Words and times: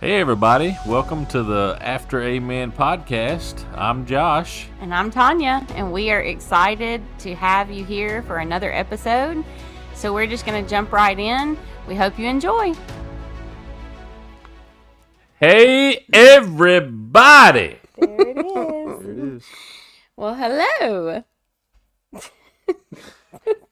Hey, 0.00 0.20
everybody. 0.20 0.76
Welcome 0.86 1.26
to 1.26 1.42
the 1.42 1.76
After 1.80 2.22
Amen 2.22 2.70
podcast. 2.70 3.64
I'm 3.76 4.06
Josh. 4.06 4.68
And 4.80 4.94
I'm 4.94 5.10
Tanya, 5.10 5.66
and 5.70 5.92
we 5.92 6.12
are 6.12 6.20
excited 6.20 7.02
to 7.18 7.34
have 7.34 7.68
you 7.68 7.84
here 7.84 8.22
for 8.22 8.36
another 8.36 8.72
episode. 8.72 9.44
So 9.94 10.14
we're 10.14 10.28
just 10.28 10.46
going 10.46 10.62
to 10.62 10.70
jump 10.70 10.92
right 10.92 11.18
in. 11.18 11.58
We 11.88 11.96
hope 11.96 12.16
you 12.16 12.28
enjoy. 12.28 12.74
Hey, 15.40 16.06
everybody. 16.12 17.78
There 17.96 18.20
it 18.20 18.38
is. 18.38 19.02
There 19.02 19.10
it 19.10 19.18
is. 19.18 19.44
well, 20.16 20.34
hello. 20.34 21.24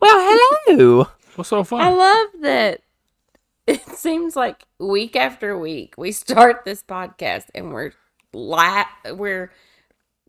Well, 0.00 0.38
hello. 0.68 1.08
What's 1.34 1.50
so 1.50 1.64
fun? 1.64 1.80
I 1.80 1.90
love 1.90 2.29
that 2.43 2.80
it 3.86 3.86
seems 3.96 4.36
like 4.36 4.62
week 4.78 5.16
after 5.16 5.58
week 5.58 5.94
we 5.98 6.12
start 6.12 6.64
this 6.64 6.82
podcast 6.82 7.46
and 7.54 7.72
we're 7.72 7.93
la- 8.32 8.84
we're 9.12 9.50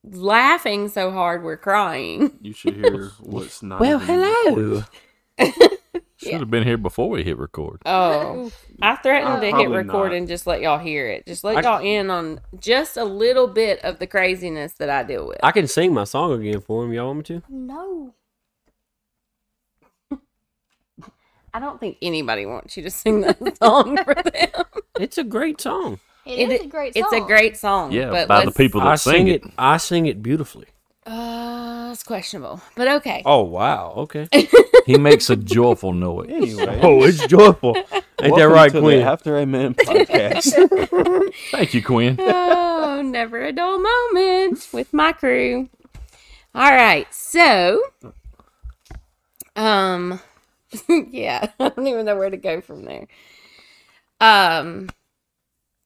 laughing 0.04 0.90
so 0.90 1.12
hard 1.12 1.44
we're 1.44 1.58
crying. 1.58 2.38
You 2.42 2.54
should 2.54 2.76
hear 2.76 3.06
what's 3.20 3.62
not. 3.62 3.80
Well, 3.80 4.00
hello. 4.00 4.84
Should 6.20 6.40
have 6.40 6.50
been 6.50 6.64
here 6.64 6.78
before 6.78 7.10
we 7.12 7.24
hit 7.24 7.38
record. 7.38 7.80
Oh, 7.86 8.52
I 8.82 8.96
threatened 8.96 9.34
Uh, 9.36 9.40
to 9.40 9.56
hit 9.56 9.70
record 9.70 10.12
not. 10.12 10.18
and 10.18 10.28
just 10.28 10.48
let 10.48 10.62
y'all 10.62 10.80
hear 10.80 11.08
it. 11.08 11.28
Just 11.28 11.44
let 11.44 11.58
I- 11.58 11.62
y'all 11.62 11.80
in 11.86 12.10
on 12.10 12.42
just 12.60 12.98
a 12.98 13.04
little 13.04 13.46
bit 13.48 13.80
of 13.86 14.00
the 14.00 14.08
craziness 14.08 14.74
that 14.80 14.90
I 14.90 15.04
deal 15.04 15.28
with. 15.28 15.38
I 15.44 15.52
can 15.52 15.68
sing 15.68 15.94
my 15.94 16.06
song 16.06 16.34
again 16.42 16.60
for 16.62 16.84
him. 16.84 16.92
Y'all 16.94 17.06
want 17.14 17.20
me 17.20 17.24
to? 17.40 17.44
no. 17.50 18.16
I 21.58 21.60
don't 21.60 21.80
think 21.80 21.98
anybody 22.04 22.46
wants 22.46 22.78
you 22.78 22.84
to 22.84 22.92
sing 22.92 23.22
that 23.22 23.58
song 23.64 23.98
for 24.04 24.14
them. 24.14 24.66
It's 25.00 25.18
a 25.18 25.24
great 25.24 25.60
song. 25.60 26.00
It 26.24 26.52
it 26.52 26.52
is 26.52 26.62
a 26.62 26.68
great 26.68 26.94
song. 26.94 27.04
It's 27.04 27.14
a 27.14 27.20
great 27.22 27.58
song. 27.58 27.92
Yeah, 27.92 28.12
but 28.12 28.28
by 28.28 28.42
the 28.42 28.46
let's- 28.46 28.58
people 28.58 28.82
that 28.82 28.90
I 28.90 28.96
sing 28.96 29.14
sing 29.14 29.28
it. 29.30 29.44
it. 29.44 29.52
I 29.58 29.78
sing 29.78 30.06
it 30.06 30.22
beautifully. 30.22 30.68
Uh, 31.04 31.90
it's 31.92 32.04
questionable, 32.04 32.62
but 32.76 32.88
okay. 32.88 33.24
Oh 33.26 33.42
wow. 33.44 33.94
Okay. 33.98 34.28
He 34.86 34.98
makes 34.98 35.30
a 35.30 35.36
joyful 35.36 35.92
noise. 35.92 36.30
Anyway, 36.30 36.80
oh, 36.84 37.04
it's 37.04 37.26
joyful. 37.28 37.76
Ain't 37.76 37.90
that 37.90 38.22
welcome 38.22 38.52
right, 38.54 38.72
to 38.72 38.80
Queen? 38.80 39.00
The 39.00 39.04
After 39.04 39.38
Amen 39.38 39.74
podcast. 39.74 41.34
Thank 41.52 41.74
you, 41.74 41.84
Quinn. 41.84 42.16
oh, 42.18 43.02
never 43.04 43.44
a 43.44 43.52
dull 43.52 43.80
moment 43.80 44.70
with 44.72 44.94
my 44.94 45.12
crew. 45.12 45.68
All 46.56 46.72
right, 46.72 47.14
so, 47.14 47.82
um, 49.58 50.22
yeah, 50.90 51.52
I 51.60 51.70
don't 51.70 51.88
even 51.88 52.06
know 52.06 52.18
where 52.18 52.30
to 52.30 52.38
go 52.38 52.62
from 52.62 52.86
there. 52.86 53.08
Um, 54.20 54.90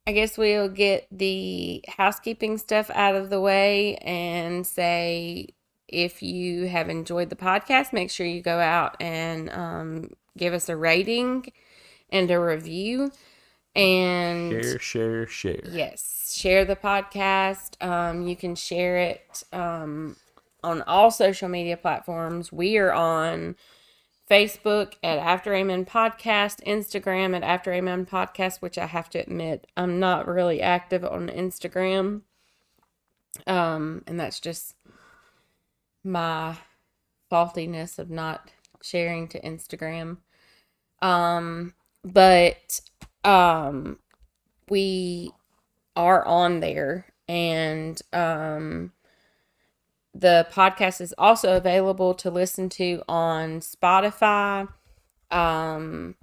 I 0.07 0.13
guess 0.13 0.37
we'll 0.37 0.69
get 0.69 1.07
the 1.11 1.83
housekeeping 1.87 2.57
stuff 2.57 2.89
out 2.93 3.15
of 3.15 3.29
the 3.29 3.39
way 3.39 3.95
and 3.97 4.65
say 4.65 5.49
if 5.87 6.23
you 6.23 6.67
have 6.67 6.89
enjoyed 6.89 7.29
the 7.29 7.35
podcast, 7.35 7.93
make 7.93 8.09
sure 8.09 8.25
you 8.25 8.41
go 8.41 8.59
out 8.59 8.95
and 8.99 9.49
um, 9.51 10.09
give 10.37 10.53
us 10.53 10.69
a 10.69 10.75
rating 10.75 11.51
and 12.09 12.31
a 12.31 12.39
review. 12.39 13.11
And 13.75 14.63
Share, 14.63 14.79
share, 14.79 15.27
share. 15.27 15.61
Yes, 15.69 16.35
share 16.37 16.65
the 16.65 16.75
podcast. 16.75 17.81
Um, 17.85 18.27
you 18.27 18.35
can 18.35 18.55
share 18.55 18.97
it 18.97 19.43
um, 19.53 20.15
on 20.63 20.81
all 20.83 21.11
social 21.11 21.47
media 21.47 21.77
platforms. 21.77 22.51
We 22.51 22.77
are 22.77 22.91
on 22.91 23.55
Facebook 24.31 24.93
at 25.03 25.19
After 25.19 25.53
Amen 25.53 25.83
Podcast, 25.83 26.63
Instagram 26.65 27.35
at 27.35 27.43
After 27.43 27.73
Amen 27.73 28.05
Podcast, 28.05 28.61
which 28.61 28.77
I 28.77 28.85
have 28.85 29.09
to 29.09 29.19
admit 29.19 29.67
I'm 29.75 29.99
not 29.99 30.25
really 30.25 30.61
active 30.61 31.03
on 31.03 31.27
Instagram. 31.27 32.21
Um, 33.45 34.03
and 34.07 34.17
that's 34.17 34.39
just 34.39 34.75
my 36.01 36.55
faultiness 37.29 37.99
of 37.99 38.09
not 38.09 38.49
sharing 38.81 39.27
to 39.27 39.41
Instagram. 39.41 40.19
Um, 41.01 41.73
but 42.05 42.79
um 43.25 43.99
we 44.69 45.31
are 45.97 46.25
on 46.25 46.61
there 46.61 47.05
and 47.27 48.01
um 48.13 48.93
the 50.13 50.47
podcast 50.51 50.99
is 51.01 51.13
also 51.17 51.55
available 51.55 52.13
to 52.15 52.29
listen 52.29 52.69
to 52.69 53.01
on 53.07 53.59
Spotify, 53.61 54.67
um 55.29 56.15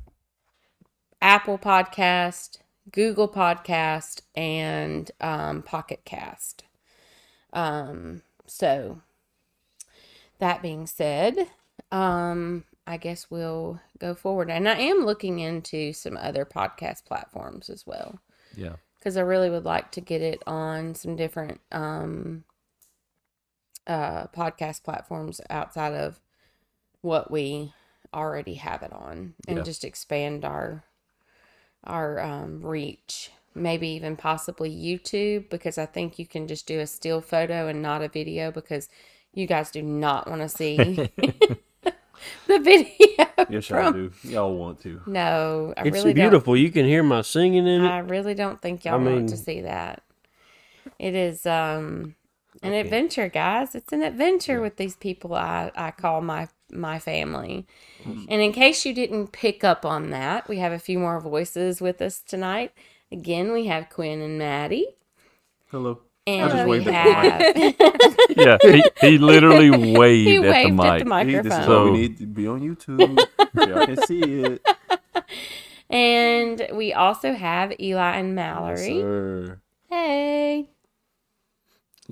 Apple 1.21 1.59
Podcast, 1.59 2.59
Google 2.93 3.29
Podcast 3.29 4.23
and 4.35 5.11
um 5.21 5.63
Pocket 5.63 6.01
Cast. 6.05 6.65
Um 7.53 8.23
so 8.47 9.01
that 10.39 10.63
being 10.63 10.87
said, 10.87 11.49
um 11.91 12.65
I 12.87 12.97
guess 12.97 13.31
we'll 13.31 13.81
go 13.99 14.15
forward. 14.15 14.51
And 14.51 14.67
I 14.69 14.79
am 14.79 15.05
looking 15.05 15.41
into 15.41 15.93
some 15.93 16.17
other 16.17 16.47
podcast 16.47 17.05
platforms 17.05 17.69
as 17.69 17.87
well 17.87 18.19
Yeah. 18.57 18.77
because 18.99 19.19
I 19.19 19.21
really 19.21 19.51
would 19.51 19.67
like 19.67 19.91
to 19.93 20.01
get 20.01 20.23
it 20.23 20.43
on 20.47 20.95
some 20.95 21.15
different 21.15 21.61
um, 21.71 22.45
uh, 23.89 24.27
podcast 24.29 24.85
platforms 24.85 25.41
outside 25.51 25.95
of 25.95 26.21
what 27.03 27.31
we 27.31 27.73
already 28.15 28.55
have 28.55 28.83
it 28.83 28.93
on, 28.93 29.35
and 29.49 29.59
Yeah. 29.59 29.65
just 29.65 29.85
expand 29.85 30.45
our 30.45 30.85
our 31.85 32.21
um, 32.21 32.63
reach. 32.65 33.31
Maybe 33.55 33.89
even 33.89 34.17
possibly 34.17 34.71
YouTube 34.71 35.49
because 35.51 35.79
I 35.79 35.87
think 35.87 36.19
you 36.19 36.27
can 36.27 36.47
just 36.47 36.67
do 36.67 36.79
a 36.81 36.87
still 36.87 37.21
photo 37.21 37.67
and 37.67 37.83
not 37.83 38.03
a 38.03 38.09
video 38.09 38.53
because 38.53 38.89
you 39.35 39.47
guys 39.47 39.71
do 39.71 39.83
not 39.83 40.29
want 40.29 40.43
to 40.43 40.49
see 40.49 41.03
the 42.47 42.59
video. 42.61 43.27
yes, 43.49 43.71
y'all 43.71 43.93
do. 43.93 44.13
Y'all 44.25 44.55
want 44.55 44.81
to. 44.83 45.01
No, 45.07 45.75
I 45.77 45.85
It's 45.85 45.91
really 45.95 46.15
don't. 46.15 46.15
beautiful. 46.15 46.57
You 46.57 46.71
can 46.71 46.87
hear 46.87 47.03
my 47.03 47.23
singing 47.23 47.67
in 47.67 47.85
it. 47.85 47.89
I 47.89 47.99
really 47.99 48.35
don't 48.35 48.61
think 48.61 48.85
y'all 48.85 49.01
I 49.01 49.11
want 49.11 49.29
to 49.31 49.37
see 49.37 49.63
that. 49.63 50.03
It 50.99 51.15
is 51.15 51.47
um 51.47 52.15
an 52.63 52.71
Okay. 52.73 52.81
adventure, 52.81 53.29
guys. 53.29 53.75
It's 53.75 53.93
an 53.93 54.03
adventure 54.03 54.61
with 54.61 54.77
these 54.77 54.97
people 54.97 55.35
I 55.35 55.71
I 55.77 55.91
call 55.91 56.21
my 56.21 56.49
my 56.71 56.99
family. 56.99 57.67
Mm. 58.05 58.27
And 58.29 58.41
in 58.43 58.53
case 58.53 58.85
you 58.85 58.93
didn't 58.95 59.29
pick 59.33 59.65
up 59.65 59.85
on 59.87 60.11
that, 60.11 60.49
we 60.49 60.59
have 60.59 60.73
a 60.73 60.79
few 60.79 60.99
more 60.99 61.19
voices 61.21 61.81
with 61.81 62.03
us 62.03 62.21
tonight. 62.21 62.73
Again, 63.11 63.53
we 63.53 63.67
have 63.67 63.89
Quinn 63.89 64.21
and 64.21 64.39
Maddie. 64.39 64.87
Hello. 65.71 66.01
And 66.27 66.51
just 66.51 66.65
we 66.67 66.71
waved 66.73 66.89
at 66.89 67.57
have 67.57 67.75
Yeah. 68.37 68.59
He, 68.61 68.85
he 69.01 69.17
literally 69.19 69.71
waved, 69.99 70.29
he 70.29 70.37
at, 70.37 70.43
waved 70.43 70.79
the 70.79 70.85
at 70.87 70.99
the 70.99 71.05
mic. 71.07 71.27
Hey, 71.27 71.35
this 71.37 71.45
is 71.47 71.51
microphone. 71.51 71.67
So- 71.67 71.85
we 71.93 71.99
need 71.99 72.19
to 72.19 72.27
be 72.27 72.47
on 72.47 72.61
YouTube. 72.61 73.19
so 73.57 73.67
y'all 73.67 73.87
can 73.87 73.97
see 74.07 74.21
it. 74.21 74.63
and 75.91 76.69
we 76.75 76.93
also 76.93 77.33
have 77.33 77.73
Eli 77.81 78.17
and 78.17 78.29
Yes, 78.29 78.35
Mallory. 78.37 79.01
sir. 79.01 79.61
hey. 79.89 80.69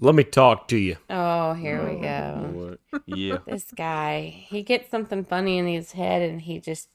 Let 0.00 0.14
me 0.14 0.24
talk 0.24 0.68
to 0.68 0.76
you. 0.76 0.96
Oh, 1.08 1.54
here 1.54 1.84
we 1.88 2.00
go. 2.00 2.56
Lord. 2.56 2.78
Yeah. 3.06 3.38
This 3.46 3.70
guy, 3.72 4.22
he 4.48 4.62
gets 4.62 4.90
something 4.90 5.24
funny 5.24 5.58
in 5.58 5.66
his 5.66 5.92
head 5.92 6.22
and 6.22 6.40
he 6.40 6.60
just 6.60 6.88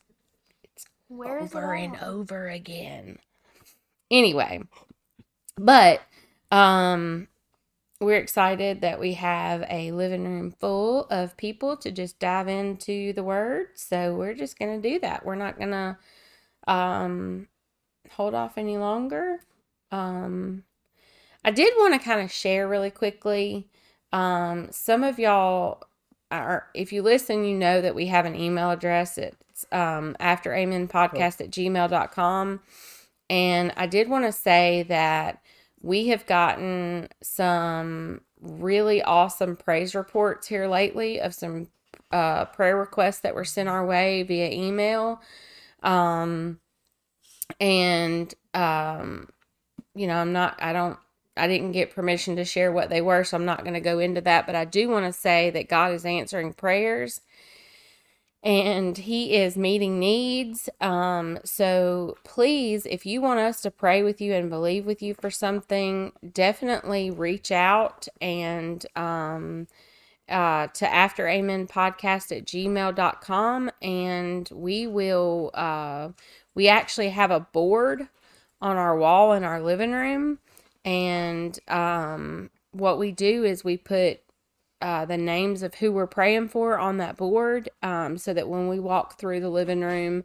Where 1.07 1.39
is 1.39 1.53
it 1.53 1.57
over 1.57 1.73
and 1.73 1.95
over 1.97 2.47
again. 2.49 3.19
Anyway, 4.11 4.61
but 5.57 6.01
um 6.51 7.27
we're 8.01 8.17
excited 8.17 8.81
that 8.81 8.99
we 8.99 9.13
have 9.13 9.63
a 9.69 9.91
living 9.91 10.25
room 10.25 10.51
full 10.59 11.05
of 11.05 11.37
people 11.37 11.77
to 11.77 11.91
just 11.91 12.19
dive 12.19 12.47
into 12.47 13.13
the 13.13 13.23
word. 13.23 13.67
So 13.75 14.15
we're 14.15 14.33
just 14.33 14.57
going 14.59 14.81
to 14.81 14.89
do 14.89 14.99
that. 15.01 15.25
We're 15.25 15.35
not 15.35 15.57
going 15.59 15.71
to 15.71 15.97
um 16.67 17.47
hold 18.11 18.33
off 18.35 18.57
any 18.57 18.77
longer. 18.77 19.39
Um 19.91 20.63
I 21.43 21.51
did 21.51 21.73
want 21.77 21.93
to 21.93 21.99
kind 21.99 22.21
of 22.21 22.31
share 22.31 22.67
really 22.67 22.91
quickly 22.91 23.67
um 24.13 24.67
some 24.71 25.03
of 25.03 25.17
y'all 25.17 25.81
are 26.29 26.67
if 26.73 26.91
you 26.91 27.01
listen 27.01 27.45
you 27.45 27.57
know 27.57 27.81
that 27.81 27.95
we 27.95 28.07
have 28.07 28.25
an 28.25 28.35
email 28.35 28.71
address. 28.71 29.17
It's 29.17 29.65
um 29.71 30.15
after 30.19 30.53
amen 30.53 30.87
podcast 30.87 31.39
at 31.39 31.51
gmail.com 31.51 32.61
and 33.29 33.71
i 33.77 33.85
did 33.85 34.09
want 34.09 34.25
to 34.25 34.31
say 34.31 34.83
that 34.83 35.39
we 35.81 36.07
have 36.07 36.25
gotten 36.25 37.07
some 37.21 38.21
really 38.41 39.01
awesome 39.03 39.55
praise 39.55 39.93
reports 39.93 40.47
here 40.47 40.67
lately 40.67 41.19
of 41.21 41.33
some 41.33 41.67
uh, 42.11 42.45
prayer 42.45 42.77
requests 42.77 43.19
that 43.19 43.35
were 43.35 43.45
sent 43.45 43.69
our 43.69 43.85
way 43.85 44.23
via 44.23 44.49
email. 44.49 45.21
Um 45.83 46.59
and 47.59 48.33
um 48.53 49.29
you 49.93 50.07
know 50.07 50.15
i'm 50.15 50.31
not 50.31 50.61
i 50.61 50.71
don't 50.71 50.97
I 51.37 51.47
didn't 51.47 51.71
get 51.73 51.95
permission 51.95 52.35
to 52.37 52.45
share 52.45 52.71
what 52.71 52.89
they 52.89 53.01
were, 53.01 53.23
so 53.23 53.37
I'm 53.37 53.45
not 53.45 53.63
going 53.63 53.73
to 53.73 53.79
go 53.79 53.99
into 53.99 54.21
that. 54.21 54.45
But 54.45 54.55
I 54.55 54.65
do 54.65 54.89
want 54.89 55.05
to 55.05 55.13
say 55.13 55.49
that 55.51 55.69
God 55.69 55.93
is 55.93 56.05
answering 56.05 56.53
prayers. 56.53 57.21
and 58.43 58.97
he 58.97 59.35
is 59.35 59.55
meeting 59.57 59.99
needs. 59.99 60.67
Um, 60.81 61.37
so 61.45 62.15
please, 62.23 62.85
if 62.87 63.05
you 63.05 63.21
want 63.21 63.39
us 63.39 63.61
to 63.61 63.71
pray 63.71 64.01
with 64.03 64.19
you 64.19 64.33
and 64.33 64.49
believe 64.49 64.85
with 64.85 65.01
you 65.01 65.13
for 65.13 65.29
something, 65.29 66.11
definitely 66.33 67.11
reach 67.11 67.51
out 67.51 68.07
and 68.19 68.83
um, 68.95 69.67
uh, 70.29 70.67
to 70.67 70.91
after 70.91 71.27
amen 71.27 71.67
podcast 71.67 72.35
at 72.35 72.45
gmail.com 72.45 73.69
and 73.81 74.49
we 74.53 74.87
will 74.87 75.51
uh, 75.53 76.09
we 76.55 76.67
actually 76.67 77.09
have 77.09 77.31
a 77.31 77.39
board 77.41 78.07
on 78.61 78.77
our 78.77 78.97
wall 78.97 79.33
in 79.33 79.43
our 79.43 79.61
living 79.61 79.91
room 79.91 80.39
and 80.83 81.57
um, 81.67 82.49
what 82.71 82.97
we 82.97 83.11
do 83.11 83.43
is 83.43 83.63
we 83.63 83.77
put 83.77 84.21
uh, 84.81 85.05
the 85.05 85.17
names 85.17 85.61
of 85.61 85.75
who 85.75 85.91
we're 85.91 86.07
praying 86.07 86.49
for 86.49 86.77
on 86.79 86.97
that 86.97 87.17
board 87.17 87.69
um, 87.83 88.17
so 88.17 88.33
that 88.33 88.49
when 88.49 88.67
we 88.67 88.79
walk 88.79 89.19
through 89.19 89.39
the 89.39 89.49
living 89.49 89.81
room, 89.81 90.23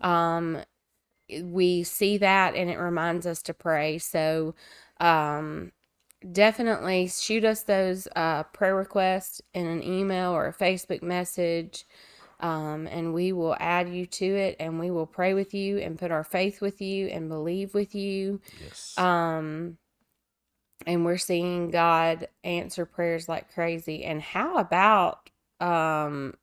um, 0.00 0.58
we 1.42 1.82
see 1.82 2.18
that 2.18 2.54
and 2.54 2.68
it 2.68 2.78
reminds 2.78 3.26
us 3.26 3.42
to 3.42 3.54
pray. 3.54 3.96
So 3.98 4.54
um, 5.00 5.72
definitely 6.32 7.08
shoot 7.08 7.44
us 7.44 7.62
those 7.62 8.06
uh, 8.14 8.42
prayer 8.44 8.76
requests 8.76 9.40
in 9.54 9.66
an 9.66 9.82
email 9.82 10.32
or 10.32 10.46
a 10.46 10.54
Facebook 10.54 11.02
message. 11.02 11.86
Um, 12.40 12.86
and 12.88 13.14
we 13.14 13.32
will 13.32 13.56
add 13.58 13.88
you 13.88 14.04
to 14.06 14.26
it 14.26 14.56
and 14.60 14.78
we 14.78 14.90
will 14.90 15.06
pray 15.06 15.32
with 15.32 15.54
you 15.54 15.78
and 15.78 15.98
put 15.98 16.10
our 16.10 16.24
faith 16.24 16.60
with 16.60 16.82
you 16.82 17.06
and 17.06 17.28
believe 17.28 17.72
with 17.72 17.94
you. 17.94 18.40
Yes. 18.60 18.98
Um, 18.98 19.78
and 20.86 21.04
we're 21.04 21.18
seeing 21.18 21.70
God 21.70 22.28
answer 22.42 22.86
prayers 22.86 23.28
like 23.28 23.52
crazy. 23.52 24.04
And 24.04 24.20
how 24.22 24.56
about 24.58 25.30
um 25.60 26.34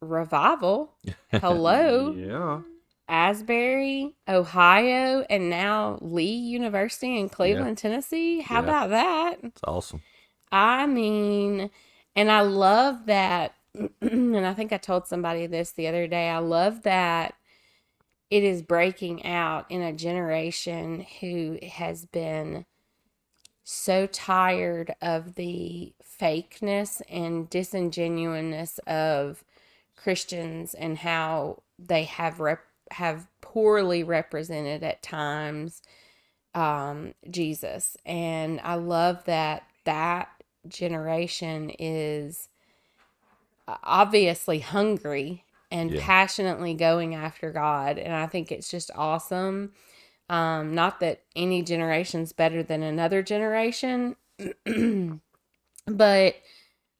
revival? 0.00 0.94
Hello, 1.32 2.12
Yeah. 2.16 2.60
Asbury, 3.08 4.14
Ohio, 4.28 5.24
and 5.30 5.48
now 5.48 5.98
Lee 6.00 6.24
University 6.34 7.18
in 7.18 7.28
Cleveland, 7.28 7.78
Tennessee. 7.78 8.40
How 8.40 8.56
Yeah. 8.56 8.64
about 8.64 8.90
that? 8.90 9.38
It's 9.44 9.60
awesome. 9.64 10.02
I 10.50 10.86
mean, 10.86 11.70
and 12.14 12.30
I 12.30 12.40
love 12.42 13.06
that. 13.06 13.54
And 14.00 14.46
I 14.46 14.54
think 14.54 14.72
I 14.72 14.78
told 14.78 15.06
somebody 15.06 15.46
this 15.46 15.72
the 15.72 15.86
other 15.86 16.06
day. 16.06 16.30
I 16.30 16.38
love 16.38 16.82
that 16.82 17.34
it 18.30 18.42
is 18.42 18.62
breaking 18.62 19.24
out 19.24 19.70
in 19.70 19.82
a 19.82 19.92
generation 19.92 21.06
who 21.20 21.58
has 21.68 22.06
been 22.06 22.64
so 23.66 24.06
tired 24.08 24.94
of 25.02 25.36
the 25.36 25.94
fakeness 26.20 27.02
and 27.10 27.50
disingenuousness 27.50 28.78
of 28.86 29.44
Christians 29.96 30.74
and 30.74 30.98
how 30.98 31.62
they 31.78 32.04
have 32.04 32.40
rep- 32.40 32.60
have 32.92 33.28
poorly 33.42 34.04
represented 34.04 34.84
at 34.84 35.02
times 35.02 35.82
um, 36.54 37.14
Jesus. 37.30 37.96
And 38.06 38.60
I 38.64 38.76
love 38.76 39.24
that 39.26 39.64
that 39.84 40.30
generation 40.68 41.70
is 41.78 42.48
uh, 43.68 43.76
obviously 43.84 44.60
hungry 44.60 45.44
and 45.70 45.90
Yeah. 45.92 46.00
passionately 46.00 46.74
going 46.74 47.14
after 47.14 47.52
God. 47.52 47.98
And 47.98 48.14
I 48.14 48.26
think 48.26 48.52
it's 48.52 48.70
just 48.70 48.90
awesome. 48.94 49.72
Um, 50.28 50.74
not 50.74 51.00
that 51.00 51.22
any 51.36 51.62
generation's 51.62 52.32
better 52.32 52.62
than 52.62 52.82
another 52.82 53.22
generation, 53.22 54.16
but 55.86 56.34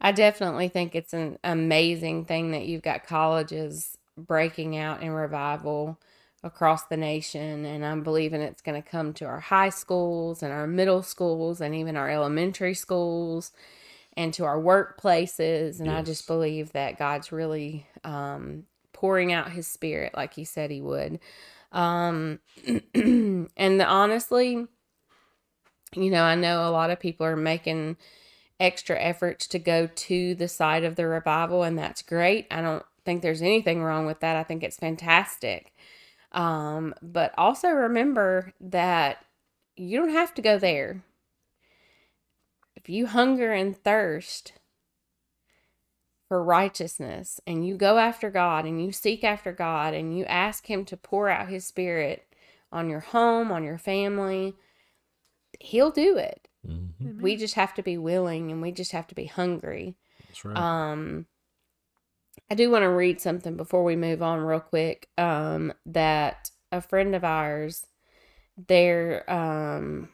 I 0.00 0.12
definitely 0.12 0.68
think 0.68 0.94
it's 0.94 1.12
an 1.12 1.38
amazing 1.42 2.26
thing 2.26 2.52
that 2.52 2.66
you've 2.66 2.82
got 2.82 3.06
colleges 3.06 3.96
breaking 4.16 4.76
out 4.76 5.02
in 5.02 5.10
revival 5.10 5.98
across 6.42 6.84
the 6.84 6.96
nation. 6.96 7.64
And 7.64 7.84
I'm 7.84 8.02
believing 8.02 8.40
it's 8.40 8.62
going 8.62 8.80
to 8.80 8.88
come 8.88 9.12
to 9.14 9.24
our 9.24 9.40
high 9.40 9.70
schools 9.70 10.42
and 10.42 10.52
our 10.52 10.66
middle 10.66 11.02
schools 11.02 11.60
and 11.60 11.74
even 11.74 11.96
our 11.96 12.10
elementary 12.10 12.74
schools 12.74 13.52
and 14.16 14.32
to 14.34 14.44
our 14.44 14.58
workplaces. 14.58 15.80
And 15.80 15.90
I 15.90 16.02
just 16.02 16.26
believe 16.26 16.72
that 16.72 16.98
God's 16.98 17.32
really 17.32 17.86
um, 18.04 18.64
pouring 18.92 19.32
out 19.32 19.52
his 19.52 19.66
spirit 19.66 20.14
like 20.14 20.34
he 20.34 20.44
said 20.44 20.70
he 20.70 20.80
would. 20.80 21.18
Um, 21.72 22.40
and 22.94 23.82
honestly, 23.82 24.66
you 25.94 26.10
know, 26.10 26.22
I 26.22 26.34
know 26.34 26.68
a 26.68 26.70
lot 26.70 26.90
of 26.90 27.00
people 27.00 27.26
are 27.26 27.36
making 27.36 27.96
extra 28.58 28.98
efforts 28.98 29.46
to 29.48 29.58
go 29.58 29.86
to 29.86 30.34
the 30.34 30.48
site 30.48 30.84
of 30.84 30.96
the 30.96 31.06
revival, 31.06 31.62
and 31.62 31.78
that's 31.78 32.02
great. 32.02 32.46
I 32.50 32.60
don't 32.60 32.84
think 33.04 33.22
there's 33.22 33.42
anything 33.42 33.82
wrong 33.82 34.06
with 34.06 34.20
that. 34.20 34.36
I 34.36 34.42
think 34.42 34.62
it's 34.62 34.76
fantastic. 34.76 35.72
Um, 36.32 36.94
but 37.02 37.32
also 37.38 37.68
remember 37.68 38.52
that 38.60 39.24
you 39.76 39.98
don't 39.98 40.10
have 40.10 40.34
to 40.34 40.42
go 40.42 40.58
there. 40.58 41.02
If 42.74 42.88
you 42.88 43.06
hunger 43.06 43.52
and 43.52 43.76
thirst 43.76 44.52
for 46.28 46.42
righteousness 46.42 47.40
and 47.46 47.66
you 47.66 47.76
go 47.76 47.98
after 47.98 48.30
God 48.30 48.64
and 48.64 48.84
you 48.84 48.92
seek 48.92 49.22
after 49.22 49.52
God 49.52 49.94
and 49.94 50.16
you 50.16 50.24
ask 50.24 50.66
Him 50.66 50.84
to 50.86 50.96
pour 50.96 51.28
out 51.28 51.48
His 51.48 51.66
Spirit 51.66 52.26
on 52.72 52.90
your 52.90 53.00
home, 53.00 53.52
on 53.52 53.64
your 53.64 53.78
family, 53.78 54.54
He'll 55.60 55.90
do 55.90 56.16
it. 56.16 56.48
Mhm. 56.66 57.20
We 57.20 57.36
just 57.36 57.54
have 57.54 57.74
to 57.74 57.82
be 57.82 57.96
willing 57.96 58.50
and 58.50 58.60
we 58.60 58.72
just 58.72 58.92
have 58.92 59.06
to 59.08 59.14
be 59.14 59.26
hungry. 59.26 59.96
That's 60.26 60.44
right. 60.44 60.56
Um, 60.56 61.26
I 62.50 62.54
do 62.54 62.70
want 62.70 62.82
to 62.82 62.88
read 62.90 63.20
something 63.20 63.56
before 63.56 63.84
we 63.84 63.96
move 63.96 64.22
on, 64.22 64.40
real 64.40 64.60
quick. 64.60 65.08
Um, 65.18 65.72
that 65.86 66.50
a 66.70 66.80
friend 66.80 67.14
of 67.14 67.24
ours, 67.24 67.86
their 68.56 69.28
um, 69.30 70.10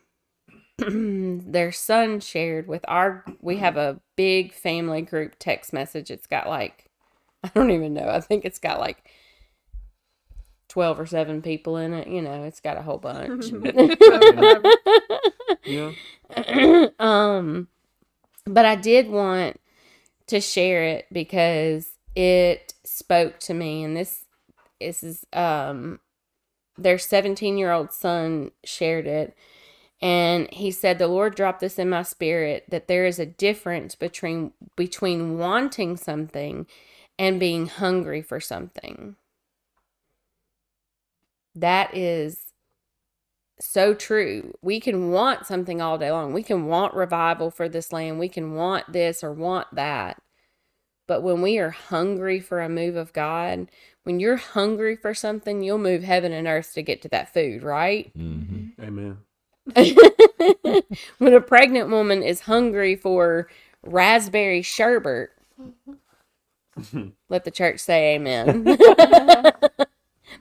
their 1.46 1.72
son 1.72 2.20
shared 2.20 2.66
with 2.66 2.84
our. 2.88 3.24
We 3.40 3.58
have 3.58 3.76
a 3.76 4.00
big 4.16 4.52
family 4.52 5.02
group 5.02 5.34
text 5.38 5.72
message. 5.72 6.10
It's 6.10 6.26
got 6.26 6.48
like, 6.48 6.86
I 7.44 7.50
don't 7.54 7.70
even 7.70 7.94
know. 7.94 8.08
I 8.08 8.20
think 8.20 8.44
it's 8.44 8.58
got 8.58 8.80
like. 8.80 9.08
12 10.68 11.00
or 11.00 11.04
7 11.04 11.42
people 11.42 11.76
in 11.76 11.92
it, 11.92 12.08
you 12.08 12.22
know, 12.22 12.44
it's 12.44 12.60
got 12.60 12.78
a 12.78 12.82
whole 12.82 12.96
bunch. 12.96 13.52
Yeah. 15.66 15.92
um 16.98 17.68
but 18.46 18.64
I 18.64 18.76
did 18.76 19.10
want 19.10 19.60
to 20.28 20.40
share 20.40 20.82
it 20.84 21.06
because 21.12 21.90
it 22.16 22.72
spoke 22.84 23.38
to 23.40 23.54
me 23.54 23.84
and 23.84 23.94
this 23.96 24.24
this 24.80 25.02
is 25.02 25.26
um 25.34 26.00
their 26.78 26.98
17 26.98 27.58
year 27.58 27.70
old 27.70 27.92
son 27.92 28.50
shared 28.64 29.06
it 29.06 29.36
and 30.02 30.52
he 30.52 30.70
said 30.72 30.98
the 30.98 31.08
lord 31.08 31.34
dropped 31.36 31.60
this 31.60 31.78
in 31.78 31.90
my 31.90 32.02
spirit 32.02 32.64
that 32.68 32.88
there 32.88 33.06
is 33.06 33.18
a 33.20 33.26
difference 33.26 33.94
between 33.96 34.52
between 34.76 35.38
wanting 35.38 35.96
something 35.96 36.66
and 37.18 37.40
being 37.40 37.68
hungry 37.68 38.22
for 38.22 38.40
something 38.40 39.16
that 41.54 41.96
is 41.96 42.52
so 43.60 43.94
true. 43.94 44.54
We 44.62 44.80
can 44.80 45.10
want 45.10 45.46
something 45.46 45.80
all 45.80 45.98
day 45.98 46.10
long. 46.10 46.32
We 46.32 46.42
can 46.42 46.66
want 46.66 46.94
revival 46.94 47.50
for 47.50 47.68
this 47.68 47.92
land. 47.92 48.18
We 48.18 48.28
can 48.28 48.54
want 48.54 48.92
this 48.92 49.22
or 49.22 49.32
want 49.32 49.68
that. 49.74 50.20
But 51.06 51.22
when 51.22 51.42
we 51.42 51.58
are 51.58 51.70
hungry 51.70 52.40
for 52.40 52.60
a 52.60 52.68
move 52.68 52.96
of 52.96 53.12
God, 53.12 53.70
when 54.04 54.20
you're 54.20 54.36
hungry 54.36 54.96
for 54.96 55.14
something, 55.14 55.62
you'll 55.62 55.78
move 55.78 56.02
heaven 56.02 56.32
and 56.32 56.46
earth 56.46 56.74
to 56.74 56.82
get 56.82 57.02
to 57.02 57.08
that 57.10 57.32
food, 57.32 57.62
right? 57.62 58.10
hmm 58.14 58.68
Amen. 58.80 59.18
when 61.18 61.34
a 61.34 61.40
pregnant 61.40 61.90
woman 61.90 62.22
is 62.22 62.40
hungry 62.40 62.96
for 62.96 63.48
raspberry 63.82 64.62
sherbet, 64.62 65.30
let 67.28 67.44
the 67.44 67.50
church 67.50 67.80
say 67.80 68.14
amen. 68.14 68.64
that 68.64 69.78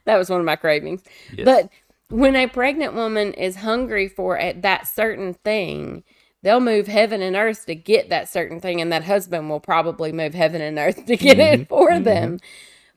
was 0.05 0.29
one 0.29 0.39
of 0.39 0.45
my 0.45 0.55
cravings. 0.55 1.03
Yes. 1.35 1.45
But 1.45 1.69
when 2.09 2.35
a 2.35 2.47
pregnant 2.47 2.93
woman 2.93 3.33
is 3.33 3.57
hungry 3.57 4.07
for 4.07 4.37
a, 4.37 4.53
that 4.53 4.87
certain 4.87 5.33
thing, 5.33 6.03
they'll 6.41 6.59
move 6.59 6.87
heaven 6.87 7.21
and 7.21 7.35
earth 7.35 7.65
to 7.67 7.75
get 7.75 8.09
that 8.09 8.29
certain 8.29 8.59
thing, 8.59 8.81
and 8.81 8.91
that 8.91 9.03
husband 9.03 9.49
will 9.49 9.59
probably 9.59 10.11
move 10.11 10.33
heaven 10.33 10.61
and 10.61 10.77
earth 10.77 11.05
to 11.05 11.15
get 11.15 11.39
it 11.39 11.61
mm-hmm. 11.61 11.69
for 11.69 11.91
mm-hmm. 11.91 12.03
them. 12.03 12.39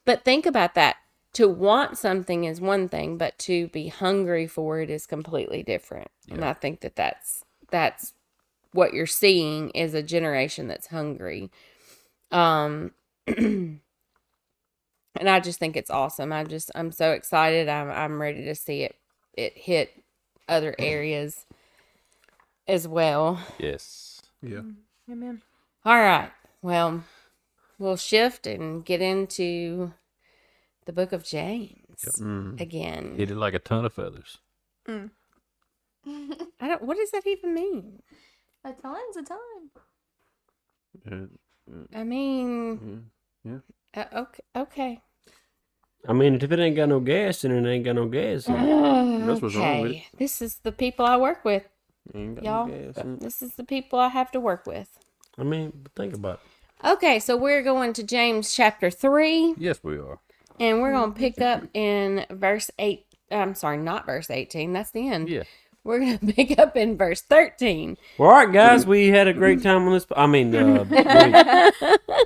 But 0.05 0.25
think 0.25 0.47
about 0.47 0.75
that. 0.75 0.97
To 1.35 1.49
want 1.49 1.99
something 1.99 2.45
is 2.45 2.61
one 2.61 2.89
thing, 2.89 3.19
but 3.19 3.39
to 3.41 3.69
be 3.69 3.89
hungry 3.89 4.47
for 4.47 4.81
it 4.81 4.91
is 4.91 5.07
completely 5.07 5.63
different. 5.63 6.09
And 6.31 6.45
I 6.45 6.53
think 6.55 6.81
that 6.81 6.97
that's 6.97 7.45
that's 7.71 8.13
what 8.73 8.93
you're 8.93 9.07
seeing 9.07 9.71
is 9.71 9.95
a 9.95 10.03
generation 10.03 10.69
that's 10.69 10.89
hungry. 10.89 11.51
Um 12.31 12.93
and 13.27 13.81
I 15.17 15.41
just 15.41 15.59
think 15.59 15.77
it's 15.77 15.91
awesome. 15.91 16.33
I 16.33 16.45
just 16.45 16.71
I'm 16.75 16.93
so 16.93 17.13
excited. 17.13 17.69
I'm 17.69 17.91
I'm 17.91 18.21
ready 18.21 18.45
to 18.45 18.55
see 18.55 18.83
it 18.83 18.97
it 19.35 19.57
hit 19.57 20.03
other 20.49 20.75
areas 20.79 21.47
as 22.69 22.87
well. 22.87 23.41
yes. 23.59 24.21
Yeah. 24.43 24.63
Amen. 25.11 25.43
All 25.85 25.97
right. 25.97 26.31
Well, 26.63 27.05
we'll 27.79 27.97
shift 27.97 28.47
and 28.47 28.85
get 28.85 29.01
into 29.01 29.93
the 30.87 30.93
book 30.93 31.13
of 31.13 31.25
James 31.25 31.81
Mm. 32.19 32.61
again. 32.61 33.15
Hit 33.17 33.31
it 33.31 33.37
like 33.37 33.55
a 33.55 33.59
ton 33.59 33.85
of 33.85 33.93
feathers. 33.93 34.39
I 34.87 35.09
don't. 36.69 36.83
What 36.83 36.97
does 36.97 37.11
that 37.13 37.27
even 37.27 37.55
mean? 37.55 38.03
a 38.67 38.73
ton's 38.73 39.17
a 39.19 39.23
time. 39.23 39.71
Yeah. 41.07 41.99
I 41.99 42.05
mean, 42.05 43.11
Yeah. 43.45 43.59
uh, 43.95 44.05
okay, 44.15 44.43
okay. 44.57 45.01
I 46.09 46.13
mean, 46.15 46.35
if 46.41 46.51
it 46.51 46.59
ain't 46.59 46.77
got 46.77 46.89
no 46.89 47.01
gas 47.01 47.45
in 47.45 47.53
it, 47.53 47.65
it 47.67 47.71
ain't 47.71 47.85
got 47.85 47.95
no 47.97 48.07
gas 48.07 48.49
in 48.49 48.55
it. 48.55 49.27
That's 49.27 49.43
what's 49.43 49.55
wrong 49.55 49.81
with 49.83 49.91
okay. 49.91 50.07
This 50.19 50.41
is 50.43 50.57
the 50.57 50.73
people 50.73 51.05
I 51.07 51.17
work 51.19 51.45
with, 51.45 51.65
Ain't 52.15 52.37
got 52.37 52.45
y'all. 52.45 52.67
no 52.67 52.73
gas 52.93 53.05
in. 53.05 53.19
This 53.19 53.43
is 53.43 53.55
the 53.55 53.65
people 53.65 53.99
I 53.99 54.09
have 54.09 54.31
to 54.33 54.41
work 54.41 54.67
with. 54.67 54.99
I 55.39 55.43
mean, 55.43 55.87
think 55.97 56.15
about 56.15 56.41
it. 56.83 56.87
Okay, 56.93 57.19
so 57.19 57.37
we're 57.37 57.63
going 57.63 57.93
to 57.95 58.03
James 58.03 58.55
chapter 58.55 58.91
three. 58.91 59.55
Yes, 59.59 59.81
we 59.83 59.99
are. 59.99 60.21
And 60.61 60.81
we're 60.81 60.93
going 60.93 61.13
to 61.13 61.19
pick 61.19 61.41
up 61.41 61.65
in 61.75 62.27
verse 62.31 62.71
8. 62.79 63.05
I'm 63.31 63.55
sorry, 63.55 63.79
not 63.79 64.07
verse 64.07 64.31
18. 64.31 64.73
That's 64.73 64.91
the 64.93 65.09
end. 65.09 65.29
Yeah. 65.29 65.43
We're 65.83 65.99
going 65.99 66.19
to 66.27 66.33
pick 66.33 66.59
up 66.59 66.77
in 66.77 66.97
verse 66.97 67.21
13. 67.23 67.99
Well, 68.19 68.31
all 68.31 68.37
right, 68.45 68.53
guys, 68.53 68.87
we 68.87 69.09
had 69.09 69.27
a 69.29 69.33
great 69.35 69.63
time 69.63 69.87
on 69.87 69.93
this. 69.93 70.07
I 70.17 70.27
mean, 70.27 70.55
uh, 70.55 70.85
we- 70.91 72.21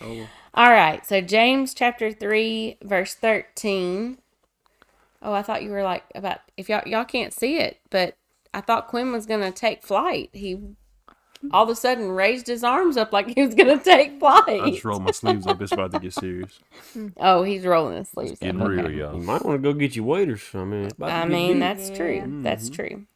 Oh, 0.00 0.28
All 0.54 0.70
right. 0.70 1.04
So, 1.04 1.20
James 1.20 1.74
chapter 1.74 2.12
3, 2.12 2.78
verse 2.82 3.14
13. 3.14 4.18
Oh, 5.20 5.32
I 5.32 5.42
thought 5.42 5.64
you 5.64 5.70
were 5.70 5.82
like 5.82 6.04
about, 6.14 6.38
if 6.56 6.68
y'all, 6.68 6.86
y'all 6.86 7.04
can't 7.04 7.32
see 7.32 7.58
it, 7.58 7.78
but 7.90 8.16
I 8.54 8.60
thought 8.60 8.86
Quinn 8.86 9.10
was 9.12 9.26
going 9.26 9.40
to 9.40 9.50
take 9.50 9.82
flight. 9.82 10.30
He 10.32 10.56
all 11.52 11.64
of 11.64 11.70
a 11.70 11.74
sudden 11.76 12.10
raised 12.10 12.46
his 12.46 12.64
arms 12.64 12.96
up 12.96 13.12
like 13.12 13.28
he 13.34 13.42
was 13.44 13.54
going 13.54 13.78
to 13.78 13.84
take 13.84 14.18
flight. 14.18 14.44
I 14.48 14.58
flight. 14.58 14.72
just 14.72 14.84
rolled 14.84 15.04
my 15.04 15.12
sleeves 15.12 15.46
up. 15.46 15.60
It's 15.62 15.72
about 15.72 15.92
to 15.92 15.98
get 16.00 16.12
serious. 16.14 16.60
Oh, 17.18 17.42
he's 17.44 17.64
rolling 17.64 17.96
his 17.98 18.08
sleeves. 18.08 18.40
up. 18.40 18.40
Getting 18.40 18.60
Okay. 18.60 18.82
real, 18.82 18.90
you 18.90 18.98
y'all. 18.98 19.18
might 19.18 19.44
want 19.44 19.62
to 19.62 19.72
go 19.72 19.72
get 19.78 19.96
your 19.96 20.04
waders. 20.06 20.42
I 20.54 20.64
mean, 20.64 20.84
it's 20.84 20.94
about 20.94 21.14
to 21.14 21.14
I 21.14 21.28
get 21.28 21.30
mean, 21.30 21.52
deep. 21.54 21.60
that's 21.60 21.90
true. 21.90 22.22
That's 22.42 22.70
mm-hmm. 22.70 22.74
true. 22.74 23.06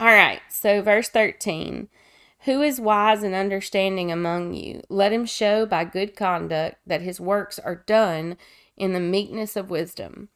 All 0.00 0.06
right. 0.06 0.40
So, 0.50 0.82
verse 0.82 1.08
13 1.08 1.88
Who 2.40 2.62
is 2.62 2.80
wise 2.80 3.22
and 3.22 3.34
understanding 3.34 4.12
among 4.12 4.54
you? 4.54 4.82
Let 4.88 5.12
him 5.12 5.26
show 5.26 5.66
by 5.66 5.84
good 5.84 6.16
conduct 6.16 6.76
that 6.86 7.02
his 7.02 7.20
works 7.20 7.58
are 7.58 7.84
done 7.86 8.36
in 8.76 8.92
the 8.92 9.00
meekness 9.00 9.56
of 9.56 9.70
wisdom. 9.70 10.28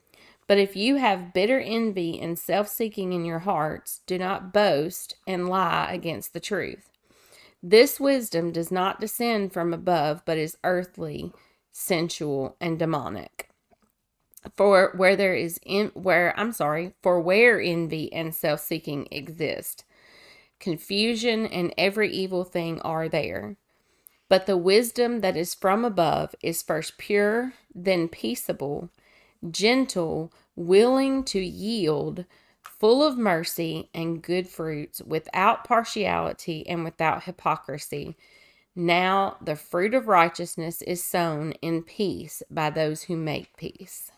But 0.49 0.59
if 0.59 0.77
you 0.77 0.97
have 0.97 1.33
bitter 1.33 1.61
envy 1.61 2.21
and 2.21 2.39
self 2.39 2.69
seeking 2.69 3.13
in 3.13 3.25
your 3.25 3.41
hearts, 3.41 4.01
do 4.07 4.19
not 4.19 4.53
boast 4.53 5.15
and 5.27 5.49
lie 5.49 5.89
against 5.93 6.33
the 6.33 6.41
truth. 6.41 6.89
This 7.63 8.01
wisdom 8.01 8.53
does 8.53 8.71
not 8.71 9.01
descend 9.01 9.53
from 9.53 9.73
above, 9.73 10.23
but 10.25 10.39
is 10.39 10.57
earthly, 10.65 11.33
sensual, 11.71 12.57
and 12.61 12.79
demonic 12.79 13.53
for 14.57 14.93
where 14.97 15.17
there 15.17 15.35
is 15.35 15.61
in 15.65 15.89
where 15.95 16.39
I'm 16.39 16.53
sorry, 16.53 16.95
for 17.03 17.21
where 17.21 17.61
envy 17.61 18.13
and 18.13 18.35
self-seeking 18.35 19.09
exist, 19.11 19.85
confusion 20.59 21.47
and 21.47 21.73
every 21.79 22.11
evil 22.11 22.45
thing 22.45 22.81
are 22.81 23.09
there. 23.09 23.57
But 24.29 24.47
the 24.47 24.57
wisdom 24.57 25.21
that 25.21 25.37
is 25.37 25.55
from 25.55 25.85
above 25.85 26.35
is 26.43 26.63
first 26.63 26.99
pure, 26.99 27.53
then 27.75 28.09
peaceable, 28.09 28.91
gentle, 29.51 30.33
willing 30.57 31.23
to 31.25 31.41
yield, 31.41 32.25
full 32.83 33.05
of 33.05 33.17
mercy 33.17 33.89
and 33.95 34.21
good 34.21 34.49
fruits, 34.49 35.01
without 35.03 35.63
partiality 35.63 36.67
and 36.67 36.83
without 36.83 37.23
hypocrisy. 37.23 38.17
Now 38.75 39.37
the 39.41 39.55
fruit 39.55 39.95
of 39.95 40.09
righteousness 40.09 40.83
is 40.83 41.05
sown 41.05 41.53
in 41.63 41.85
peace 41.85 42.43
by 42.51 42.71
those 42.71 43.05
who 43.05 43.17
make 43.17 43.57
peace. 43.57 44.11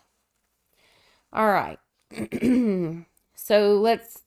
All 1.31 1.45
right. 1.45 1.77
so 3.35 3.75
let's 3.75 4.23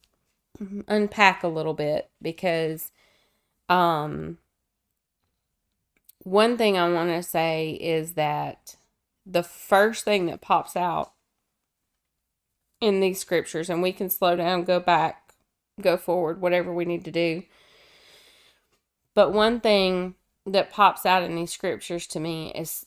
unpack 0.86 1.42
a 1.42 1.48
little 1.48 1.74
bit 1.74 2.08
because 2.22 2.92
um 3.68 4.38
one 6.22 6.56
thing 6.56 6.78
I 6.78 6.88
want 6.88 7.10
to 7.10 7.24
say 7.24 7.70
is 7.72 8.12
that 8.12 8.76
the 9.26 9.42
first 9.42 10.04
thing 10.04 10.26
that 10.26 10.40
pops 10.40 10.76
out 10.76 11.12
in 12.80 13.00
these 13.00 13.20
scriptures 13.20 13.68
and 13.70 13.82
we 13.82 13.92
can 13.92 14.10
slow 14.10 14.36
down, 14.36 14.64
go 14.64 14.80
back, 14.80 15.34
go 15.80 15.96
forward, 15.96 16.40
whatever 16.40 16.72
we 16.72 16.84
need 16.84 17.04
to 17.04 17.10
do. 17.10 17.42
But 19.14 19.32
one 19.32 19.60
thing 19.60 20.14
that 20.46 20.70
pops 20.70 21.04
out 21.04 21.22
in 21.22 21.34
these 21.34 21.52
scriptures 21.52 22.06
to 22.08 22.20
me 22.20 22.52
is 22.54 22.84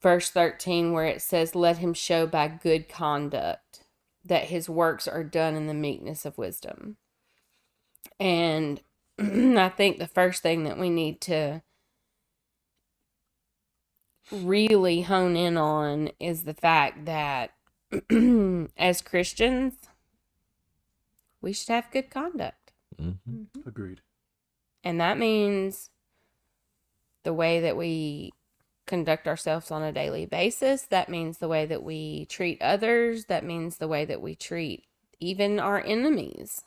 verse 0.00 0.30
13 0.30 0.92
where 0.92 1.06
it 1.06 1.22
says 1.22 1.54
let 1.54 1.78
him 1.78 1.94
show 1.94 2.26
by 2.26 2.48
good 2.48 2.88
conduct 2.88 3.84
that 4.24 4.44
his 4.44 4.68
works 4.68 5.06
are 5.06 5.24
done 5.24 5.54
in 5.54 5.66
the 5.66 5.74
meekness 5.74 6.24
of 6.24 6.38
wisdom 6.38 6.96
and 8.20 8.80
i 9.18 9.68
think 9.68 9.98
the 9.98 10.06
first 10.06 10.42
thing 10.42 10.64
that 10.64 10.78
we 10.78 10.90
need 10.90 11.20
to 11.20 11.62
really 14.30 15.02
hone 15.02 15.36
in 15.36 15.56
on 15.56 16.10
is 16.18 16.44
the 16.44 16.54
fact 16.54 17.04
that 17.04 17.50
as 18.76 19.02
christians 19.02 19.74
we 21.40 21.52
should 21.52 21.68
have 21.70 21.90
good 21.90 22.10
conduct 22.10 22.72
hmm 22.98 23.12
Agreed. 23.66 24.00
and 24.82 25.00
that 25.00 25.18
means 25.18 25.90
the 27.24 27.32
way 27.34 27.60
that 27.60 27.76
we 27.76 28.32
conduct 28.86 29.26
ourselves 29.26 29.70
on 29.70 29.82
a 29.82 29.92
daily 29.92 30.26
basis. 30.26 30.82
That 30.82 31.08
means 31.08 31.38
the 31.38 31.48
way 31.48 31.64
that 31.64 31.82
we 31.82 32.26
treat 32.26 32.60
others. 32.60 33.24
That 33.26 33.42
means 33.42 33.78
the 33.78 33.88
way 33.88 34.04
that 34.04 34.20
we 34.20 34.34
treat 34.34 34.84
even 35.20 35.58
our 35.58 35.80
enemies. 35.82 36.60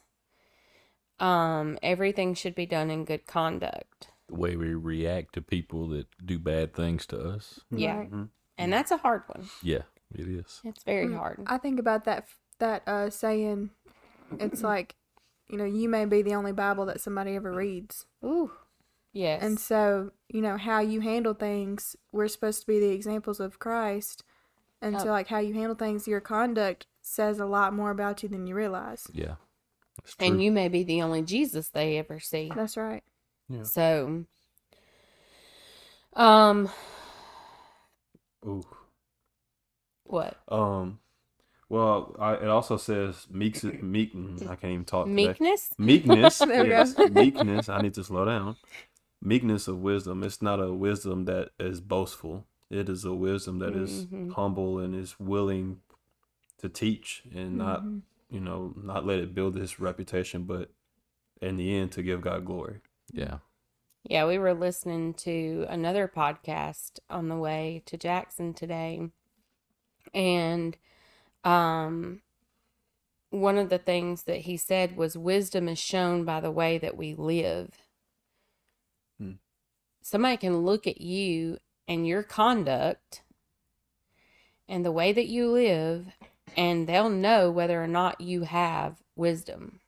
Um, 1.19 1.77
everything 1.83 2.33
should 2.33 2.55
be 2.55 2.65
done 2.65 2.89
in 2.89 3.05
good 3.05 3.27
conduct. 3.27 4.07
The 4.27 4.35
way 4.35 4.55
we 4.55 4.73
react 4.73 5.33
to 5.33 5.41
people 5.41 5.87
that 5.89 6.07
do 6.25 6.39
bad 6.39 6.73
things 6.73 7.05
to 7.07 7.19
us. 7.19 7.59
Yeah. 7.71 7.97
Right. 7.97 8.11
Mhm. 8.11 8.29
And 8.57 8.73
that's 8.73 8.91
a 8.91 8.97
hard 8.97 9.23
one. 9.27 9.49
Yeah, 9.61 9.83
it 10.15 10.27
is. 10.27 10.61
It's 10.63 10.83
very 10.83 11.07
Mm, 11.07 11.17
hard. 11.17 11.39
I 11.47 11.57
think 11.57 11.79
about 11.79 12.05
that 12.05 12.27
that 12.59 12.83
uh 12.87 13.09
saying. 13.09 13.71
It's 14.39 14.63
like, 14.63 14.95
you 15.49 15.57
know, 15.57 15.65
you 15.65 15.87
may 15.89 16.05
be 16.05 16.21
the 16.21 16.35
only 16.35 16.51
Bible 16.51 16.85
that 16.87 17.01
somebody 17.01 17.35
ever 17.35 17.51
reads. 17.51 18.05
Ooh. 18.23 18.51
Yes. 19.13 19.41
And 19.41 19.59
so, 19.59 20.11
you 20.29 20.41
know, 20.41 20.57
how 20.57 20.79
you 20.79 20.99
handle 21.01 21.33
things, 21.33 21.95
we're 22.11 22.27
supposed 22.27 22.61
to 22.61 22.67
be 22.67 22.79
the 22.79 22.91
examples 22.91 23.39
of 23.39 23.57
Christ. 23.59 24.23
And 24.81 24.95
Oh. 24.95 25.05
so, 25.05 25.09
like, 25.09 25.27
how 25.27 25.39
you 25.39 25.53
handle 25.53 25.75
things, 25.75 26.07
your 26.07 26.19
conduct 26.19 26.85
says 27.01 27.39
a 27.39 27.45
lot 27.45 27.73
more 27.73 27.89
about 27.89 28.21
you 28.21 28.29
than 28.29 28.45
you 28.45 28.53
realize. 28.53 29.07
Yeah. 29.13 29.35
And 30.19 30.41
you 30.41 30.51
may 30.51 30.67
be 30.67 30.83
the 30.83 31.01
only 31.01 31.21
Jesus 31.21 31.69
they 31.69 31.97
ever 31.97 32.19
see. 32.19 32.51
That's 32.55 32.77
right. 32.77 33.03
Yeah. 33.49 33.63
So 33.63 34.25
um 36.13 36.69
Ooh. 38.45 38.63
What? 40.07 40.37
Um. 40.47 40.99
Well, 41.69 42.15
I, 42.17 42.35
it 42.35 42.47
also 42.47 42.77
says 42.77 43.27
meek. 43.29 43.61
Meek. 43.83 44.11
I 44.43 44.55
can't 44.55 44.71
even 44.73 44.85
talk. 44.85 45.05
today. 45.07 45.15
Meekness? 45.27 45.69
Meekness. 45.77 46.37
There 46.39 46.63
we 46.63 46.69
yes, 46.69 46.93
go. 46.93 47.07
meekness. 47.07 47.67
I 47.69 47.81
need 47.81 47.93
to 47.95 48.03
slow 48.03 48.23
down. 48.25 48.55
Meekness 49.21 49.67
of 49.67 49.79
wisdom. 49.81 50.23
It's 50.23 50.41
not 50.41 50.61
a 50.61 50.71
wisdom 50.71 51.25
that 51.25 51.49
is 51.59 51.81
boastful. 51.81 52.45
It 52.69 52.87
is 52.87 53.03
a 53.03 53.13
wisdom 53.13 53.59
that 53.59 53.75
is 53.75 54.05
Mhm. 54.05 54.33
humble 54.33 54.79
and 54.79 54.95
is 54.95 55.19
willing 55.19 55.81
to 56.59 56.69
teach 56.69 57.23
and 57.33 57.57
not, 57.57 57.83
Mhm. 57.83 58.01
you 58.29 58.39
know, 58.39 58.73
not 58.81 59.05
let 59.05 59.19
it 59.19 59.33
build 59.35 59.55
his 59.57 59.79
reputation, 59.79 60.43
but 60.43 60.69
in 61.41 61.57
the 61.57 61.75
end 61.75 61.91
to 61.93 62.03
give 62.03 62.21
God 62.21 62.45
glory. 62.45 62.79
yeah. 63.11 63.39
Yeah, 64.09 64.25
we 64.25 64.37
were 64.37 64.53
listening 64.53 65.13
to 65.15 65.65
another 65.67 66.07
podcast 66.07 66.99
on 67.09 67.27
the 67.27 67.35
way 67.35 67.81
to 67.87 67.97
Jackson 67.97 68.53
today. 68.53 69.09
And 70.13 70.77
um 71.43 72.21
one 73.29 73.57
of 73.57 73.69
the 73.69 73.77
things 73.77 74.23
that 74.23 74.39
he 74.41 74.57
said 74.57 74.95
was 74.95 75.17
wisdom 75.17 75.67
is 75.67 75.79
shown 75.79 76.23
by 76.23 76.39
the 76.39 76.51
way 76.51 76.77
that 76.77 76.95
we 76.97 77.13
live. 77.13 77.69
Hmm. 79.19 79.33
Somebody 80.01 80.37
can 80.37 80.59
look 80.59 80.87
at 80.87 81.01
you 81.01 81.59
and 81.87 82.07
your 82.07 82.23
conduct 82.23 83.21
and 84.67 84.85
the 84.85 84.91
way 84.91 85.11
that 85.11 85.27
you 85.27 85.49
live 85.51 86.07
and 86.55 86.87
they'll 86.87 87.09
know 87.09 87.51
whether 87.51 87.81
or 87.81 87.87
not 87.87 88.21
you 88.21 88.43
have 88.43 88.97
wisdom 89.15 89.79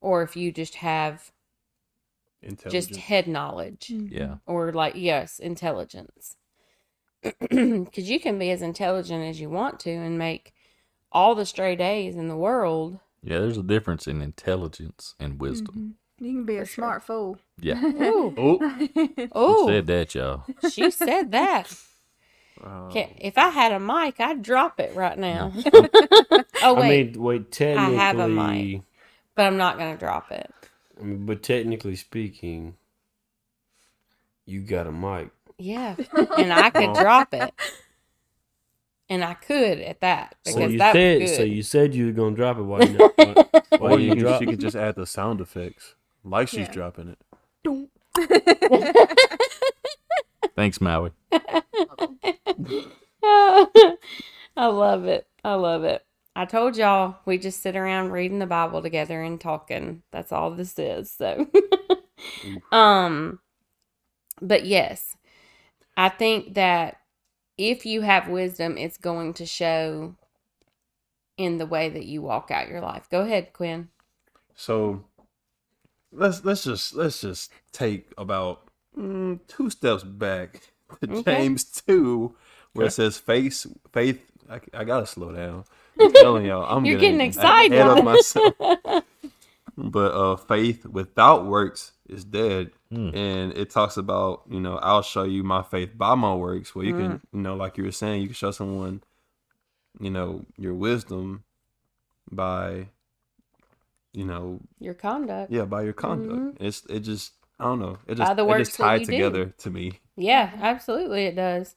or 0.00 0.22
if 0.22 0.36
you 0.36 0.52
just 0.52 0.76
have 0.76 1.32
just 2.70 2.90
head 2.96 3.26
knowledge 3.26 3.90
Yeah. 3.90 4.36
or 4.46 4.72
like 4.72 4.94
yes 4.96 5.38
intelligence 5.38 6.36
because 7.40 8.08
you 8.10 8.20
can 8.20 8.38
be 8.38 8.50
as 8.50 8.62
intelligent 8.62 9.24
as 9.24 9.40
you 9.40 9.50
want 9.50 9.80
to 9.80 9.90
and 9.90 10.18
make 10.18 10.52
all 11.12 11.34
the 11.34 11.46
stray 11.46 11.74
days 11.76 12.16
in 12.16 12.28
the 12.28 12.36
world 12.36 13.00
Yeah, 13.22 13.38
there's 13.40 13.58
a 13.58 13.62
difference 13.62 14.06
in 14.06 14.22
intelligence 14.22 15.14
and 15.18 15.40
wisdom. 15.40 15.94
Mm-hmm. 16.20 16.24
You 16.24 16.32
can 16.32 16.44
be 16.44 16.56
a 16.56 16.64
sure. 16.64 16.84
smart 16.84 17.02
fool. 17.04 17.38
Yeah. 17.60 17.80
Ooh, 18.02 18.34
Oh, 18.36 18.60
ooh, 19.38 19.68
Said 19.68 19.86
that, 19.86 20.14
y'all. 20.14 20.44
she 20.70 20.90
said 20.90 21.32
that. 21.32 21.74
wow. 22.64 22.90
If 23.18 23.38
I 23.38 23.48
had 23.50 23.72
a 23.72 23.80
mic, 23.80 24.18
I'd 24.20 24.42
drop 24.42 24.80
it 24.80 24.94
right 24.94 25.18
now. 25.18 25.52
oh 25.72 26.44
I 26.62 26.72
wait, 26.80 27.14
mean, 27.14 27.22
wait, 27.22 27.60
I 27.62 27.90
have 27.90 28.18
a 28.18 28.28
mic. 28.28 28.82
but 29.34 29.46
I'm 29.46 29.56
not 29.56 29.78
gonna 29.78 29.96
drop 29.96 30.30
it. 30.32 30.52
I 31.00 31.04
mean, 31.04 31.26
but 31.26 31.42
technically 31.42 31.94
speaking, 31.96 32.76
you 34.46 34.62
got 34.62 34.86
a 34.86 34.92
mic. 34.92 35.30
Yeah, 35.58 35.96
and 36.36 36.52
I 36.52 36.70
could 36.70 36.94
drop 36.94 37.34
it, 37.34 37.52
and 39.08 39.24
I 39.24 39.34
could 39.34 39.78
at 39.80 40.00
that 40.00 40.36
because 40.44 40.44
So 40.44 40.60
you 40.68 40.78
that 40.78 40.82
said, 40.82 40.98
was 40.98 41.16
good. 41.16 41.28
so 41.28 41.42
you 41.42 41.62
said 41.62 41.94
you 41.94 42.06
were 42.06 42.12
gonna 42.12 42.36
drop 42.36 42.58
it. 42.58 42.62
Why 42.62 42.80
you 42.84 42.92
not? 42.92 43.12
Why, 43.16 43.36
why 43.76 43.92
Or 43.92 43.94
you 43.94 44.00
you 44.00 44.12
can, 44.12 44.16
drop? 44.16 44.32
she 44.32 44.38
could 44.48 44.60
just 44.60 44.76
add 44.76 44.96
the 44.96 45.06
sound 45.06 45.40
effects, 45.40 45.94
like 46.24 46.48
she's 46.48 46.66
Yeah. 46.66 46.68
dropping 46.68 47.08
it. 47.10 47.18
Thanks, 50.56 50.80
Maui. 50.80 51.12
I 54.56 54.66
love 54.66 55.04
it. 55.06 55.26
I 55.44 55.54
love 55.54 55.84
it. 55.84 56.04
I 56.36 56.44
told 56.46 56.76
y'all 56.76 57.16
we 57.26 57.38
just 57.38 57.62
sit 57.62 57.76
around 57.76 58.10
reading 58.12 58.38
the 58.38 58.46
Bible 58.46 58.82
together 58.82 59.22
and 59.22 59.40
talking. 59.40 60.02
That's 60.12 60.32
all 60.32 60.50
this 60.52 60.78
is. 60.78 61.10
So 61.12 61.46
um 62.72 63.40
but 64.40 64.64
yes. 64.66 65.16
I 65.98 66.10
think 66.10 66.54
that 66.54 66.98
if 67.58 67.86
you 67.86 68.02
have 68.02 68.28
wisdom, 68.28 68.78
it's 68.78 68.98
going 68.98 69.34
to 69.34 69.46
show 69.46 70.16
in 71.38 71.58
the 71.58 71.66
way 71.66 71.88
that 71.90 72.06
you 72.06 72.22
walk 72.22 72.50
out 72.50 72.68
your 72.68 72.80
life. 72.82 73.08
Go 73.10 73.22
ahead, 73.22 73.52
Quinn. 73.52 73.90
So 74.56 75.04
let's 76.12 76.44
let's 76.44 76.64
just 76.64 76.94
let's 76.94 77.22
just 77.22 77.52
take 77.72 78.12
about 78.18 78.68
mm, 78.98 79.40
two 79.48 79.70
steps 79.70 80.04
back 80.04 80.62
to 81.02 81.08
Okay. 81.10 81.22
James 81.24 81.64
two, 81.64 82.34
where 82.74 82.86
Okay. 82.86 82.88
it 82.88 82.92
says 82.92 83.18
faith 83.18 83.66
faith. 83.92 84.20
I, 84.50 84.60
I 84.74 84.84
gotta 84.84 85.06
slow 85.06 85.32
down. 85.32 85.64
I'm 86.00 86.14
telling 86.14 86.46
y'all, 86.46 86.64
I'm 86.64 86.86
You're 86.86 86.96
getting 86.96 87.20
ahead 87.36 87.86
excited. 87.86 87.88
of 87.88 88.00
myself. 88.00 88.54
but 89.78 90.12
uh, 90.12 90.36
faith 90.36 90.84
without 90.86 91.46
works 91.46 91.92
is 92.08 92.24
dead, 92.24 92.70
Hmm. 92.90 93.10
and 93.14 93.52
it 93.52 93.70
talks 93.70 93.96
about 93.96 94.42
you 94.50 94.58
know 94.60 94.76
I'll 94.78 95.02
show 95.02 95.22
you 95.24 95.44
my 95.44 95.62
faith 95.62 95.96
by 95.96 96.14
my 96.16 96.34
works. 96.34 96.74
Well, 96.74 96.84
you 96.84 96.94
Mm. 96.94 96.98
can 96.98 97.20
you 97.32 97.40
know 97.40 97.54
like 97.54 97.78
you 97.78 97.84
were 97.84 97.92
saying, 97.92 98.22
you 98.22 98.28
can 98.28 98.34
show 98.34 98.50
someone 98.50 99.02
you 100.00 100.10
know 100.10 100.44
your 100.56 100.74
wisdom 100.74 101.44
by 102.30 102.88
you 104.12 104.24
know 104.24 104.60
Your 104.80 104.94
conduct. 104.94 105.52
yeah 105.52 105.64
by 105.64 105.82
your 105.82 105.92
conduct. 105.92 106.56
It's 106.60 106.84
it 106.86 107.00
just 107.00 107.32
I 107.60 107.64
don't 107.64 107.78
know 107.78 107.98
it 108.06 108.16
just 108.16 108.30
Mm-hmm. 108.30 108.30
By 108.30 108.34
the 108.34 108.42
it 108.42 108.46
just 108.58 108.74
tied 108.76 109.00
you 109.00 109.06
do. 109.06 109.12
together 109.12 109.46
to 109.58 109.70
me. 109.70 110.00
Yeah, 110.16 110.50
absolutely 110.60 111.24
it 111.26 111.36
does. 111.36 111.76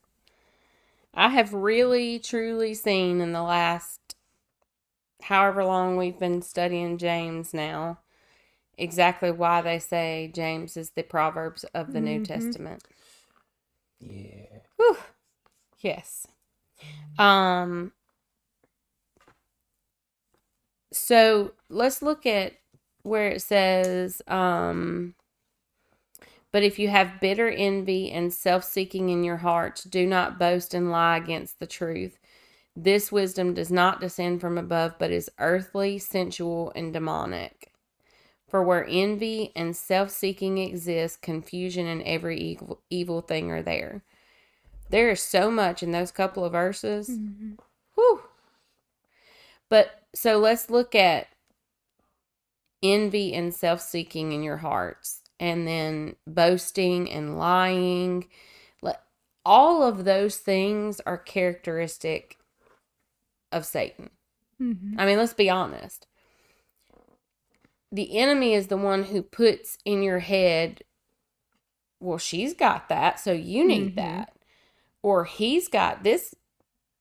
I 1.13 1.29
have 1.29 1.53
really 1.53 2.20
truly 2.20 2.74
seen 2.74 3.22
in 3.22 3.34
the 3.34 3.43
last 3.43 4.00
however 5.24 5.63
long 5.66 5.98
we've 5.98 6.20
been 6.20 6.42
studying 6.42 6.98
James 6.98 7.54
now 7.54 8.00
exactly 8.78 9.32
why 9.32 9.62
they 9.62 9.80
say 9.80 10.32
James 10.34 10.78
is 10.78 10.92
the 10.92 11.04
Proverbs 11.04 11.63
of 11.75 11.94
the 11.94 12.01
New 12.01 12.20
Mhm. 12.20 12.25
Testament. 12.25 12.84
Yeah. 14.00 14.60
Whew. 14.78 14.98
Yes. 15.82 16.28
Um 17.18 17.94
so 20.92 21.54
let's 21.70 22.01
look 22.01 22.25
at 22.25 22.54
where 23.04 23.30
it 23.30 23.42
says 23.42 24.22
um 24.28 25.16
but 26.51 26.63
if 26.63 26.78
you 26.80 26.90
have 26.90 27.20
bitter 27.22 27.50
envy 27.50 28.12
and 28.12 28.34
self-seeking 28.34 29.10
in 29.10 29.24
your 29.24 29.38
hearts 29.38 29.84
do 29.84 30.06
not 30.06 30.40
boast 30.40 30.74
and 30.74 30.92
lie 30.92 31.18
against 31.18 31.60
the 31.60 31.68
truth 31.68 32.20
this 32.75 33.12
wisdom 33.12 33.54
does 33.54 33.72
not 33.72 34.00
descend 34.00 34.40
from 34.42 34.58
above 34.58 34.94
but 34.98 35.12
is 35.12 35.30
earthly 35.40 35.98
sensual 35.98 36.72
and 36.75 36.94
demonic 36.94 37.72
for 38.48 38.63
where 38.63 38.86
envy 38.90 39.51
and 39.56 39.75
self-seeking 39.75 40.57
exist 40.57 41.22
confusion 41.22 41.88
and 41.88 42.01
every 42.03 42.38
evil, 42.40 42.81
evil 42.90 43.22
thing 43.22 43.51
are 43.51 43.62
there 43.62 44.03
there 44.90 45.10
is 45.10 45.22
so 45.22 45.50
much 45.50 45.81
in 45.84 45.92
those 45.92 46.12
couple 46.12 46.44
of 46.46 46.51
verses 46.51 47.10
Mhm. 47.10 47.57
Whew. 47.96 48.24
But 49.70 50.03
so 50.14 50.38
let's 50.38 50.70
look 50.70 50.96
at 50.96 51.27
envy 52.84 53.34
and 53.34 53.53
self 53.53 53.81
seeking 53.81 54.31
in 54.31 54.44
your 54.44 54.57
hearts, 54.57 55.22
and 55.40 55.68
then 55.68 56.16
boasting 56.27 57.10
and 57.12 57.38
lying. 57.38 58.27
All 59.44 59.81
of 59.81 60.03
those 60.05 60.38
things 60.38 61.00
are 61.01 61.18
characteristic 61.18 62.38
of 63.51 63.66
Satan. 63.66 64.09
Mhm. 64.59 64.96
I 64.98 65.05
mean, 65.05 65.18
let's 65.18 65.33
be 65.33 65.50
honest. 65.50 66.07
The 67.92 68.18
enemy 68.18 68.53
is 68.53 68.68
the 68.68 68.77
one 68.77 69.03
who 69.03 69.22
puts 69.22 69.77
in 69.85 70.01
your 70.01 70.20
head, 70.20 70.83
well, 72.00 72.18
she's 72.18 72.53
got 72.53 72.90
that, 72.90 73.20
so 73.20 73.31
you 73.31 73.68
need 73.68 73.92
Mhm. 73.94 73.96
that. 73.96 74.35
Or 75.03 75.25
he's 75.25 75.68
got 75.68 76.03
this 76.03 76.33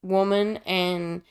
woman 0.02 0.58
and 0.66 1.22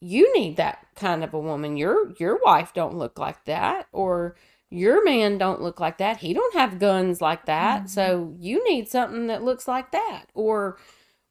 you 0.00 0.32
need 0.36 0.56
that 0.56 0.86
kind 0.94 1.24
of 1.24 1.32
a 1.32 1.38
woman. 1.38 1.76
Your 1.76 2.12
your 2.18 2.38
wife 2.44 2.74
don't 2.74 2.96
look 2.98 3.18
like 3.18 3.44
that 3.46 3.86
or 3.92 4.36
your 4.68 5.04
man 5.04 5.38
don't 5.38 5.62
look 5.62 5.80
like 5.80 5.98
that. 5.98 6.18
He 6.18 6.34
don't 6.34 6.54
have 6.54 6.78
guns 6.80 7.20
like 7.20 7.46
that. 7.46 7.84
Mhm. 7.84 7.88
So 7.90 8.34
you 8.38 8.62
need 8.68 8.88
something 8.88 9.28
that 9.28 9.42
looks 9.44 9.66
like 9.68 9.92
that. 9.92 10.26
Or 10.34 10.78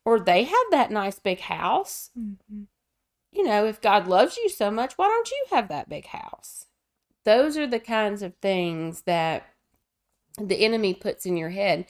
or 0.05 0.19
they 0.19 0.43
have 0.45 0.67
that 0.71 0.91
nice 0.91 1.19
big 1.19 1.41
house 1.41 2.11
Mhm. 2.17 2.67
You 3.35 3.43
know, 3.43 3.65
if 3.65 3.81
God 3.81 4.07
loves 4.07 4.37
you 4.37 4.49
so 4.49 4.71
much, 4.71 4.93
why 4.97 5.07
don't 5.07 5.31
you 5.31 5.45
have 5.51 5.67
that 5.69 5.89
big 5.89 6.07
house? 6.07 6.67
Those 7.25 7.57
are 7.57 7.67
the 7.67 7.79
kinds 7.79 8.21
of 8.21 8.35
things 8.41 9.03
that 9.03 9.47
the 10.39 10.63
enemy 10.65 10.93
puts 10.93 11.25
in 11.25 11.37
your 11.37 11.49
head. 11.49 11.85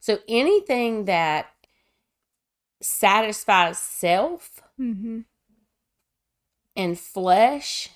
So 0.00 0.18
anything 0.28 1.06
that 1.06 1.46
satisfies 2.80 3.78
self 3.78 4.60
Mhm. 4.80 5.24
and 6.76 6.98
flesh 6.98 7.90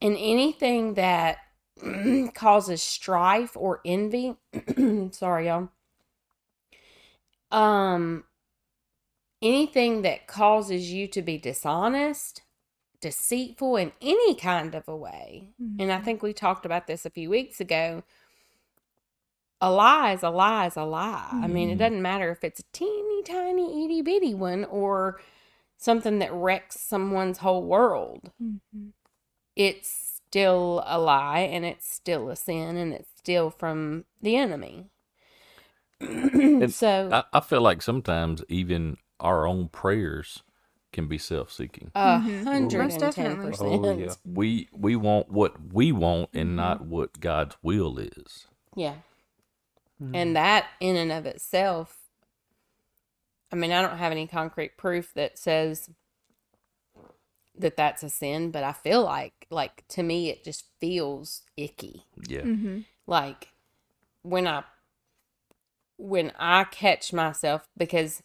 and 0.00 0.16
anything 0.18 0.94
that 0.94 1.38
causes 2.34 2.82
strife 2.82 3.56
or 3.56 3.80
envy, 3.84 4.36
sorry 5.12 5.46
y'all. 5.46 5.70
Um 7.50 8.25
anything 9.42 10.02
that 10.02 10.26
causes 10.26 10.92
you 10.92 11.08
to 11.08 11.22
be 11.22 11.38
dishonest, 11.38 12.42
deceitful 13.00 13.76
in 13.76 13.92
any 14.02 14.34
kind 14.34 14.74
of 14.74 14.88
a 14.88 14.96
way. 14.96 15.50
And 15.78 15.92
I 15.92 15.98
Mhm. 15.98 16.04
think 16.04 16.22
we 16.22 16.32
talked 16.32 16.66
about 16.66 16.86
this 16.86 17.06
a 17.06 17.10
few 17.10 17.30
weeks 17.30 17.60
ago. 17.60 18.02
A 19.60 19.70
lie 19.70 20.12
is 20.12 20.22
a 20.22 20.30
lie 20.30 20.66
is 20.66 20.76
a 20.76 20.84
lie. 20.84 21.38
I 21.42 21.46
mean, 21.46 21.70
it 21.70 21.76
Mhm. 21.76 21.78
doesn't 21.78 22.02
matter 22.02 22.30
if 22.30 22.44
it's 22.44 22.60
a 22.60 22.64
teeny 22.72 23.22
tiny 23.22 23.84
itty 23.84 24.02
bitty 24.02 24.34
one 24.34 24.64
or 24.66 25.20
something 25.78 26.18
that 26.20 26.32
wrecks 26.32 26.80
someone's 26.80 27.38
whole 27.38 27.64
world. 27.64 28.32
Mhm. 28.40 28.92
It's 29.56 29.88
still 29.88 30.82
a 30.86 30.98
lie 31.00 31.40
and 31.40 31.64
it's 31.64 31.92
still 31.92 32.28
a 32.30 32.36
sin 32.36 32.76
and 32.76 32.92
it's 32.92 33.10
still 33.16 33.50
from 33.50 34.04
the 34.22 34.36
enemy. 34.36 34.90
so, 36.70 37.10
I, 37.10 37.24
I 37.32 37.40
feel 37.40 37.60
like 37.62 37.82
sometimes 37.82 38.44
even 38.48 38.98
our 39.20 39.46
own 39.46 39.68
prayers 39.68 40.42
can 40.92 41.08
be 41.08 41.18
self-seeking. 41.18 41.92
a 41.94 42.20
Mhm. 42.20 42.44
hundred 42.44 42.78
Most 42.78 42.94
and 42.94 43.10
ten 43.12 43.36
definitely. 43.36 43.38
percent. 43.38 43.72
Oh, 43.72 43.90
yeah. 43.90 44.16
We 44.24 44.68
we 44.72 44.96
want 44.96 45.30
what 45.30 45.72
we 45.72 45.92
want 45.92 46.30
and 46.34 46.50
Mm-hmm. 46.50 46.60
Mhm. 46.60 46.80
not 46.80 46.86
what 46.86 47.20
God's 47.20 47.56
will 47.62 47.98
is. 47.98 48.48
Yeah. 48.76 48.96
And 50.14 50.36
that 50.36 50.68
in 50.80 50.96
and 50.96 51.12
of 51.12 51.26
itself, 51.26 51.98
I 53.52 53.56
mean, 53.56 53.72
I 53.72 53.82
don't 53.82 53.98
have 53.98 54.12
any 54.12 54.26
concrete 54.26 54.76
proof 54.78 55.14
that 55.14 55.38
says 55.38 55.90
that 57.56 57.76
that's 57.76 58.02
a 58.02 58.10
sin, 58.10 58.50
but 58.50 58.64
I 58.64 58.72
feel 58.72 59.04
like, 59.04 59.46
like 59.50 59.86
to 59.88 60.02
me, 60.02 60.30
it 60.30 60.44
just 60.44 60.66
feels 60.80 61.42
icky. 61.56 62.04
Yeah. 62.28 62.46
Mhm. 62.46 62.84
Like 63.06 63.52
when 64.22 64.46
I, 64.48 64.64
when 65.98 66.32
I 66.38 66.64
catch 66.64 67.12
myself, 67.12 67.68
because 67.76 68.22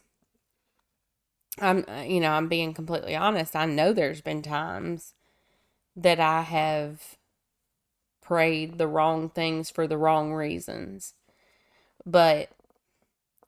I'm, 1.62 1.86
uh, 1.88 2.02
you 2.02 2.20
know, 2.20 2.32
I'm 2.32 2.48
being 2.48 2.74
completely 2.74 3.16
honest. 3.16 3.56
I 3.56 3.66
know 3.66 3.94
there's 3.94 4.22
been 4.22 4.42
times 4.42 5.14
that 5.96 6.20
I 6.20 6.42
have 6.42 7.18
prayed 8.22 8.78
the 8.78 8.88
wrong 8.88 9.30
things 9.30 9.70
for 9.70 9.88
the 9.88 9.98
wrong 9.98 10.34
reasons. 10.34 11.14
But 12.06 12.50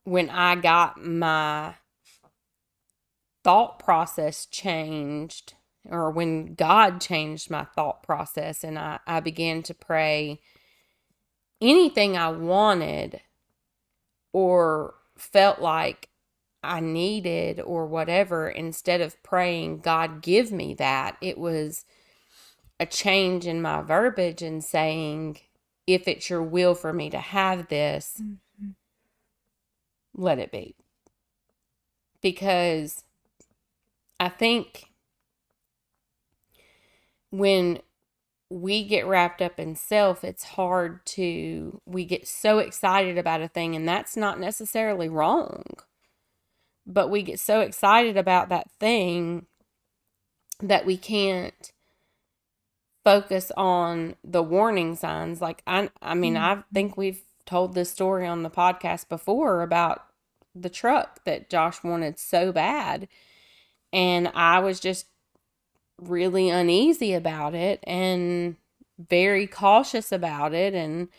when 0.04 0.30
I 0.30 0.56
got 0.56 1.04
my 1.04 1.76
thought 3.44 3.80
process 3.80 4.46
changed, 4.46 5.54
or 5.90 6.12
when 6.12 6.54
God 6.56 7.02
changed 7.02 7.50
my 7.50 7.66
thought 7.76 8.04
process, 8.04 8.64
and 8.64 8.78
I, 8.78 9.00
I 9.08 9.20
began 9.20 9.64
to 9.64 9.74
pray 9.74 10.40
anything 11.62 12.18
I 12.18 12.30
wanted 12.30 13.22
or 14.34 14.96
felt 15.18 15.60
like 15.60 16.10
I 16.64 16.80
needed 16.80 17.60
or 17.60 17.86
whatever, 17.86 18.50
instead 18.50 19.02
of 19.02 19.22
praying, 19.24 19.80
God, 19.80 20.22
give 20.22 20.52
me 20.52 20.74
that, 20.76 21.18
it 21.22 21.38
was 21.38 21.86
a 22.80 22.86
change 22.86 23.46
in 23.46 23.62
my 23.62 23.82
verbiage 23.82 24.42
and 24.42 24.64
saying, 24.64 25.40
if 25.86 26.08
it's 26.08 26.30
your 26.30 26.42
will 26.42 26.76
for 26.76 26.94
me 26.94 27.10
to 27.10 27.20
have 27.20 27.68
this, 27.68 28.22
mm-hmm. 28.22 28.72
let 30.16 30.40
it 30.40 30.52
be. 30.52 30.76
Because 32.22 33.04
I 34.20 34.30
think 34.30 34.86
when 37.30 37.80
we 38.50 38.84
get 38.84 39.08
wrapped 39.08 39.42
up 39.42 39.60
in 39.60 39.76
self, 39.76 40.24
it's 40.24 40.44
hard 40.44 41.06
to, 41.06 41.82
we 41.86 42.06
get 42.06 42.28
so 42.28 42.60
excited 42.60 43.18
about 43.18 43.42
a 43.42 43.48
thing, 43.48 43.76
and 43.76 43.88
that's 43.88 44.16
not 44.16 44.40
necessarily 44.40 45.10
wrong. 45.10 45.64
But 46.86 47.10
we 47.10 47.22
get 47.24 47.40
so 47.40 47.62
excited 47.62 48.18
about 48.18 48.50
that 48.50 48.70
thing 48.80 49.46
that 50.62 50.86
we 50.86 50.98
can't 50.98 51.72
focus 53.04 53.52
on 53.58 54.16
the 54.24 54.44
warning 54.44 54.96
signs. 54.96 55.42
Like, 55.42 55.62
I, 55.68 55.90
I 56.02 56.14
mean, 56.14 56.36
mm-hmm. 56.36 56.60
I 56.60 56.64
think 56.74 56.98
we've 56.98 57.22
told 57.46 57.74
this 57.74 57.92
story 57.92 58.26
on 58.26 58.44
the 58.44 58.50
podcast 58.50 59.10
before 59.10 59.62
about 59.62 60.06
the 60.56 60.70
truck 60.70 61.24
that 61.26 61.50
Josh 61.50 61.84
wanted 61.84 62.20
so 62.20 62.52
bad. 62.52 63.08
And 63.92 64.32
I 64.34 64.60
was 64.60 64.80
just 64.80 65.08
really 66.02 66.50
uneasy 66.50 67.14
about 67.14 67.54
it 67.54 67.80
and 67.84 68.56
very 68.98 69.48
cautious 69.48 70.12
about 70.12 70.54
it. 70.54 70.74
And 70.74 71.10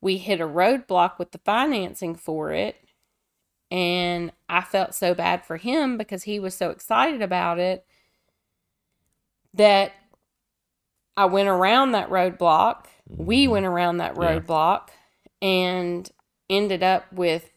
we 0.00 0.18
hit 0.18 0.40
a 0.40 0.46
roadblock 0.46 1.18
with 1.18 1.32
the 1.32 1.38
financing 1.38 2.14
for 2.14 2.52
it. 2.52 2.76
And 3.70 4.32
I 4.48 4.60
felt 4.60 4.94
so 4.94 5.14
bad 5.14 5.44
for 5.44 5.56
him 5.56 5.96
because 5.96 6.24
he 6.24 6.38
was 6.38 6.54
so 6.54 6.70
excited 6.70 7.22
about 7.22 7.58
it 7.58 7.84
that 9.54 9.92
I 11.16 11.26
went 11.26 11.48
around 11.48 11.92
that 11.92 12.10
roadblock. 12.10 12.86
We 13.08 13.44
mm-hmm. 13.44 13.52
went 13.52 13.66
around 13.66 13.98
that 13.98 14.16
Yeah. 14.18 14.38
roadblock 14.38 14.88
and 15.42 16.10
ended 16.48 16.82
up 16.82 17.12
with 17.12 17.50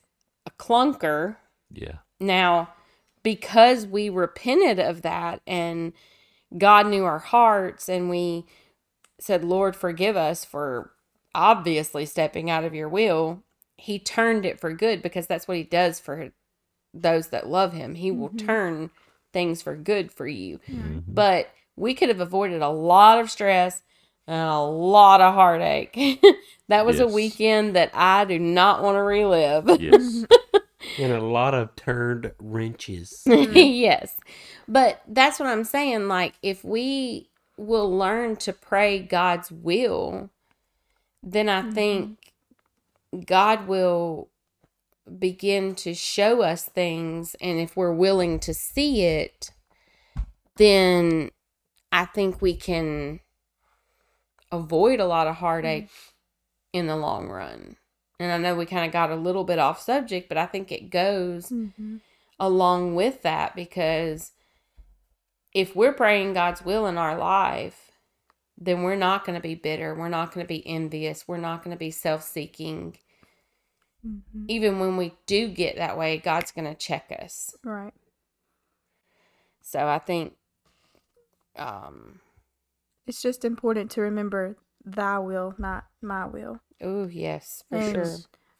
a 0.45 0.51
clunker. 0.51 1.37
Yeah. 1.71 1.97
Now, 2.19 2.73
because 3.23 3.85
we 3.85 4.09
repented 4.09 4.79
of 4.79 5.01
that 5.01 5.41
and 5.45 5.93
God 6.57 6.87
knew 6.87 7.03
our 7.03 7.19
hearts 7.19 7.89
and 7.89 8.09
we 8.09 8.45
said, 9.19 9.43
Lord, 9.43 9.75
forgive 9.75 10.15
us 10.15 10.45
for 10.45 10.91
obviously 11.35 12.05
stepping 12.05 12.49
out 12.49 12.63
of 12.63 12.73
your 12.73 12.89
will, 12.89 13.43
He 13.77 13.99
turned 13.99 14.45
it 14.45 14.59
for 14.59 14.73
good 14.73 15.01
because 15.01 15.27
that's 15.27 15.47
what 15.47 15.57
He 15.57 15.63
does 15.63 15.99
for 15.99 16.31
those 16.93 17.27
that 17.29 17.47
love 17.47 17.73
Him. 17.73 17.95
He 17.95 18.11
will 18.11 18.29
mm-hmm. 18.29 18.45
turn 18.45 18.89
things 19.33 19.61
for 19.61 19.75
good 19.75 20.11
for 20.11 20.27
you. 20.27 20.59
Mm-hmm. 20.69 20.99
But 21.07 21.49
we 21.75 21.93
could 21.93 22.09
have 22.09 22.21
avoided 22.21 22.61
a 22.61 22.69
lot 22.69 23.19
of 23.19 23.29
stress 23.29 23.83
and 24.25 24.49
a 24.49 24.59
lot 24.59 25.21
of 25.21 25.33
heartache. 25.33 26.21
that 26.67 26.85
was 26.85 26.99
a 26.99 27.07
weekend 27.07 27.75
that 27.75 27.91
I 27.93 28.25
do 28.25 28.39
not 28.39 28.83
want 28.83 28.95
to 28.95 29.03
relive. 29.03 29.81
Yes. 29.81 30.25
And 30.99 31.11
a 31.11 31.21
lot 31.21 31.53
of 31.53 31.75
turned 31.75 32.31
wrenches. 32.39 33.23
Mm-hmm. 33.27 33.55
yes. 33.55 34.15
But 34.67 35.01
that's 35.07 35.39
what 35.39 35.49
I'm 35.49 35.63
saying. 35.63 36.07
Like, 36.07 36.33
if 36.41 36.63
we 36.63 37.29
will 37.57 37.95
learn 37.95 38.35
to 38.37 38.53
pray 38.53 38.99
God's 38.99 39.51
will, 39.51 40.29
then 41.21 41.49
I 41.49 41.71
think 41.71 42.26
God 43.25 43.67
will 43.67 44.29
begin 45.19 45.75
to 45.75 45.93
show 45.93 46.41
us 46.41 46.65
things. 46.65 47.35
And 47.41 47.59
if 47.59 47.75
we're 47.77 47.93
willing 47.93 48.39
to 48.41 48.53
see 48.53 49.03
it, 49.03 49.51
then 50.57 51.31
I 51.91 52.05
think 52.05 52.41
we 52.41 52.55
can 52.55 53.19
avoid 54.51 54.99
a 54.99 55.05
lot 55.05 55.27
of 55.27 55.35
heartache 55.35 55.89
in 56.73 56.87
the 56.87 56.95
long 56.95 57.29
run. 57.29 57.77
And 58.19 58.31
I 58.31 58.37
know 58.37 58.55
we 58.55 58.65
kind 58.65 58.85
of 58.85 58.91
got 58.91 59.11
a 59.11 59.15
little 59.15 59.43
bit 59.43 59.59
off 59.59 59.81
subject, 59.81 60.27
but 60.27 60.37
I 60.37 60.45
think 60.45 60.71
it 60.71 60.89
goes 60.89 61.49
Mm-hmm. 61.51 61.97
along 62.39 62.95
with 62.95 63.21
that 63.21 63.55
because 63.55 64.31
if 65.53 65.75
we're 65.75 65.93
praying 65.93 66.33
God's 66.33 66.63
will 66.63 66.87
in 66.87 66.97
our 66.97 67.17
life, 67.17 67.86
then 68.57 68.83
we're 68.83 68.95
not 68.95 69.25
going 69.25 69.35
to 69.37 69.41
be 69.41 69.55
bitter. 69.55 69.93
We're 69.95 70.09
not 70.09 70.33
going 70.33 70.43
to 70.45 70.47
be 70.47 70.65
envious. 70.67 71.27
We're 71.27 71.37
not 71.37 71.63
going 71.63 71.75
to 71.75 71.79
be 71.79 71.91
self 71.91 72.23
seeking. 72.23 72.97
Mm-hmm. 74.05 74.45
Even 74.47 74.79
when 74.79 74.97
we 74.97 75.13
do 75.25 75.47
get 75.47 75.75
that 75.77 75.97
way, 75.97 76.17
God's 76.17 76.51
going 76.51 76.65
to 76.67 76.75
check 76.75 77.15
us. 77.21 77.55
Right. 77.63 77.93
So 79.61 79.87
I 79.87 79.99
think, 79.99 80.33
um, 81.57 82.19
It's 83.05 83.21
just 83.21 83.43
important 83.43 83.91
to 83.91 84.01
remember 84.01 84.57
thy 84.85 85.19
will, 85.19 85.55
not 85.57 85.85
my 86.01 86.25
will. 86.25 86.61
oh, 86.81 87.07
yes, 87.07 87.63
for 87.69 87.77
And, 87.77 87.93
sure. 87.95 88.15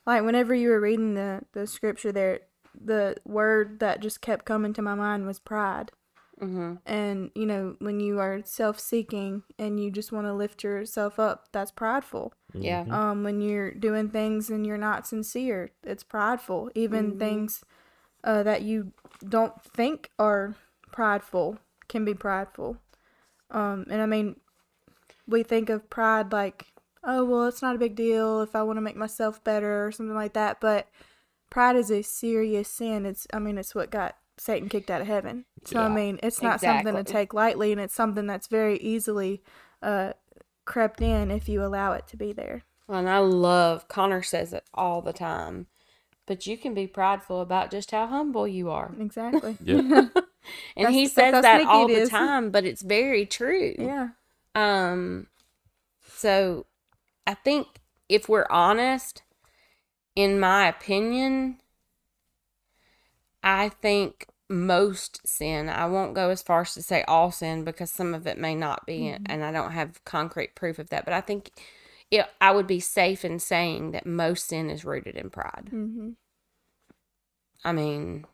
Like 0.06 0.24
whenever 0.24 0.54
you 0.56 0.70
were 0.70 0.80
reading 0.82 1.14
the 1.16 1.42
the 1.54 1.68
scripture 1.68 2.12
there, 2.12 2.42
the 2.74 3.16
word 3.26 3.80
that 3.80 4.00
just 4.02 4.22
kept 4.22 4.46
coming 4.46 4.74
to 4.74 4.82
my 4.82 4.96
mind 4.96 5.26
was 5.26 5.40
pride. 5.40 5.92
Hmm 6.40 6.76
And 6.86 7.32
you 7.36 7.46
know, 7.46 7.76
when 7.80 8.00
you 8.00 8.20
are 8.20 8.42
self-seeking 8.44 9.44
and 9.60 9.80
you 9.80 9.92
just 9.92 10.12
want 10.12 10.28
to 10.28 10.34
lift 10.34 10.64
yourself 10.64 11.20
up, 11.20 11.48
that's 11.52 11.72
prideful. 11.72 12.34
Yeah. 12.54 12.86
Um, 12.90 13.24
when 13.24 13.42
you're 13.42 13.72
doing 13.72 14.10
things 14.10 14.50
and 14.50 14.66
you're 14.66 14.78
not 14.78 15.08
sincere, 15.08 15.72
it's 15.84 16.04
prideful. 16.04 16.72
Even 16.76 17.14
Mhm. 17.14 17.20
things 17.20 17.64
uh, 18.24 18.44
that 18.44 18.62
you 18.64 18.92
don't 19.28 19.62
think 19.62 20.12
are 20.20 20.56
prideful 20.92 21.58
can 21.88 22.06
be 22.06 22.14
prideful. 22.14 22.78
Um, 23.52 23.86
and 23.90 24.02
I 24.02 24.06
mean, 24.06 24.38
we 25.28 25.44
think 25.44 25.70
of 25.70 25.90
pride 25.90 26.32
like, 26.32 26.68
oh, 27.04 27.24
well, 27.26 27.46
it's 27.46 27.62
not 27.62 27.76
a 27.76 27.80
big 27.80 27.96
deal 27.96 28.42
if 28.42 28.56
I 28.56 28.64
want 28.64 28.78
to 28.78 28.82
make 28.82 28.96
myself 28.96 29.44
better 29.44 29.86
or 29.86 29.92
something 29.92 30.16
like 30.16 30.34
that. 30.34 30.60
But 30.60 30.88
pride 31.50 31.76
is 31.76 31.92
a 31.92 32.02
serious 32.02 32.70
sin. 32.70 33.06
It's, 33.06 33.28
I 33.34 33.40
mean, 33.40 33.58
it's 33.58 33.76
what 33.76 33.92
got 33.92 34.18
Satan 34.38 34.70
kicked 34.70 34.92
out 34.92 35.02
of 35.02 35.08
heaven. 35.08 35.46
So, 35.68 35.82
I 35.82 35.90
mean, 35.90 36.18
it's 36.24 36.42
not 36.42 36.62
something 36.62 36.96
to 36.96 37.04
take 37.04 37.34
lightly, 37.34 37.74
and 37.74 37.82
it's 37.82 37.94
something 37.94 38.26
that's 38.26 38.48
very 38.48 38.78
easily 38.78 39.44
uh, 39.82 40.14
crept 40.64 41.02
in 41.02 41.30
if 41.30 41.50
you 41.50 41.62
allow 41.62 41.92
it 41.92 42.08
to 42.08 42.16
be 42.18 42.32
there. 42.32 42.64
And 42.88 43.10
I 43.10 43.18
love, 43.18 43.90
Connor 43.90 44.24
says 44.24 44.54
it 44.54 44.64
all 44.74 45.02
the 45.02 45.12
time, 45.12 45.68
but 46.26 46.48
you 46.48 46.58
can 46.58 46.74
be 46.74 46.88
prideful 46.88 47.42
about 47.42 47.70
just 47.70 47.92
how 47.92 48.08
humble 48.08 48.48
you 48.48 48.70
are. 48.70 48.96
Exactly. 49.00 49.58
Yeah. 49.64 50.08
And 50.78 50.96
he 50.96 51.08
says 51.10 51.34
that 51.34 51.58
sneaky 51.58 51.70
all 51.70 51.88
the 51.88 52.04
is. 52.04 52.10
time, 52.10 52.52
but 52.52 52.64
it's 52.64 52.82
very 52.82 53.26
true. 53.26 53.76
yeah. 53.78 54.10
Um 54.56 55.28
so 56.08 56.68
I 57.26 57.34
think 57.34 57.68
if 58.08 58.30
we're 58.30 58.48
honest, 58.50 59.24
in 60.16 60.40
my 60.40 60.70
opinion, 60.70 61.60
I 63.44 63.68
think 63.68 64.28
most 64.50 65.26
sin, 65.28 65.70
I 65.70 65.88
won't 65.88 66.14
go 66.14 66.30
as 66.30 66.42
far 66.42 66.62
as 66.62 66.74
to 66.76 66.82
say 66.82 67.04
all 67.08 67.32
sin 67.32 67.64
because 67.64 67.92
some 67.92 68.14
of 68.14 68.26
it 68.28 68.38
may 68.38 68.56
not 68.56 68.86
be 68.86 69.16
and 69.26 69.44
I 69.44 69.52
don't 69.52 69.72
have 69.72 70.04
concrete 70.06 70.56
proof 70.56 70.80
of 70.80 70.90
that, 70.90 71.06
but 71.06 71.14
I 71.14 71.22
think 71.22 71.52
it, 72.10 72.26
I 72.40 72.52
would 72.52 72.68
be 72.68 72.80
safe 72.80 73.26
in 73.26 73.40
saying 73.40 73.92
that 73.92 74.06
most 74.06 74.48
sin 74.48 74.70
is 74.70 74.86
rooted 74.86 75.16
in 75.16 75.30
pride. 75.30 75.70
Mm-hmm. 75.72 76.12
I 77.66 77.72
mean, 77.74 78.26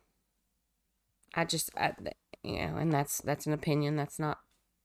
I 1.34 1.44
just, 1.44 1.70
I, 1.76 1.92
you 2.42 2.58
know, 2.58 2.76
and 2.76 2.92
that's 2.92 3.18
that's 3.22 3.46
an 3.46 3.52
opinion. 3.52 3.96
That's 3.96 4.18
not 4.18 4.38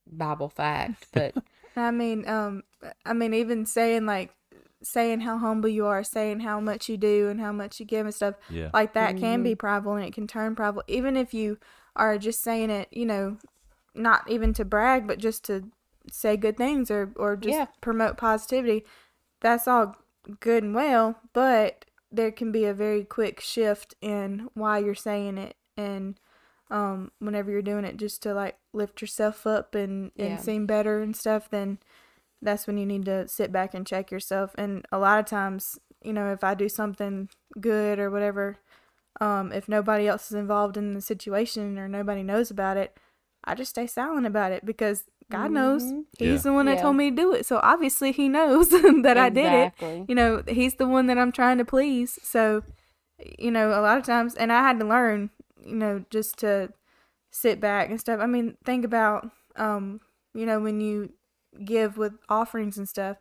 Bible 0.08 0.50
fact, 0.50 1.08
but 1.14 1.36
I 1.76 1.92
mean, 1.92 2.28
um, 2.28 2.64
I 3.06 3.14
mean, 3.14 3.34
even 3.34 3.66
saying 3.66 4.06
like, 4.06 4.32
saying 4.84 5.22
how 5.22 5.38
humble 5.38 5.70
you 5.70 5.86
are, 5.86 6.04
saying 6.04 6.42
how 6.42 6.60
much 6.60 6.88
you 6.90 6.98
do 6.98 7.30
and 7.30 7.40
how 7.40 7.52
much 7.52 7.80
you 7.80 7.86
give 7.86 8.06
and 8.06 8.16
stuff, 8.16 8.36
Yeah. 8.50 8.70
like 8.74 8.94
that 8.94 9.18
can 9.18 9.44
be 9.44 9.56
prideful 9.56 9.94
and 9.96 10.06
it 10.06 10.14
can 10.14 10.28
turn 10.28 10.56
prideful. 10.56 10.84
Even 10.88 11.18
if 11.18 11.34
you 11.34 11.58
are 11.96 12.18
just 12.18 12.42
saying 12.42 12.70
it, 12.70 12.88
you 12.92 13.06
know, 13.06 13.38
not 13.94 14.30
even 14.30 14.54
to 14.54 14.66
brag, 14.66 15.08
but 15.08 15.20
just 15.20 15.44
to 15.46 15.66
say 16.12 16.38
good 16.38 16.58
things 16.58 16.90
or 16.90 17.12
or 17.16 17.36
just 17.36 17.58
Yeah. 17.58 17.66
promote 17.82 18.18
positivity. 18.18 18.86
That's 19.42 19.68
all 19.68 19.96
good 20.40 20.64
and 20.64 20.76
well, 20.76 21.20
but 21.34 21.86
there 22.12 22.32
can 22.32 22.52
be 22.52 22.66
a 22.66 22.74
very 22.74 23.04
quick 23.04 23.40
shift 23.40 23.94
in 24.02 24.50
why 24.54 24.80
you're 24.80 24.96
saying 24.96 25.38
it 25.38 25.56
and 25.78 26.20
um 26.72 27.12
whenever 27.20 27.52
you're 27.52 27.62
doing 27.62 27.86
it 27.86 27.98
just 27.98 28.22
to 28.24 28.34
like 28.34 28.58
lift 28.74 29.02
yourself 29.02 29.46
up 29.48 29.76
and 29.76 30.12
and 30.18 30.32
Yeah. 30.32 30.38
seem 30.38 30.66
better 30.66 31.02
and 31.02 31.16
stuff 31.16 31.50
then 31.50 31.80
that's 32.42 32.68
when 32.68 32.78
you 32.78 32.86
need 32.86 33.06
to 33.06 33.28
sit 33.28 33.52
back 33.52 33.74
and 33.74 33.86
check 33.88 34.12
yourself 34.12 34.52
and 34.58 34.86
a 34.92 35.00
lot 35.00 35.20
of 35.20 35.26
times 35.26 35.80
you 36.04 36.14
know 36.14 36.32
if 36.32 36.44
i 36.44 36.54
do 36.54 36.70
something 36.70 37.30
good 37.60 38.00
or 38.00 38.10
whatever 38.10 38.58
um 39.20 39.52
if 39.52 39.68
nobody 39.68 40.08
else 40.08 40.28
is 40.32 40.36
involved 40.38 40.78
in 40.78 40.94
the 40.94 41.02
situation 41.02 41.78
or 41.78 41.88
nobody 41.88 42.24
knows 42.24 42.50
about 42.50 42.78
it 42.78 42.98
i 43.44 43.54
just 43.54 43.72
stay 43.72 43.88
silent 43.88 44.26
about 44.26 44.52
it 44.52 44.66
because 44.66 45.04
God 45.32 45.52
knows. 45.52 45.84
Mhm. 45.84 46.06
He's 46.18 46.44
Yeah. 46.44 46.50
the 46.50 46.54
one 46.54 46.66
that 46.66 46.78
Yeah. 46.78 46.82
told 46.82 46.96
me 46.96 47.12
to 47.12 47.16
do 47.16 47.34
it. 47.34 47.46
So 47.46 47.60
obviously 47.62 48.12
he 48.12 48.28
knows 48.28 48.70
that 49.04 49.16
I 49.16 49.30
did 49.30 49.54
it. 49.54 49.74
You 50.08 50.16
know, 50.16 50.42
he's 50.48 50.74
the 50.74 50.88
one 50.88 51.06
that 51.06 51.20
I'm 51.20 51.32
trying 51.32 51.60
to 51.60 51.66
please. 51.66 52.18
So, 52.24 52.64
you 53.38 53.52
know, 53.52 53.70
a 53.70 53.82
lot 53.82 54.00
of 54.00 54.04
times, 54.06 54.34
and 54.34 54.52
I 54.52 54.62
had 54.62 54.80
to 54.80 54.86
learn, 54.88 55.30
you 55.64 55.76
know, 55.76 56.04
just 56.10 56.40
to 56.40 56.74
sit 57.30 57.60
back 57.60 57.92
and 57.92 58.00
stuff. 58.00 58.20
I 58.20 58.26
mean, 58.26 58.58
think 58.66 58.84
about, 58.84 59.30
um, 59.56 60.02
you 60.34 60.48
know, 60.48 60.60
when 60.60 60.82
you 60.82 61.14
give 61.66 61.98
with 61.98 62.14
offerings 62.30 62.78
and 62.78 62.88
stuff, 62.88 63.18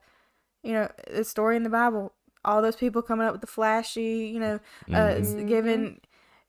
you 0.62 0.73
know, 0.73 0.91
the 1.11 1.25
story 1.25 1.57
in 1.57 1.62
the 1.62 1.71
Bible, 1.71 2.12
all 2.45 2.62
those 2.62 2.77
people 2.77 3.03
coming 3.03 3.27
up 3.27 3.33
with 3.33 3.41
the 3.41 3.47
flashy, 3.47 4.31
you 4.33 4.41
know, 4.41 4.61
uh, 4.93 5.14
s- 5.19 5.35
giving 5.35 6.01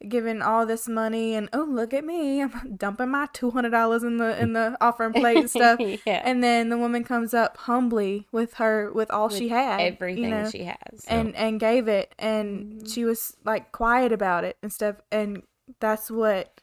giving 0.07 0.41
all 0.41 0.65
this 0.65 0.87
money 0.87 1.35
and 1.35 1.49
oh 1.51 1.65
look 1.69 1.93
at 1.93 2.05
me 2.05 2.41
i'm 2.41 2.73
dumping 2.77 3.09
my 3.09 3.25
$200 3.33 4.01
in 4.07 4.15
the 4.15 4.41
in 4.41 4.53
the 4.53 4.77
offering 4.81 5.11
plate 5.11 5.35
and 5.35 5.49
stuff 5.49 5.77
Yeah. 5.81 6.21
and 6.23 6.41
then 6.41 6.69
the 6.69 6.77
woman 6.77 7.03
comes 7.03 7.33
up 7.33 7.57
humbly 7.57 8.25
with 8.31 8.53
her 8.53 8.93
with 8.93 9.11
all 9.11 9.27
she 9.27 9.49
had 9.49 9.81
Everything 9.81 10.23
you 10.23 10.29
know, 10.29 10.49
she 10.49 10.63
has. 10.63 11.03
and 11.09 11.35
and 11.35 11.59
gave 11.59 11.89
it 11.89 12.15
and 12.17 12.89
she 12.89 13.03
was 13.03 13.35
like 13.43 13.73
quiet 13.73 14.13
about 14.13 14.45
it 14.45 14.55
and 14.63 14.71
stuff 14.71 14.95
and 15.11 15.43
that's 15.81 16.09
what 16.09 16.61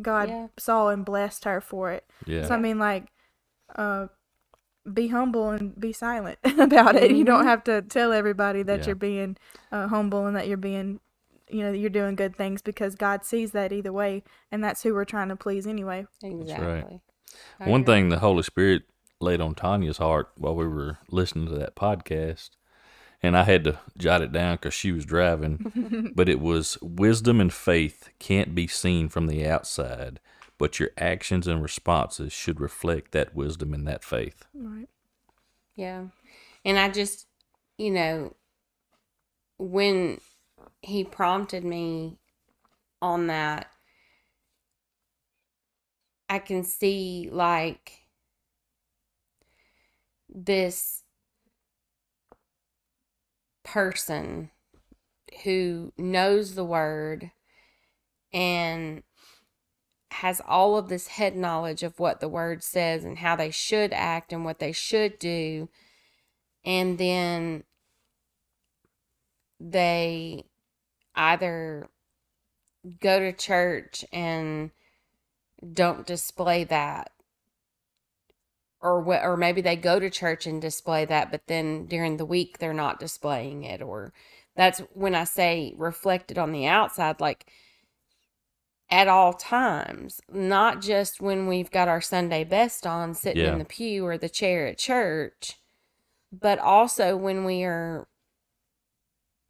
god 0.00 0.28
Yeah. 0.28 0.46
saw 0.56 0.90
and 0.90 1.04
blessed 1.04 1.46
her 1.46 1.60
for 1.60 1.90
it 1.90 2.04
Yeah. 2.26 2.46
so 2.46 2.54
i 2.54 2.58
mean 2.58 2.78
like 2.78 3.08
uh 3.74 4.06
be 4.94 5.08
humble 5.08 5.50
and 5.50 5.78
be 5.80 5.92
silent 5.92 6.38
about 6.58 6.96
it 6.96 7.10
you 7.12 7.24
don't 7.24 7.44
have 7.46 7.64
to 7.64 7.82
tell 7.82 8.12
everybody 8.12 8.62
that 8.62 8.80
Yeah. 8.80 8.86
you're 8.88 8.96
being 8.96 9.36
uh, 9.72 9.88
humble 9.88 10.26
and 10.26 10.36
that 10.36 10.48
you're 10.48 10.56
being 10.56 11.00
you 11.50 11.62
know 11.62 11.72
you're 11.72 11.90
doing 11.90 12.14
good 12.16 12.36
things 12.36 12.62
because 12.62 12.94
god 12.94 13.24
sees 13.24 13.52
that 13.52 13.72
either 13.72 13.92
way 13.92 14.22
and 14.52 14.62
that's 14.64 14.82
who 14.82 14.94
we're 14.94 15.04
trying 15.04 15.28
to 15.28 15.36
please 15.36 15.66
anyway 15.66 16.06
exactly. 16.22 17.00
I 17.60 17.68
One 17.68 17.82
agree. 17.82 17.94
thing 17.94 18.08
the 18.08 18.18
Holy 18.20 18.42
Spirit 18.42 18.82
laid 19.20 19.40
on 19.40 19.54
Tanya's 19.54 19.98
heart 19.98 20.30
while 20.36 20.54
we 20.54 20.66
were 20.66 20.98
listening 21.10 21.46
to 21.48 21.54
that 21.58 21.76
podcast, 21.76 22.50
and 23.22 23.36
I 23.36 23.44
had 23.44 23.64
to 23.64 23.78
jot 23.98 24.22
it 24.22 24.32
down 24.32 24.56
because 24.56 24.74
she 24.74 24.92
was 24.92 25.04
driving, 25.04 26.12
but 26.16 26.28
it 26.28 26.40
was 26.40 26.78
wisdom 26.80 27.40
and 27.40 27.52
faith 27.52 28.08
can't 28.18 28.54
be 28.54 28.66
seen 28.66 29.08
from 29.08 29.26
the 29.26 29.46
outside, 29.46 30.20
but 30.58 30.80
your 30.80 30.90
actions 30.98 31.46
and 31.46 31.62
responses 31.62 32.32
should 32.32 32.60
reflect 32.60 33.12
that 33.12 33.34
wisdom 33.34 33.72
and 33.72 33.86
that 33.86 34.04
faith. 34.04 34.44
right 34.54 34.88
Yeah. 35.76 36.06
And 36.64 36.78
I 36.78 36.90
just, 36.90 37.26
you 37.78 37.92
know, 37.92 38.34
when 39.58 40.20
he 40.82 41.04
prompted 41.04 41.64
me 41.64 42.18
on 43.00 43.28
that, 43.28 43.70
I 46.28 46.40
can 46.40 46.64
see 46.64 47.28
like 47.32 47.92
this 50.28 51.04
person 53.64 54.50
who 55.44 55.92
knows 55.96 56.54
the 56.54 56.64
word 56.64 57.30
and 58.32 59.02
has 60.12 60.40
all 60.46 60.76
of 60.76 60.88
this 60.88 61.08
head 61.08 61.36
knowledge 61.36 61.82
of 61.82 61.98
what 61.98 62.20
the 62.20 62.28
word 62.28 62.62
says 62.62 63.04
and 63.04 63.18
how 63.18 63.36
they 63.36 63.50
should 63.50 63.92
act 63.92 64.32
and 64.32 64.44
what 64.44 64.58
they 64.58 64.72
should 64.72 65.18
do. 65.18 65.68
And 66.64 66.98
then 66.98 67.64
they 69.60 70.44
either 71.14 71.88
go 73.00 73.18
to 73.18 73.32
church 73.32 74.04
and 74.12 74.70
don't 75.72 76.06
display 76.06 76.64
that 76.64 77.10
or 78.80 79.04
or 79.04 79.36
maybe 79.36 79.60
they 79.60 79.74
go 79.74 79.98
to 79.98 80.08
church 80.08 80.46
and 80.46 80.62
display 80.62 81.04
that 81.04 81.30
but 81.32 81.46
then 81.48 81.86
during 81.86 82.16
the 82.16 82.24
week 82.24 82.58
they're 82.58 82.72
not 82.72 83.00
displaying 83.00 83.64
it. 83.64 83.82
Or 83.82 84.12
that's 84.56 84.80
when 84.92 85.14
i 85.14 85.24
say 85.24 85.74
reflected 85.76 86.38
on 86.38 86.52
the 86.52 86.66
outside 86.66 87.20
like 87.20 87.46
at 88.90 89.08
all 89.08 89.32
times 89.34 90.20
not 90.32 90.80
just 90.80 91.20
when 91.20 91.46
we've 91.46 91.70
got 91.70 91.88
our 91.88 92.00
sunday 92.00 92.44
best 92.44 92.86
on 92.86 93.14
sitting 93.14 93.42
Yeah. 93.44 93.52
in 93.52 93.58
the 93.58 93.64
pew 93.64 94.06
or 94.06 94.16
the 94.16 94.28
chair 94.28 94.66
at 94.66 94.78
church 94.78 95.54
but 96.32 96.58
also 96.58 97.16
when 97.16 97.44
we 97.44 97.64
are 97.64 98.06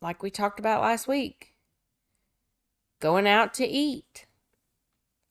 like 0.00 0.22
we 0.22 0.30
talked 0.30 0.58
about 0.58 0.82
last 0.82 1.06
week 1.06 1.54
going 3.00 3.26
out 3.26 3.54
to 3.54 3.66
eat 3.66 4.26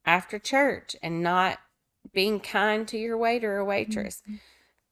after 0.05 0.39
church 0.39 0.95
and 1.03 1.21
not 1.21 1.59
being 2.13 2.39
kind 2.39 2.87
to 2.87 2.97
your 2.97 3.17
waiter 3.17 3.57
or 3.57 3.65
waitress. 3.65 4.21
Mm-hmm. 4.23 4.35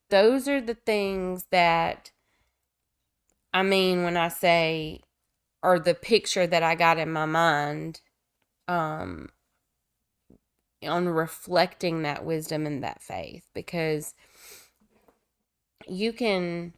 Those 0.10 0.47
are 0.47 0.62
the 0.62 0.75
things 0.75 1.45
that 1.51 2.12
I 3.54 3.63
mean 3.63 4.04
when 4.04 4.17
I 4.17 4.28
say 4.28 5.01
or 5.63 5.80
the 5.80 5.95
picture 5.95 6.45
that 6.45 6.62
I 6.62 6.75
got 6.75 6.99
in 6.99 7.12
my 7.12 7.25
mind 7.25 8.01
um 8.67 9.30
on 10.84 11.08
reflecting 11.10 12.04
that 12.04 12.25
wisdom 12.25 12.65
and 12.65 12.84
that 12.84 13.01
faith 13.01 13.49
because 13.54 14.13
you 15.88 16.13
can 16.13 16.73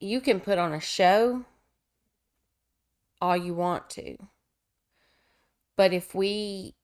you 0.00 0.20
can 0.20 0.40
put 0.40 0.58
on 0.58 0.72
a 0.72 0.80
show 0.80 1.44
all 3.20 3.36
you 3.36 3.54
want 3.54 3.88
to. 3.90 4.16
But 5.76 5.92
if 5.92 6.14
we 6.14 6.74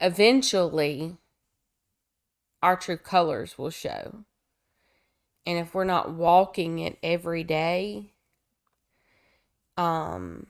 eventually 0.00 1.16
our 2.62 2.76
true 2.76 2.96
colors 2.96 3.56
will 3.58 3.70
show. 3.70 4.24
And 5.46 5.58
if 5.58 5.74
we're 5.74 5.84
not 5.84 6.12
walking 6.12 6.78
it 6.78 6.98
every 7.02 7.44
day, 7.44 8.12
um 9.76 10.48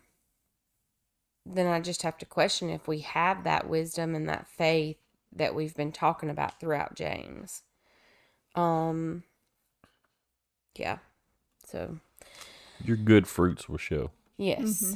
then 1.53 1.67
I 1.67 1.81
just 1.81 2.03
have 2.03 2.19
to 2.19 2.27
question 2.27 2.71
if 2.71 2.87
we 2.89 3.01
have 3.01 3.45
that 3.45 3.69
wisdom 3.69 4.15
and 4.15 4.29
that 4.29 4.47
faith 4.49 4.97
that 5.33 5.55
we've 5.55 5.75
been 5.75 5.93
talking 5.93 6.31
about 6.31 6.61
throughout 6.61 6.95
James. 6.95 7.63
Um 8.55 9.25
yeah. 10.77 10.99
So, 11.67 11.99
Your 12.85 12.97
good 12.97 13.27
fruits 13.27 13.69
will 13.69 13.79
show. 13.79 14.11
yes. 14.39 14.95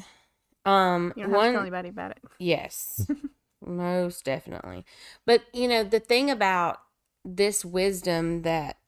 Um 0.64 1.12
you 1.16 1.22
don't 1.24 1.30
have 1.32 1.36
one 1.36 1.46
to 1.46 1.52
tell 1.52 1.60
anybody 1.62 1.88
about 1.90 2.10
it 2.12 2.18
Yes, 2.38 3.06
most 3.64 4.24
definitely. 4.24 4.84
But, 5.26 5.42
you 5.52 5.68
know, 5.68 5.84
the 5.84 6.00
thing 6.00 6.30
about 6.30 6.78
this 7.24 7.64
wisdom 7.64 8.42
that 8.42 8.78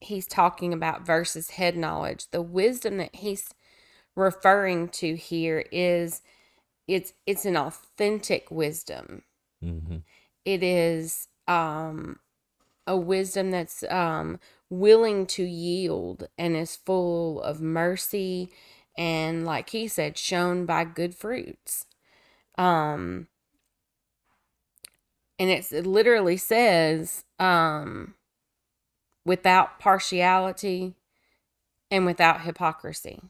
he's 0.00 0.26
talking 0.26 0.72
about 0.72 1.06
versus 1.06 1.50
head 1.50 1.76
knowledge, 1.76 2.30
the 2.30 2.42
wisdom 2.42 2.96
that 2.98 3.14
he's 3.14 3.48
referring 4.14 4.88
to 4.88 5.14
here 5.16 5.64
is 5.72 6.22
it's 6.86 7.12
it's 7.26 7.44
an 7.44 7.56
authentic 7.56 8.50
wisdom. 8.50 9.22
hmm 9.62 9.98
It 10.44 10.62
is 10.62 11.28
um 11.48 12.20
a 12.86 12.96
wisdom 12.96 13.50
that's 13.50 13.82
um 13.84 14.38
willing 14.70 15.26
to 15.26 15.44
yield 15.44 16.28
and 16.38 16.56
is 16.56 16.76
full 16.76 17.40
of 17.42 17.60
mercy 17.60 18.50
and 18.96 19.44
like 19.44 19.70
he 19.70 19.88
said 19.88 20.18
shown 20.18 20.66
by 20.66 20.84
good 20.84 21.14
fruits. 21.14 21.86
Um 22.58 23.28
and 25.38 25.50
it's, 25.50 25.72
it 25.72 25.86
literally 25.86 26.36
says 26.36 27.24
um 27.38 28.14
without 29.24 29.78
partiality 29.78 30.94
and 31.90 32.06
without 32.06 32.42
hypocrisy 32.42 33.20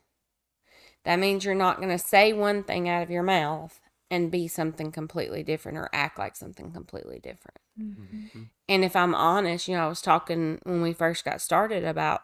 that 1.07 1.19
means 1.19 1.45
you're 1.45 1.55
not 1.55 1.79
going 1.79 1.89
to 1.89 1.99
say 1.99 2.35
one 2.35 2.63
thing 2.63 2.89
out 2.89 3.03
of 3.03 3.11
your 3.11 3.23
mouth 3.23 3.81
and 4.11 4.31
be 4.31 4.47
something 4.47 4.93
completely 4.93 5.43
different 5.43 5.79
or 5.79 5.89
act 5.93 6.19
like 6.19 6.37
something 6.37 6.71
completely 6.71 7.19
different 7.19 7.59
mm-hmm. 7.81 8.43
and 8.69 8.85
if 8.85 8.95
I'm 8.95 9.15
honest, 9.15 9.69
you 9.69 9.77
know, 9.77 9.87
I 9.87 9.89
was 9.89 10.03
talking 10.03 10.61
when 10.65 10.83
we 10.83 10.93
first 10.93 11.25
got 11.25 11.41
started 11.41 11.85
about 11.85 12.23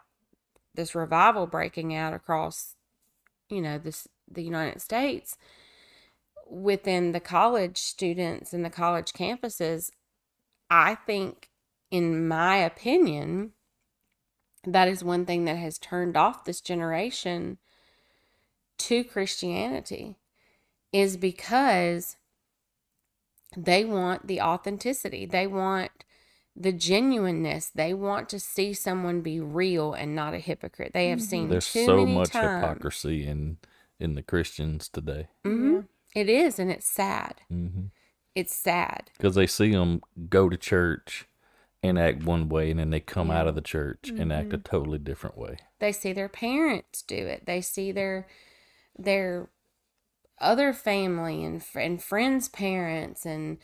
this 0.75 0.95
revival 0.95 1.47
breaking 1.47 1.93
out 1.95 2.13
across, 2.13 2.75
you 3.49 3.61
know, 3.61 3.77
this 3.77 4.07
the 4.29 4.43
United 4.43 4.81
States 4.81 5.37
within 6.49 7.11
the 7.11 7.19
college 7.19 7.77
students 7.77 8.53
and 8.53 8.63
the 8.65 8.69
college 8.69 9.13
campuses. 9.13 9.89
I 10.69 10.95
think, 10.95 11.49
in 11.91 12.27
my 12.27 12.57
opinion, 12.57 13.51
that 14.65 14.87
is 14.87 15.03
one 15.03 15.25
thing 15.25 15.45
that 15.45 15.57
has 15.57 15.77
turned 15.77 16.17
off 16.17 16.45
this 16.45 16.61
generation 16.61 17.57
to 18.79 19.03
Christianity 19.03 20.17
is 20.91 21.17
because 21.17 22.17
they 23.55 23.85
want 23.85 24.27
the 24.27 24.41
authenticity. 24.41 25.25
They 25.25 25.47
want 25.47 25.91
the 26.55 26.71
genuineness. 26.71 27.69
They 27.73 27.93
want 27.93 28.29
to 28.29 28.39
see 28.39 28.73
someone 28.73 29.21
be 29.21 29.39
real 29.39 29.93
and 29.93 30.15
not 30.15 30.33
a 30.33 30.39
hypocrite. 30.39 30.93
They 30.93 31.09
have 31.09 31.21
seen 31.21 31.49
There's 31.49 31.71
too 31.71 31.85
so 31.85 31.97
many 31.97 32.13
much 32.13 32.31
times. 32.31 32.63
hypocrisy 32.63 33.25
in 33.25 33.57
in 33.99 34.15
the 34.15 34.23
Christians 34.23 34.89
today. 34.89 35.27
hmm 35.43 35.81
It 36.15 36.29
is, 36.29 36.59
and 36.59 36.71
it's 36.71 36.85
sad. 36.87 37.41
hmm 37.49 37.85
it's 38.35 38.55
sad. 38.55 39.11
because 39.15 39.35
they 39.35 39.45
see 39.45 39.71
them 39.71 40.01
go 40.27 40.49
to 40.49 40.57
church 40.57 41.27
and 41.83 41.99
act 41.99 42.23
one 42.23 42.49
way, 42.49 42.71
and 42.71 42.79
then 42.79 42.89
they 42.89 42.99
come 42.99 43.29
out 43.29 43.47
of 43.47 43.53
the 43.53 43.61
church 43.61 44.09
and 44.17 44.33
act 44.33 44.53
a 44.53 44.57
totally 44.57 44.97
different 44.97 45.37
way. 45.37 45.57
They 45.79 45.91
see 45.91 46.13
their 46.13 46.29
parents 46.29 47.01
do 47.03 47.15
it. 47.15 47.45
They 47.45 47.61
see 47.61 47.91
their 47.91 48.25
their 48.97 49.49
other 50.39 50.73
family 50.73 51.43
and 51.43 51.63
and 51.75 52.03
friends' 52.03 52.49
parents 52.49 53.25
and 53.25 53.57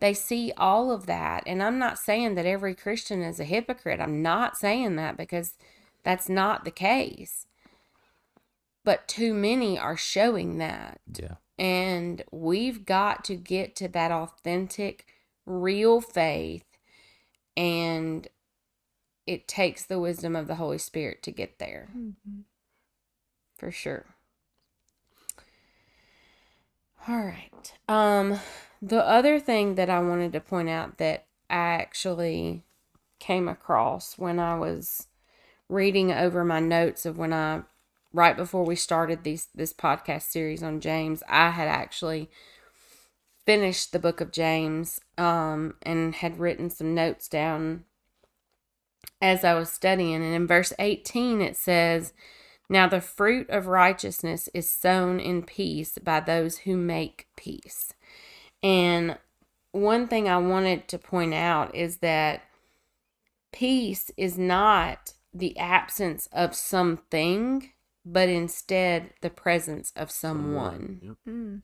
they 0.00 0.14
see 0.14 0.52
all 0.56 0.90
of 0.90 1.06
that. 1.06 1.42
And 1.46 1.62
I'm 1.62 1.78
not 1.78 1.98
saying 1.98 2.34
that 2.34 2.46
every 2.46 2.74
Christian 2.74 3.22
is 3.22 3.38
a 3.38 3.44
hypocrite. 3.44 4.00
I'm 4.00 4.22
not 4.22 4.56
saying 4.56 4.96
that 4.96 5.16
because 5.16 5.54
that's 6.02 6.28
not 6.28 6.64
the 6.64 6.70
case. 6.70 7.46
But 8.82 9.06
too 9.06 9.34
many 9.34 9.78
are 9.78 9.98
showing 9.98 10.56
that. 10.58 11.00
Yeah. 11.14 11.34
And 11.58 12.24
we've 12.32 12.86
got 12.86 13.24
to 13.24 13.36
get 13.36 13.76
to 13.76 13.88
that 13.88 14.10
authentic, 14.10 15.06
real 15.44 16.00
faith. 16.00 16.64
And 17.54 18.26
it 19.26 19.46
takes 19.46 19.84
the 19.84 20.00
wisdom 20.00 20.34
of 20.34 20.46
the 20.46 20.54
Holy 20.54 20.78
Spirit 20.78 21.22
to 21.24 21.30
get 21.30 21.58
there. 21.58 21.90
Mm-hmm. 21.94 22.40
For 23.58 23.70
sure. 23.70 24.06
All 27.08 27.16
right. 27.16 27.72
Um 27.88 28.38
the 28.82 29.06
other 29.06 29.38
thing 29.38 29.74
that 29.74 29.90
I 29.90 30.00
wanted 30.00 30.32
to 30.32 30.40
point 30.40 30.68
out 30.68 30.98
that 30.98 31.26
I 31.48 31.54
actually 31.54 32.62
came 33.18 33.48
across 33.48 34.16
when 34.16 34.38
I 34.38 34.58
was 34.58 35.08
reading 35.68 36.10
over 36.10 36.44
my 36.44 36.60
notes 36.60 37.04
of 37.04 37.18
when 37.18 37.32
I 37.32 37.62
right 38.12 38.36
before 38.36 38.64
we 38.64 38.76
started 38.76 39.22
these 39.22 39.48
this 39.54 39.72
podcast 39.72 40.22
series 40.22 40.62
on 40.62 40.80
James, 40.80 41.22
I 41.28 41.50
had 41.50 41.68
actually 41.68 42.30
finished 43.46 43.92
the 43.92 43.98
book 43.98 44.20
of 44.20 44.32
James 44.32 45.00
um 45.18 45.74
and 45.82 46.14
had 46.16 46.38
written 46.38 46.70
some 46.70 46.94
notes 46.94 47.28
down 47.28 47.84
as 49.20 49.44
I 49.44 49.54
was 49.54 49.70
studying 49.70 50.14
and 50.16 50.34
in 50.34 50.46
verse 50.46 50.72
18 50.78 51.40
it 51.40 51.56
says 51.56 52.12
now 52.70 52.86
the 52.86 53.00
fruit 53.00 53.50
of 53.50 53.66
righteousness 53.66 54.48
is 54.54 54.70
sown 54.70 55.18
in 55.18 55.42
peace 55.42 55.98
by 55.98 56.20
those 56.20 56.58
who 56.58 56.76
make 56.76 57.26
peace. 57.36 57.92
And 58.62 59.18
one 59.72 60.06
thing 60.06 60.28
I 60.28 60.38
wanted 60.38 60.86
to 60.88 60.98
point 60.98 61.34
out 61.34 61.74
is 61.74 61.98
that 61.98 62.42
peace 63.52 64.12
is 64.16 64.38
not 64.38 65.14
the 65.34 65.58
absence 65.58 66.28
of 66.32 66.54
something, 66.54 67.70
but 68.06 68.28
instead 68.28 69.14
the 69.20 69.30
presence 69.30 69.92
of 69.96 70.12
someone. 70.12 71.00
Yep. 71.02 71.16
Mm. 71.28 71.62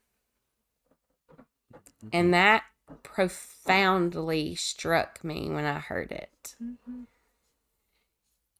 And 2.12 2.34
that 2.34 2.64
profoundly 3.04 4.56
struck 4.56 5.22
me 5.22 5.48
when 5.48 5.64
I 5.64 5.78
heard 5.78 6.10
it. 6.10 6.56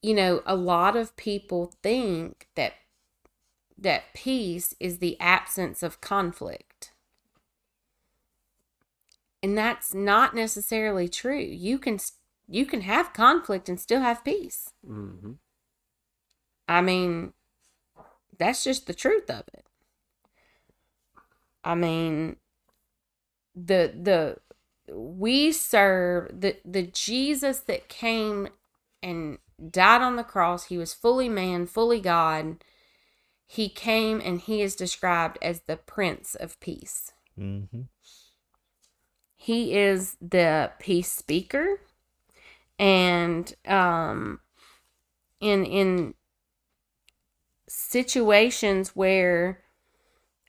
You 0.03 0.15
know, 0.15 0.43
a 0.47 0.55
lot 0.55 0.97
of 0.97 1.17
people 1.17 1.75
think 1.83 2.49
that 2.55 2.75
that 3.79 4.15
peace 4.15 4.75
is 4.81 4.99
the 4.99 5.19
absence 5.21 5.83
of 5.83 6.01
conflict. 6.01 6.93
And 9.43 9.57
that's 9.57 9.93
not 9.95 10.35
necessarily 10.35 11.09
true. 11.09 11.39
You 11.39 11.79
can 11.79 11.99
you 12.49 12.65
can 12.65 12.83
have 12.83 13.13
conflict 13.13 13.69
and 13.69 13.79
still 13.79 14.01
have 14.01 14.25
peace. 14.25 14.73
Mm-hmm. 14.89 15.33
I 16.69 16.81
mean, 16.81 17.33
that's 18.39 18.65
just 18.65 18.87
the 18.87 18.95
truth 18.95 19.31
of 19.31 19.45
it. 19.53 19.67
I 21.65 21.75
mean, 21.75 22.37
the 23.55 23.93
the 24.01 24.39
we 24.95 25.53
serve 25.53 26.41
the 26.41 26.57
the 26.65 26.85
Jesus 26.85 27.61
that 27.61 27.89
came 27.89 28.49
and 29.03 29.39
died 29.71 30.03
on 30.03 30.17
the 30.17 30.25
cross. 30.25 30.65
He 30.65 30.79
was 30.79 30.95
fully 30.95 31.29
man, 31.29 31.67
fully 31.67 32.01
God. 32.01 32.65
He 33.47 33.69
came 33.69 34.21
and 34.21 34.41
he 34.41 34.63
is 34.63 34.75
described 34.75 35.39
as 35.41 35.63
the 35.63 35.77
Prince 35.77 36.35
of 36.35 36.59
Peace. 36.61 37.13
Mm-hmm. 37.39 37.83
He 39.37 39.77
is 39.77 40.17
the 40.21 40.73
peace 40.81 41.13
speaker, 41.13 41.81
and 42.81 43.55
um, 43.65 44.41
in 45.41 45.65
in 45.65 46.15
situations 47.69 48.97
where 48.97 49.63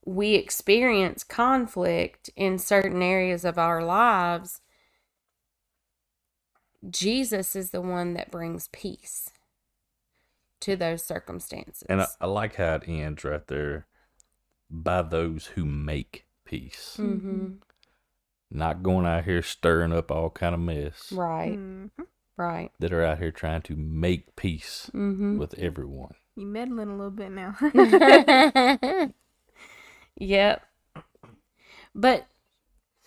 we 0.05 0.35
experience 0.35 1.23
conflict 1.23 2.29
in 2.35 2.57
certain 2.57 3.03
areas 3.03 3.45
of 3.45 3.59
our 3.59 3.83
lives, 3.83 4.61
Jesus 6.89 7.55
is 7.55 7.71
the 7.71 7.81
one 7.81 8.13
that 8.13 8.31
brings 8.31 8.69
peace 8.71 9.29
to 10.61 10.75
those 10.75 11.03
circumstances. 11.03 11.85
And 11.89 12.01
I, 12.01 12.07
I 12.21 12.25
like 12.27 12.55
how 12.55 12.75
it 12.75 12.83
ends 12.87 13.23
right 13.23 13.45
there. 13.47 13.85
By 14.69 15.01
those 15.01 15.47
who 15.47 15.65
make 15.65 16.25
peace, 16.45 16.95
hmm 16.97 17.47
not 18.49 18.83
going 18.83 19.05
out 19.05 19.25
here 19.25 19.41
stirring 19.41 19.93
up 19.93 20.11
all 20.11 20.29
kind 20.29 20.53
of 20.55 20.61
mess. 20.61 21.11
Right, 21.11 21.57
Mhm. 21.57 21.89
right. 22.37 22.71
That 22.79 22.93
are 22.93 23.03
out 23.03 23.19
here 23.19 23.31
trying 23.31 23.61
to 23.63 23.75
make 23.75 24.35
peace 24.35 24.89
hmm 24.91 25.37
with 25.37 25.53
everyone. 25.57 26.15
You 26.35 26.45
meddling 26.45 26.89
a 26.89 26.95
little 26.95 27.11
bit 27.11 27.31
now. 27.31 27.55
yep. 30.17 30.63
But 31.95 32.27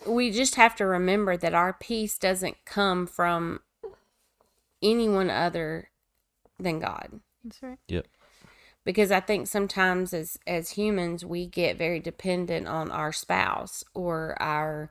we 0.07 0.31
just 0.31 0.55
have 0.57 0.75
to 0.77 0.87
remember 0.87 1.37
that 1.37 1.55
our 1.55 1.73
peace 1.75 2.19
doesn't 2.19 2.57
come 2.65 3.07
from 3.07 3.61
anyone 4.83 5.31
other 5.31 5.91
than 6.59 6.79
God. 6.79 7.21
That's 7.45 7.63
right. 7.63 7.79
Yep. 7.89 8.07
Because 8.85 9.11
I 9.11 9.21
think 9.21 9.47
sometimes 9.47 10.13
as 10.15 10.39
as 10.47 10.71
humans 10.71 11.25
we 11.25 11.47
get 11.47 11.77
very 11.79 12.01
dependent 12.01 12.67
on 12.67 12.91
our 12.91 13.13
spouse 13.13 13.85
or 13.95 14.41
our 14.41 14.91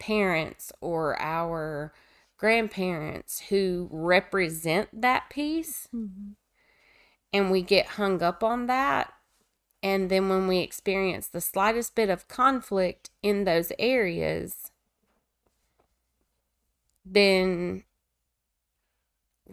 parents 0.00 0.72
or 0.80 1.20
our 1.20 1.92
grandparents 2.36 3.40
who 3.48 3.88
represent 3.90 4.88
that 5.00 5.30
peace 5.30 5.88
Mm-hmm. 5.94 6.32
and 7.32 7.50
we 7.50 7.62
get 7.62 7.86
hung 7.86 8.22
up 8.22 8.42
on 8.42 8.66
that. 8.66 9.12
And 9.82 10.10
then 10.10 10.28
when 10.28 10.46
we 10.46 10.58
experience 10.58 11.26
the 11.26 11.40
slightest 11.40 11.94
bit 11.94 12.08
of 12.10 12.28
conflict 12.28 13.10
in 13.22 13.44
those 13.44 13.72
areas, 13.78 14.70
then 17.04 17.84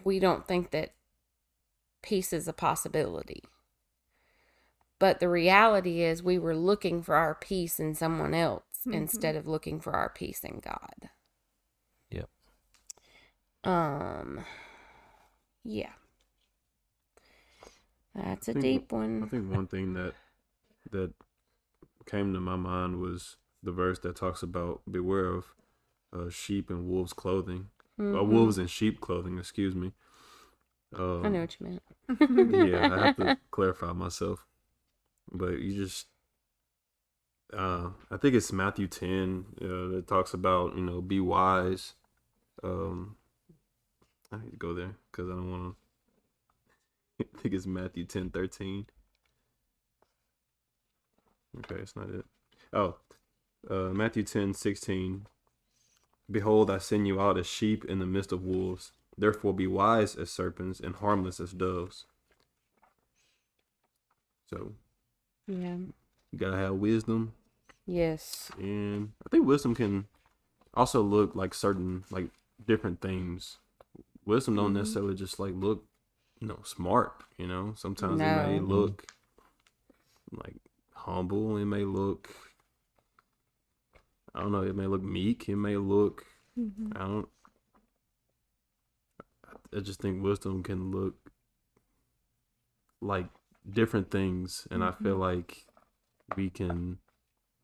we 0.03 0.19
don't 0.19 0.47
think 0.47 0.71
that 0.71 0.93
peace 2.01 2.31
is 2.33 2.47
a 2.47 2.53
possibility. 2.53 3.43
But 4.99 5.19
the 5.19 5.29
reality 5.29 6.01
is, 6.01 6.21
we 6.21 6.37
were 6.37 6.55
looking 6.55 7.01
for 7.01 7.15
our 7.15 7.33
peace 7.35 7.79
in 7.79 7.95
someone 7.95 8.33
else 8.33 8.63
Mhm. 8.85 8.93
instead 8.93 9.35
of 9.35 9.47
looking 9.47 9.79
for 9.79 9.93
our 9.93 10.09
peace 10.09 10.43
in 10.43 10.59
God. 10.59 11.09
Yep. 12.09 12.29
Um, 13.63 14.45
yeah. 15.63 15.93
That's 18.13 18.47
a 18.49 18.53
think- 18.53 18.63
deep 18.63 18.91
one. 18.91 19.23
I 19.23 19.27
think 19.27 19.51
one 19.51 19.67
thing 19.67 19.93
that 19.93 20.15
that 20.91 21.13
came 22.05 22.33
to 22.33 22.39
my 22.39 22.55
mind 22.55 22.99
was 22.99 23.37
the 23.61 23.71
verse 23.71 23.99
that 23.99 24.15
talks 24.15 24.41
about 24.41 24.81
beware 24.89 25.27
of 25.27 25.53
uh, 26.11 26.29
sheep 26.29 26.69
and 26.71 26.87
wolves 26.87 27.13
clothing, 27.13 27.69
uh, 27.99 28.03
Mhm. 28.03 28.29
wolves 28.29 28.57
in 28.57 28.67
sheep 28.67 29.01
clothing. 29.01 29.37
Excuse 29.37 29.75
me. 29.75 29.93
Um, 30.95 31.25
I 31.25 31.29
know 31.29 31.41
what 31.41 31.57
you 31.59 31.67
meant. 31.67 31.83
yeah, 32.71 32.93
I 32.93 32.97
have 33.05 33.15
to 33.17 33.37
clarify 33.51 33.91
myself. 33.93 34.45
But 35.31 35.59
you 35.59 35.75
just, 35.75 36.07
uh, 37.53 37.91
I 38.09 38.17
think 38.17 38.33
it's 38.35 38.51
Matthew 38.51 38.87
10 38.87 39.45
uh, 39.61 39.87
that 39.95 40.05
talks 40.07 40.33
about, 40.33 40.75
you 40.75 40.81
know, 40.83 41.01
be 41.01 41.19
wise. 41.19 41.93
Um, 42.63 43.17
I 44.31 44.37
need 44.37 44.51
to 44.51 44.57
go 44.57 44.73
there 44.73 44.95
because 45.11 45.29
I 45.29 45.33
don't 45.33 45.51
want 45.51 45.75
to. 47.19 47.25
I 47.37 47.41
think 47.41 47.53
it's 47.53 47.67
Matthew 47.67 48.05
10 48.05 48.29
13. 48.29 48.87
Okay, 51.57 51.75
it's 51.75 51.95
not 51.95 52.09
it. 52.09 52.25
Oh, 52.73 52.95
uh, 53.69 53.91
Matthew 53.93 54.23
10 54.23 54.53
16. 54.53 55.27
Behold, 56.31 56.69
I 56.69 56.77
send 56.77 57.07
you 57.07 57.19
out 57.19 57.37
as 57.37 57.47
sheep 57.47 57.85
in 57.85 57.99
the 57.99 58.05
midst 58.05 58.31
of 58.31 58.43
wolves. 58.43 58.91
Therefore, 59.17 59.53
be 59.53 59.67
wise 59.67 60.15
as 60.15 60.29
serpents 60.31 60.79
and 60.79 60.95
harmless 60.95 61.39
as 61.39 61.51
doves. 61.51 62.05
So, 64.49 64.73
Yeah. 65.47 65.77
you 66.31 66.37
gotta 66.39 66.57
have 66.57 66.75
wisdom, 66.75 67.33
Yes. 67.85 68.51
and 68.57 69.13
I 69.25 69.29
think 69.29 69.45
wisdom 69.45 69.75
can 69.75 70.07
also 70.73 71.01
look 71.01 71.35
like 71.35 71.53
certain, 71.53 72.03
like 72.11 72.29
different 72.65 73.01
things. 73.01 73.57
Wisdom 74.25 74.55
don't 74.55 74.71
Mhm. 74.71 74.77
necessarily 74.77 75.15
just 75.15 75.39
like 75.39 75.53
look, 75.55 75.85
you 76.39 76.47
know, 76.47 76.61
smart. 76.63 77.23
You 77.37 77.47
know, 77.47 77.73
sometimes 77.75 78.21
it 78.21 78.29
may 78.29 78.59
look 78.59 79.11
like 80.31 80.57
humble. 80.93 81.57
It 81.57 81.65
may 81.65 81.83
look 81.85 82.29
I 84.35 84.41
don't 84.41 84.51
know. 84.51 84.61
It 84.61 84.75
may 84.75 84.87
look 84.87 85.03
meek. 85.03 85.49
It 85.49 85.55
may 85.55 85.77
look. 85.77 86.25
Mm-hmm. 86.57 86.91
I 86.95 86.99
don't. 86.99 87.27
I 89.75 89.79
just 89.81 90.01
think 90.01 90.23
wisdom 90.23 90.63
can 90.63 90.91
look 90.91 91.15
like 93.01 93.27
different 93.69 94.11
things, 94.11 94.67
and 94.71 94.83
I 94.83 94.91
feel 94.91 95.17
like 95.17 95.65
we 96.35 96.49
can 96.49 96.97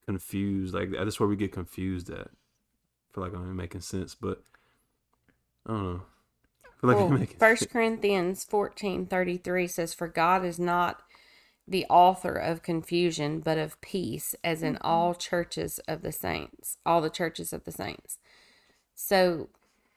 confuse. 0.06 0.74
Like 0.74 0.92
that's 0.92 1.20
where 1.20 1.30
we 1.30 1.36
get 1.36 1.52
confused 1.52 2.10
at. 2.10 2.28
I 2.28 3.14
feel 3.14 3.24
like 3.24 3.34
I'm 3.34 3.56
making 3.56 3.82
sense, 3.82 4.16
but 4.16 4.42
I 5.66 5.72
don't 5.72 5.84
know. 5.84 6.02
I 6.64 6.82
feel 6.82 6.90
like 6.90 6.98
Well, 6.98 7.08
I'm 7.08 7.20
making 7.20 7.38
First 7.38 7.70
Corinthians 7.70 8.44
fourteen 8.44 9.06
thirty 9.08 9.38
three 9.38 9.68
says, 9.68 9.94
"For 9.94 10.08
God 10.08 10.46
is 10.46 10.60
not 10.60 11.02
the 11.68 11.86
author 11.90 12.36
of 12.36 12.62
confusion, 12.62 13.40
but 13.40 13.58
of 13.58 13.80
peace, 13.82 14.36
as 14.44 14.62
in 14.62 14.78
all 14.82 15.16
churches 15.16 15.80
of 15.88 16.02
the 16.02 16.12
saints, 16.12 16.78
all 16.86 17.02
the 17.02 17.10
churches 17.10 17.52
of 17.52 17.64
the 17.64 17.72
saints." 17.72 18.20
So 18.94 19.50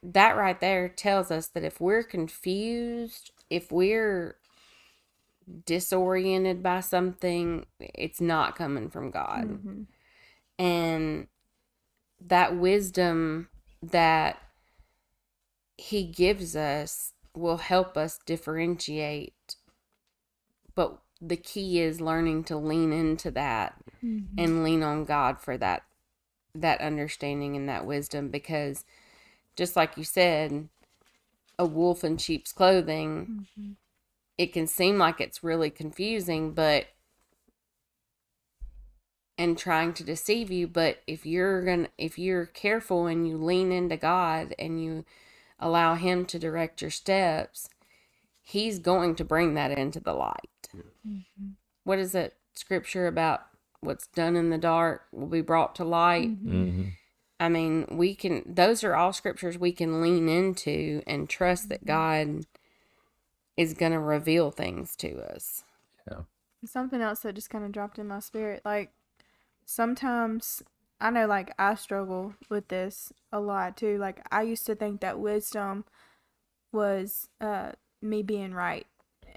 that 0.03 0.37
right 0.37 0.61
there 0.61 0.89
tells 0.89 1.31
us 1.31 1.49
that 1.49 1.65
if 1.65 1.81
we're 1.81 2.03
confused, 2.03 3.33
if 3.51 3.71
we're 3.73 4.37
disoriented 5.67 6.63
by 6.63 6.81
something, 6.81 7.67
it's 7.81 8.21
not 8.21 8.57
coming 8.57 8.91
from 8.91 9.11
God. 9.11 9.45
Mm-hmm. 9.45 9.83
And 10.59 11.29
that 12.21 12.57
wisdom 12.57 13.49
that 13.83 14.43
he 15.77 16.05
gives 16.05 16.57
us 16.57 17.13
will 17.35 17.59
help 17.59 17.97
us 17.97 18.19
differentiate. 18.27 19.57
But 20.75 20.99
the 21.21 21.37
key 21.37 21.81
is 21.81 22.01
learning 22.01 22.45
to 22.45 22.57
lean 22.57 22.93
into 22.93 23.31
that 23.33 23.77
Mm-hmm. 24.05 24.39
and 24.39 24.65
lean 24.65 24.83
on 24.83 25.05
God 25.05 25.41
for 25.41 25.57
that 25.59 25.83
that 26.55 26.81
understanding 26.81 27.57
and 27.57 27.69
that 27.69 27.87
wisdom 27.87 28.29
because 28.31 28.85
just 29.57 29.77
like 29.77 29.97
you 29.97 30.05
said, 30.05 30.69
a 31.59 31.67
wolf 31.67 32.05
in 32.05 32.17
sheep's 32.19 32.53
clothing, 32.53 33.31
Mm-hmm. 33.31 33.73
it 34.39 34.53
can 34.53 34.67
seem 34.67 34.99
like 34.99 35.21
it's 35.21 35.45
really 35.45 35.71
confusing, 35.71 36.53
but 36.53 36.87
and 39.39 39.57
trying 39.59 39.93
to 39.95 40.05
deceive 40.05 40.51
you, 40.51 40.67
but 40.69 40.99
if 41.07 41.25
you're 41.27 41.65
going 41.65 41.89
if 41.99 42.19
you're 42.19 42.47
careful 42.47 43.07
and 43.07 43.29
you 43.29 43.37
lean 43.37 43.73
into 43.73 43.97
God 43.97 44.55
and 44.59 44.83
you 44.83 45.05
allow 45.61 45.95
him 45.95 46.25
to 46.27 46.39
direct 46.39 46.83
your 46.83 46.91
steps, 46.91 47.69
he's 48.43 48.79
going 48.79 49.15
to 49.17 49.25
bring 49.25 49.55
that 49.55 49.73
into 49.79 50.01
the 50.01 50.13
light. 50.15 50.58
What 51.85 51.99
is 51.99 52.15
it 52.15 52.35
scripture 52.55 53.07
about 53.07 53.47
what's 53.81 54.09
done 54.09 54.37
in 54.37 54.51
the 54.51 54.59
dark 54.59 55.03
will 55.13 55.27
be 55.27 55.41
brought 55.41 55.75
to 55.77 55.85
light? 55.85 56.31
hmm 56.31 56.89
I 57.41 57.49
mean, 57.49 57.87
we 57.93 58.17
can, 58.17 58.43
those 58.45 58.83
are 58.83 58.97
all 58.97 59.13
scriptures 59.13 59.57
we 59.57 59.71
can 59.71 60.03
lean 60.03 60.29
into 60.29 61.03
and 61.07 61.29
trust 61.29 61.69
that 61.69 61.87
God 61.87 62.47
is 63.57 63.75
going 63.75 63.93
to 63.93 64.01
reveal 64.01 64.51
things 64.51 64.97
to 64.97 65.21
us. 65.21 65.63
Something 66.65 67.01
else 67.01 67.21
that 67.21 67.37
just 67.37 67.51
kind 67.51 67.65
of 67.65 67.71
dropped 67.71 67.97
in 67.99 68.09
my 68.09 68.19
spirit. 68.19 68.63
Like, 68.65 68.91
sometimes 69.65 70.65
I 71.01 71.11
know, 71.11 71.27
like, 71.27 71.55
I 71.61 71.77
struggle 71.77 72.35
with 72.51 72.67
this 72.67 73.13
a 73.31 73.39
lot 73.39 73.77
too. 73.77 73.99
Like, 73.99 74.27
I 74.33 74.43
used 74.43 74.67
to 74.67 74.75
think 74.75 75.01
that 75.01 75.21
wisdom 75.21 75.85
was 76.73 77.29
uh, 77.41 77.73
me 78.03 78.25
being 78.25 78.53
right 78.53 78.87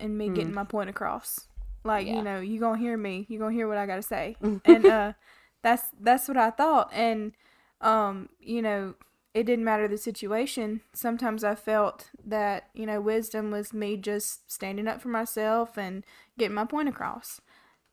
and 0.01 0.17
me 0.17 0.29
getting 0.29 0.53
my 0.53 0.63
point 0.65 0.89
across. 0.89 1.47
Like, 1.83 2.07
Yeah. 2.07 2.15
you 2.17 2.21
know, 2.23 2.39
you 2.41 2.59
gonna 2.59 2.77
hear 2.77 2.97
me, 2.97 3.25
you 3.29 3.39
gonna 3.39 3.53
hear 3.53 3.67
what 3.67 3.77
I 3.77 3.85
gotta 3.85 4.01
say, 4.03 4.35
and 4.65 4.85
uh, 4.85 5.13
that's 5.61 5.83
that's 5.99 6.27
what 6.27 6.37
I 6.37 6.49
thought. 6.51 6.91
And 6.93 7.33
um, 7.81 8.29
you 8.39 8.61
know, 8.61 8.95
it 9.33 9.45
didn't 9.45 9.65
matter 9.65 9.87
the 9.87 9.97
situation. 9.97 10.81
Sometimes 10.93 11.43
I 11.43 11.55
felt 11.55 12.09
that, 12.25 12.69
you 12.73 12.85
know, 12.85 12.99
wisdom 13.01 13.49
was 13.51 13.73
me 13.73 13.97
just 13.97 14.51
standing 14.51 14.87
up 14.87 15.01
for 15.01 15.07
myself 15.07 15.77
and 15.77 16.03
getting 16.37 16.55
my 16.55 16.65
point 16.65 16.89
across. 16.89 17.41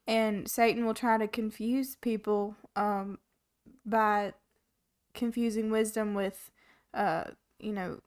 And 0.06 0.48
Satan 0.50 0.84
will 0.84 0.94
try 0.94 1.16
to 1.18 1.28
confuse 1.28 1.94
people 1.96 2.56
um, 2.76 3.18
by 3.86 4.32
confusing 5.14 5.70
wisdom 5.70 6.14
with, 6.14 6.50
uh, 6.94 7.24
you 7.58 7.72
know, 7.72 8.00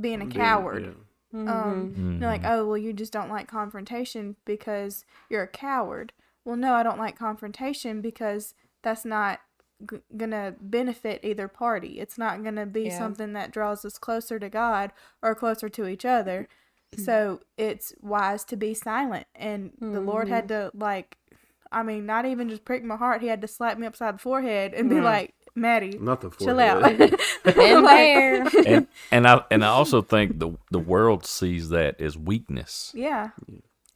being 0.00 0.20
a 0.22 0.26
coward. 0.26 0.82
yeah. 0.84 0.90
Mm-hmm. 1.34 1.48
Um, 1.48 2.18
They're 2.20 2.28
like, 2.28 2.44
oh, 2.44 2.66
well, 2.66 2.78
you 2.78 2.92
just 2.92 3.12
don't 3.12 3.28
like 3.30 3.48
confrontation 3.48 4.36
because 4.44 5.04
you're 5.28 5.42
a 5.42 5.48
coward. 5.48 6.12
Well, 6.44 6.56
no, 6.56 6.74
I 6.74 6.82
don't 6.82 6.98
like 6.98 7.18
confrontation 7.18 8.00
because 8.00 8.54
that's 8.82 9.04
not 9.04 9.40
g- 9.90 9.98
gonna 10.16 10.54
benefit 10.60 11.20
either 11.24 11.48
party. 11.48 11.98
It's 12.00 12.16
not 12.18 12.44
gonna 12.44 12.66
be 12.66 12.82
Yeah. 12.84 12.98
something 12.98 13.32
that 13.32 13.50
draws 13.50 13.84
us 13.84 13.98
closer 13.98 14.38
to 14.38 14.48
God 14.48 14.92
or 15.22 15.34
closer 15.34 15.68
to 15.70 15.86
each 15.88 16.04
other. 16.04 16.46
so 16.96 17.40
it's 17.56 17.92
wise 18.00 18.44
to 18.44 18.56
be 18.56 18.72
silent. 18.72 19.26
And 19.34 19.72
the 19.80 19.98
Lord 20.00 20.28
had 20.28 20.46
to 20.48 20.70
like, 20.74 21.18
I 21.72 21.82
mean, 21.82 22.06
not 22.06 22.24
even 22.24 22.48
just 22.48 22.64
prick 22.64 22.84
my 22.84 22.94
heart. 22.94 23.20
He 23.20 23.26
had 23.26 23.40
to 23.40 23.48
slap 23.48 23.78
me 23.78 23.86
upside 23.88 24.14
the 24.14 24.18
forehead 24.20 24.72
and 24.74 24.88
be 24.88 25.00
like, 25.00 25.34
Maddie, 25.56 25.98
Not 25.98 26.20
the 26.20 26.30
chill 26.30 26.58
out. 26.58 26.82
forehead. 26.82 27.16
Been 27.44 27.84
there. 27.84 28.46
and 28.66 28.86
and 29.12 29.26
I 29.28 29.42
and 29.50 29.64
I 29.64 29.68
also 29.68 30.02
think 30.14 30.38
the 30.40 30.56
the 30.70 30.78
world 30.80 31.24
sees 31.26 31.68
that 31.70 32.00
as 32.00 32.16
weakness. 32.18 32.92
yeah. 32.94 33.30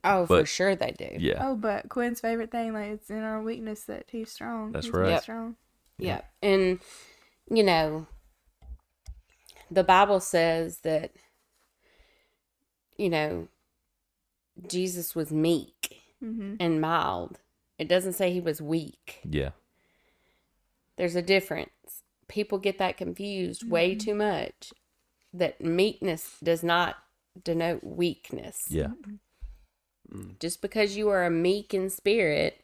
Oh, 0.04 0.26
for 0.26 0.46
sure 0.46 0.76
they 0.76 0.92
do. 0.92 1.08
Yeah. 1.18 1.44
Oh, 1.44 1.56
but 1.56 1.88
Quinn's 1.88 2.20
favorite 2.20 2.52
thing, 2.52 2.72
like, 2.72 2.90
it's 2.92 3.10
in 3.10 3.24
our 3.24 3.42
weakness 3.42 3.82
that 3.84 4.04
he's 4.08 4.30
strong. 4.30 4.70
That's 4.70 4.86
He's 4.86 4.94
right. 4.94 5.10
Yep. 5.10 5.22
Strong. 5.22 5.56
Yeah. 5.98 6.20
And, 6.40 6.78
you 7.50 7.64
know, 7.64 8.06
the 9.72 9.82
Bible 9.82 10.20
says 10.20 10.78
that, 10.82 11.10
you 12.96 13.10
know, 13.10 13.48
Jesus 14.68 15.14
was 15.16 15.32
meek 15.32 15.96
Mm-hmm. 16.24 16.54
and 16.60 16.80
mild. 16.80 17.38
It 17.78 17.88
doesn't 17.88 18.14
say 18.14 18.32
he 18.32 18.40
was 18.40 18.60
weak. 18.62 19.20
Yeah. 19.28 19.50
There's 20.98 21.16
a 21.16 21.22
difference. 21.22 21.70
People 22.28 22.58
get 22.58 22.78
that 22.78 22.98
confused 22.98 23.68
way 23.70 23.94
too 23.94 24.14
much. 24.14 24.74
That 25.32 25.60
meekness 25.60 26.36
does 26.42 26.62
not 26.62 26.96
denote 27.42 27.84
weakness. 27.84 28.66
Yeah. 28.68 28.88
Just 30.40 30.60
because 30.60 30.96
you 30.96 31.08
are 31.08 31.24
a 31.24 31.30
meek 31.30 31.72
in 31.72 31.88
spirit 31.88 32.62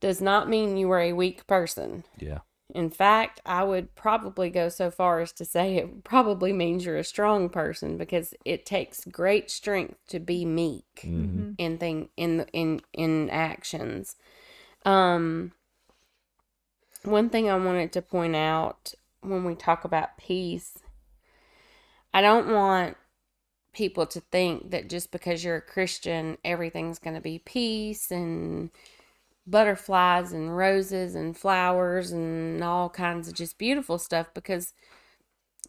does 0.00 0.20
not 0.20 0.48
mean 0.48 0.76
you 0.76 0.90
are 0.90 1.00
a 1.00 1.12
weak 1.12 1.46
person. 1.46 2.04
Yeah. 2.18 2.40
In 2.74 2.90
fact, 2.90 3.40
I 3.46 3.64
would 3.64 3.94
probably 3.94 4.50
go 4.50 4.68
so 4.68 4.90
far 4.90 5.20
as 5.20 5.32
to 5.32 5.44
say 5.46 5.76
it 5.76 6.04
probably 6.04 6.52
means 6.52 6.84
you're 6.84 6.98
a 6.98 7.04
strong 7.04 7.48
person 7.48 7.96
because 7.96 8.34
it 8.44 8.66
takes 8.66 9.06
great 9.06 9.50
strength 9.50 9.96
to 10.08 10.20
be 10.20 10.44
meek 10.44 10.84
hmm 11.00 11.52
in 11.56 11.78
thing 11.78 12.10
in 12.16 12.44
in 12.52 12.82
in 12.92 13.30
actions. 13.30 14.16
Um 14.84 15.52
one 17.08 17.30
thing 17.30 17.48
I 17.48 17.56
wanted 17.56 17.92
to 17.92 18.02
point 18.02 18.36
out 18.36 18.94
when 19.20 19.44
we 19.44 19.54
talk 19.54 19.84
about 19.84 20.16
peace, 20.18 20.78
I 22.12 22.20
don't 22.20 22.48
want 22.48 22.96
people 23.72 24.06
to 24.06 24.20
think 24.20 24.70
that 24.70 24.88
just 24.88 25.10
because 25.10 25.44
you're 25.44 25.56
a 25.56 25.62
Christian, 25.62 26.38
everything's 26.44 26.98
going 26.98 27.14
to 27.14 27.20
be 27.20 27.38
peace 27.38 28.10
and 28.10 28.70
butterflies 29.46 30.32
and 30.32 30.56
roses 30.56 31.14
and 31.14 31.36
flowers 31.36 32.12
and 32.12 32.62
all 32.62 32.88
kinds 32.88 33.28
of 33.28 33.34
just 33.34 33.58
beautiful 33.58 33.98
stuff 33.98 34.28
because 34.34 34.74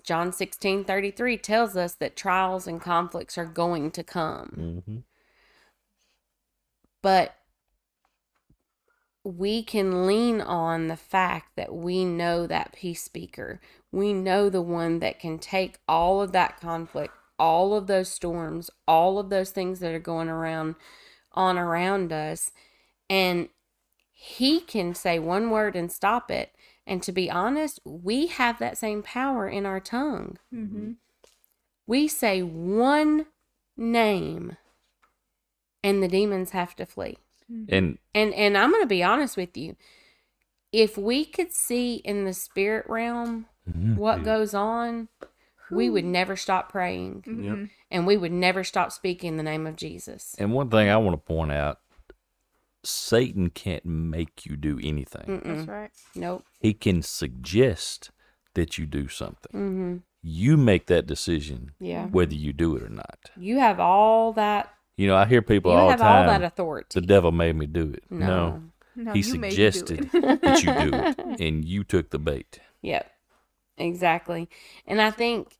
John 0.03 0.31
16 0.31 0.83
33 0.85 1.37
tells 1.37 1.77
us 1.77 1.93
that 1.95 2.15
trials 2.15 2.67
and 2.67 2.81
conflicts 2.81 3.37
are 3.37 3.45
going 3.45 3.91
to 3.91 4.03
come. 4.03 4.81
Hmm 4.85 4.97
but 7.01 7.35
we 9.37 9.63
can 9.63 10.05
lean 10.05 10.41
on 10.41 10.87
the 10.87 10.97
fact 10.97 11.55
that 11.55 11.73
we 11.73 12.05
know 12.05 12.47
that 12.47 12.73
peace 12.73 13.03
speaker. 13.03 13.59
We 13.91 14.13
know 14.13 14.49
the 14.49 14.61
one 14.61 14.99
that 14.99 15.19
can 15.19 15.39
take 15.39 15.79
all 15.87 16.21
of 16.21 16.31
that 16.31 16.59
conflict, 16.59 17.13
all 17.37 17.73
of 17.73 17.87
those 17.87 18.09
storms, 18.09 18.69
all 18.87 19.19
of 19.19 19.29
those 19.29 19.51
things 19.51 19.79
that 19.79 19.93
are 19.93 19.99
going 19.99 20.29
around 20.29 20.75
on 21.33 21.57
around 21.57 22.11
us 22.11 22.51
and 23.09 23.49
he 24.11 24.59
can 24.59 24.93
say 24.93 25.17
one 25.17 25.49
word 25.49 25.75
and 25.75 25.91
stop 25.91 26.29
it. 26.29 26.53
And 26.85 27.01
to 27.03 27.11
be 27.11 27.31
honest, 27.31 27.79
we 27.83 28.27
have 28.27 28.59
that 28.59 28.77
same 28.77 29.01
power 29.01 29.47
in 29.47 29.65
our 29.65 29.79
tongue. 29.79 30.37
Mm-hmm. 30.53 30.91
We 31.87 32.07
say 32.07 32.41
one 32.41 33.27
name 33.77 34.57
and 35.83 36.03
the 36.03 36.07
demons 36.07 36.51
have 36.51 36.75
to 36.75 36.85
flee. 36.85 37.17
And 37.69 37.97
And 38.13 38.33
and 38.33 38.57
I'm 38.57 38.71
going 38.71 38.83
to 38.83 38.87
be 38.87 39.03
honest 39.03 39.35
with 39.37 39.57
you. 39.57 39.75
If 40.71 40.97
we 40.97 41.25
could 41.25 41.51
see 41.51 41.95
in 41.95 42.25
the 42.25 42.33
spirit 42.33 42.85
realm 42.87 43.47
what 43.95 44.23
goes 44.23 44.53
on, 44.53 45.07
we 45.71 45.89
would 45.89 46.05
never 46.05 46.35
stop 46.35 46.71
praying 46.71 47.23
Mm-hmm. 47.27 47.65
And 47.91 48.05
we 48.07 48.17
would 48.17 48.31
never 48.31 48.63
stop 48.63 48.91
speaking 48.91 49.37
the 49.37 49.43
name 49.43 49.65
of 49.67 49.75
Jesus. 49.75 50.35
and 50.37 50.53
one 50.53 50.69
thing 50.69 50.89
I 50.89 50.97
want 50.97 51.13
to 51.13 51.17
point 51.33 51.51
out, 51.51 51.79
Satan 52.83 53.49
can't 53.49 53.85
make 53.85 54.45
you 54.45 54.55
do 54.55 54.79
anything. 54.81 55.23
Mm-mm. 55.27 55.43
That's 55.43 55.67
right. 55.67 55.91
Nope. 56.15 56.45
He 56.59 56.73
can 56.73 57.01
suggest 57.01 58.11
that 58.53 58.77
you 58.77 58.85
do 58.85 59.07
something. 59.07 59.51
Mm-hmm. 59.53 59.97
You 60.21 60.55
make 60.57 60.87
that 60.87 61.05
decision 61.07 61.71
Yeah. 61.79 62.05
whether 62.07 62.35
you 62.35 62.53
do 62.53 62.75
it 62.75 62.83
or 62.83 62.89
not. 62.89 63.31
You 63.37 63.59
have 63.59 63.79
all 63.79 64.33
that. 64.33 64.73
You 64.99 65.07
know, 65.07 65.15
I 65.15 65.25
hear 65.25 65.41
people 65.41 65.71
You 65.71 65.77
all 65.77 65.85
the 65.85 65.91
have 65.91 66.01
all 66.01 66.25
that 66.25 66.43
authority. 66.43 66.99
The 66.99 67.07
devil 67.07 67.31
made 67.31 67.55
me 67.55 67.67
do 67.67 67.93
it. 67.93 68.03
No. 68.09 68.25
no 68.27 68.63
No, 68.97 69.13
he 69.13 69.21
you 69.21 69.35
made 69.35 69.41
me 69.43 69.49
do 69.55 69.71
suggested 69.71 70.09
it. 70.13 70.41
that 70.41 70.61
you 70.61 70.73
do 70.73 70.91
it, 70.93 71.39
and 71.39 71.63
you 71.63 71.85
took 71.85 72.09
the 72.09 72.19
bait. 72.19 72.59
Yep. 72.81 73.09
Exactly. 73.77 74.49
And 74.85 75.01
I 75.01 75.09
think 75.11 75.57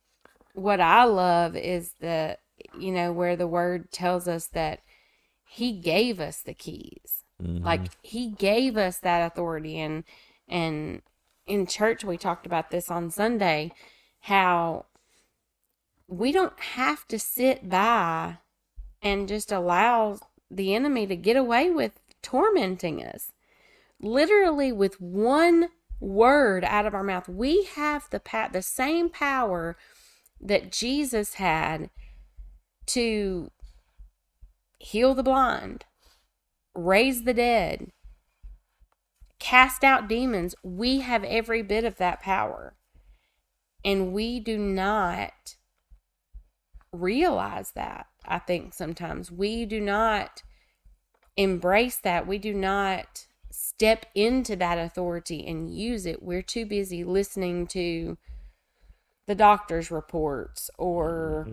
what 0.56 0.82
I 0.82 1.06
love 1.06 1.56
is 1.56 1.94
that, 2.02 2.42
you 2.78 2.92
know, 2.92 3.14
where 3.14 3.38
the 3.38 3.48
word 3.48 3.94
tells 3.94 4.28
us 4.28 4.48
that 4.48 4.82
he 5.48 5.72
gave 5.72 6.20
us 6.20 6.42
the 6.42 6.54
keys. 6.54 7.24
Mhm. 7.42 7.64
Like 7.64 7.92
he 8.02 8.32
gave 8.32 8.76
us 8.76 8.98
that 8.98 9.26
authority 9.26 9.80
and 9.80 10.04
and 10.50 11.02
in 11.48 11.66
church 11.66 12.04
we 12.04 12.18
talked 12.18 12.46
about 12.46 12.72
this 12.72 12.92
on 12.92 13.10
Sunday 13.10 13.72
how 14.20 14.88
we 16.10 16.34
don't 16.34 16.60
have 16.60 17.08
to 17.08 17.18
sit 17.18 17.70
by 17.70 18.40
and 19.02 19.28
just 19.28 19.52
allow 19.52 20.20
the 20.52 20.74
enemy 20.76 21.08
to 21.08 21.16
get 21.16 21.38
away 21.38 21.70
with 21.70 22.00
tormenting 22.22 23.04
us. 23.04 23.32
Literally 24.02 24.72
with 24.72 25.00
one 25.00 25.70
word 26.00 26.64
out 26.64 26.86
of 26.86 26.94
our 26.94 27.04
mouth, 27.04 27.28
we 27.28 27.66
have 27.76 28.10
the 28.10 28.20
pa- 28.20 28.50
the 28.52 28.62
same 28.62 29.10
power 29.10 29.78
that 30.42 30.72
Jesus 30.72 31.36
had 31.36 31.90
to 32.88 33.52
heal 34.80 35.14
the 35.14 35.24
blind, 35.24 35.86
raise 36.74 37.24
the 37.24 37.34
dead, 37.34 37.92
cast 39.40 39.84
out 39.84 40.08
demons. 40.08 40.56
We 40.64 41.00
have 41.00 41.24
every 41.24 41.62
bit 41.62 41.84
of 41.84 41.98
that 41.98 42.22
power. 42.22 42.76
And 43.84 44.12
we 44.12 44.40
do 44.40 44.58
not 44.58 45.56
realize 46.92 47.72
that. 47.72 48.08
I 48.26 48.40
think 48.40 48.74
sometimes 48.74 49.32
we 49.32 49.66
do 49.66 49.80
not 49.80 50.44
embrace 51.38 51.98
that. 51.98 52.28
We 52.28 52.38
do 52.38 52.54
not 52.54 53.26
step 53.50 54.06
into 54.14 54.56
that 54.58 54.78
authority 54.78 55.46
and 55.48 55.74
use 55.74 56.06
it. 56.06 56.22
We're 56.22 56.42
too 56.42 56.66
busy 56.66 57.04
listening 57.04 57.68
to 57.68 58.18
the 59.28 59.36
doctor's 59.36 59.92
reports 59.92 60.70
or 60.78 61.48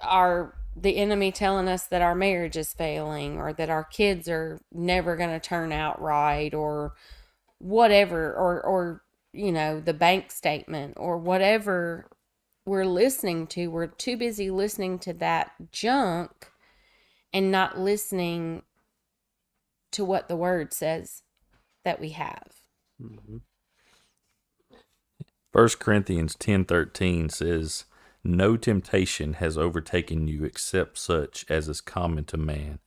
our 0.00 0.54
the 0.74 0.96
enemy 0.96 1.30
telling 1.30 1.68
us 1.68 1.86
that 1.86 2.00
our 2.00 2.14
marriage 2.14 2.56
is 2.56 2.72
failing 2.72 3.38
or 3.38 3.52
that 3.52 3.68
our 3.68 3.84
kids 3.84 4.26
are 4.26 4.60
never 4.72 5.16
going 5.16 5.30
to 5.30 5.38
turn 5.38 5.70
out 5.70 6.00
right 6.00 6.54
or 6.54 6.94
whatever 7.58 8.32
or 8.32 8.60
or 8.62 9.02
you 9.32 9.52
know 9.52 9.80
the 9.80 9.94
bank 9.94 10.30
statement 10.30 10.94
or 10.96 11.18
whatever 11.18 12.06
we're 12.64 12.86
listening 12.86 13.46
to 13.46 13.68
we're 13.68 13.86
too 13.86 14.16
busy 14.16 14.50
listening 14.50 14.98
to 14.98 15.12
that 15.12 15.52
junk 15.70 16.50
and 17.32 17.50
not 17.50 17.78
listening 17.78 18.62
to 19.90 20.04
what 20.04 20.28
the 20.28 20.36
word 20.36 20.72
says 20.72 21.22
that 21.84 22.00
we 22.00 22.10
have 22.10 22.52
mm-hmm. 23.02 23.38
First 25.52 25.78
Corinthians 25.78 26.34
ten 26.34 26.64
thirteen 26.64 27.28
says, 27.28 27.84
No 28.24 28.56
temptation 28.56 29.34
has 29.34 29.58
overtaken 29.58 30.26
you 30.26 30.44
except 30.44 30.96
such 30.96 31.44
as 31.50 31.68
is 31.68 31.82
common 31.82 32.24
to 32.26 32.38
man. 32.38 32.78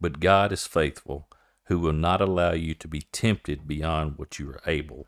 But 0.00 0.18
God 0.18 0.50
is 0.50 0.66
faithful, 0.66 1.28
who 1.66 1.78
will 1.78 1.92
not 1.92 2.20
allow 2.20 2.52
you 2.52 2.74
to 2.74 2.88
be 2.88 3.02
tempted 3.12 3.68
beyond 3.68 4.18
what 4.18 4.40
you 4.40 4.50
are 4.50 4.60
able. 4.66 5.06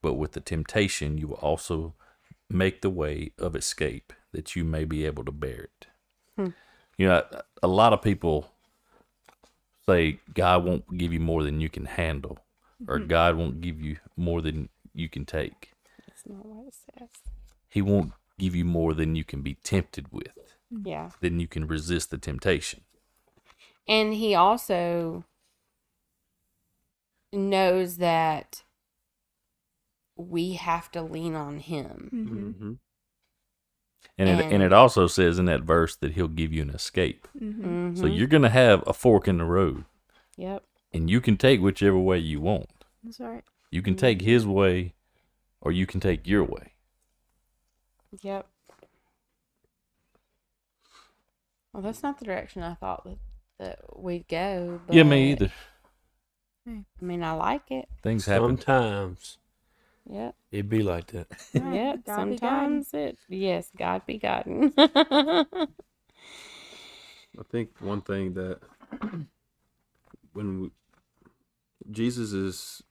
But 0.00 0.14
with 0.14 0.32
the 0.32 0.40
temptation, 0.40 1.18
you 1.18 1.28
will 1.28 1.36
also 1.36 1.94
make 2.50 2.80
the 2.82 2.90
way 2.90 3.32
of 3.38 3.54
escape, 3.54 4.12
that 4.32 4.56
you 4.56 4.64
may 4.64 4.84
be 4.84 5.04
able 5.04 5.24
to 5.24 5.32
bear 5.32 5.68
it. 5.68 5.86
Hmm. 6.36 6.48
You 6.96 7.08
know, 7.08 7.24
a 7.62 7.68
lot 7.68 7.92
of 7.92 8.02
people 8.02 8.52
say 9.86 10.20
God 10.34 10.64
won't 10.64 10.96
give 10.96 11.12
you 11.12 11.20
more 11.20 11.42
than 11.42 11.60
you 11.60 11.68
can 11.68 11.86
handle, 11.86 12.38
or 12.86 12.98
hmm. 12.98 13.06
God 13.06 13.36
won't 13.36 13.60
give 13.60 13.80
you 13.80 13.98
more 14.16 14.40
than 14.42 14.68
you 14.94 15.08
can 15.08 15.24
take. 15.24 15.72
that's 16.06 16.22
not 16.26 16.44
what 16.44 16.66
it 16.66 16.74
says 16.74 17.08
He 17.68 17.82
won't 17.82 18.12
give 18.38 18.54
you 18.54 18.64
more 18.64 18.94
than 18.94 19.14
you 19.14 19.24
can 19.24 19.42
be 19.42 19.54
tempted 19.54 20.12
with, 20.12 20.32
yeah 20.70 21.10
than 21.20 21.40
you 21.40 21.46
can 21.46 21.66
resist 21.66 22.10
the 22.10 22.18
temptation. 22.18 22.82
And 23.86 24.14
he 24.14 24.34
also 24.34 25.24
knows 27.32 27.96
that 27.96 28.62
we 30.18 30.54
have 30.54 30.90
to 30.90 31.00
lean 31.02 31.34
on 31.34 31.58
him. 31.60 32.10
Mm-hmm. 32.12 32.48
Mm-hmm. 32.48 32.72
And 34.18 34.28
it, 34.28 34.44
and 34.44 34.52
And- 34.54 34.62
it 34.64 34.72
also 34.72 35.06
says 35.06 35.38
in 35.38 35.44
that 35.46 35.62
verse 35.62 35.94
that 35.96 36.12
he'll 36.12 36.28
give 36.28 36.52
you 36.52 36.60
an 36.62 36.70
escape. 36.70 37.26
Mm-hmm. 37.40 37.94
So 37.96 38.04
you're 38.06 38.26
going 38.26 38.42
to 38.42 38.48
have 38.48 38.82
a 38.86 38.92
fork 38.92 39.28
in 39.28 39.38
the 39.38 39.44
road, 39.44 39.84
Yep. 40.36 40.64
and 40.92 41.08
you 41.08 41.20
can 41.20 41.36
take 41.36 41.60
whichever 41.60 41.98
way 41.98 42.18
you 42.18 42.40
want. 42.40 42.68
That's 43.04 43.20
right. 43.20 43.44
You 43.70 43.80
can 43.80 43.94
take 43.94 44.20
his 44.22 44.46
way, 44.46 44.94
or 45.60 45.70
you 45.72 45.86
can 45.86 46.00
take 46.00 46.26
your 46.26 46.42
way. 46.44 46.72
Yep. 48.22 48.46
Well, 51.72 51.82
that's 51.82 52.02
not 52.02 52.18
the 52.18 52.24
direction 52.24 52.62
I 52.62 52.74
thought 52.74 53.04
that, 53.04 53.18
that 53.58 53.78
we'd 53.98 54.26
go. 54.28 54.80
But, 54.86 54.96
yeah, 54.96 55.02
me 55.04 55.32
either. 55.32 55.52
I 56.66 56.82
mean, 57.00 57.22
I 57.22 57.32
like 57.32 57.70
it. 57.70 57.88
Things 58.02 58.26
happen. 58.26 58.56
Sometimes 58.58 59.37
Yep. 60.08 60.34
It'd 60.52 60.68
be 60.70 60.82
like 60.82 61.08
that. 61.08 61.26
Right, 61.54 61.74
Yep. 61.74 62.04
God. 62.06 62.14
Sometimes 62.16 62.94
it. 62.94 63.18
Yes, 63.28 63.70
God 63.76 64.02
be 64.06 64.18
guiding. 64.18 64.72
I 64.78 65.44
think 67.50 67.70
one 67.80 68.00
thing 68.02 68.34
that 68.34 68.60
when 70.32 70.60
we, 70.62 70.70
Jesus 71.90 72.32
is 72.32 72.82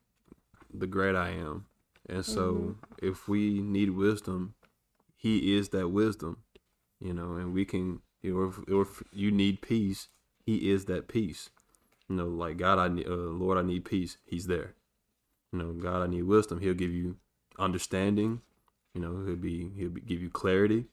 the 0.73 0.87
great 0.87 1.15
I 1.15 1.29
am, 1.31 1.65
and 2.09 2.25
so 2.25 2.75
if 3.01 3.27
we 3.27 3.61
need 3.61 3.89
wisdom, 3.91 4.53
He 5.17 5.55
is 5.57 5.69
that 5.69 5.89
wisdom, 5.89 6.37
you 6.99 7.13
know, 7.13 7.35
and 7.35 7.53
we 7.53 7.65
can, 7.65 8.01
you 8.21 8.33
know, 8.35 8.43
if, 8.49 8.59
or 8.73 8.81
if 8.83 9.03
you 9.13 9.31
need 9.31 9.61
peace, 9.61 10.07
He 10.45 10.69
is 10.71 10.85
that 10.85 11.07
peace. 11.09 11.49
You 12.09 12.15
know, 12.17 12.27
like 12.27 12.57
God, 12.57 12.79
I 12.79 12.87
need, 12.89 13.07
uh, 13.07 13.11
Lord, 13.15 13.57
I 13.57 13.61
need 13.63 13.85
peace. 13.85 14.17
He's 14.25 14.47
there. 14.47 14.73
You 15.51 15.59
know, 15.59 15.71
God, 15.73 16.03
I 16.03 16.07
need 16.07 16.23
wisdom. 16.23 16.59
He'll 16.59 16.73
give 16.73 16.91
you 16.91 17.17
understanding. 17.57 18.41
You 18.93 19.01
know, 19.01 19.25
he'll 19.25 19.35
be 19.35 19.71
he'll 19.75 19.89
be, 19.89 20.01
give 20.01 20.21
you 20.21 20.29
clarity, 20.29 20.85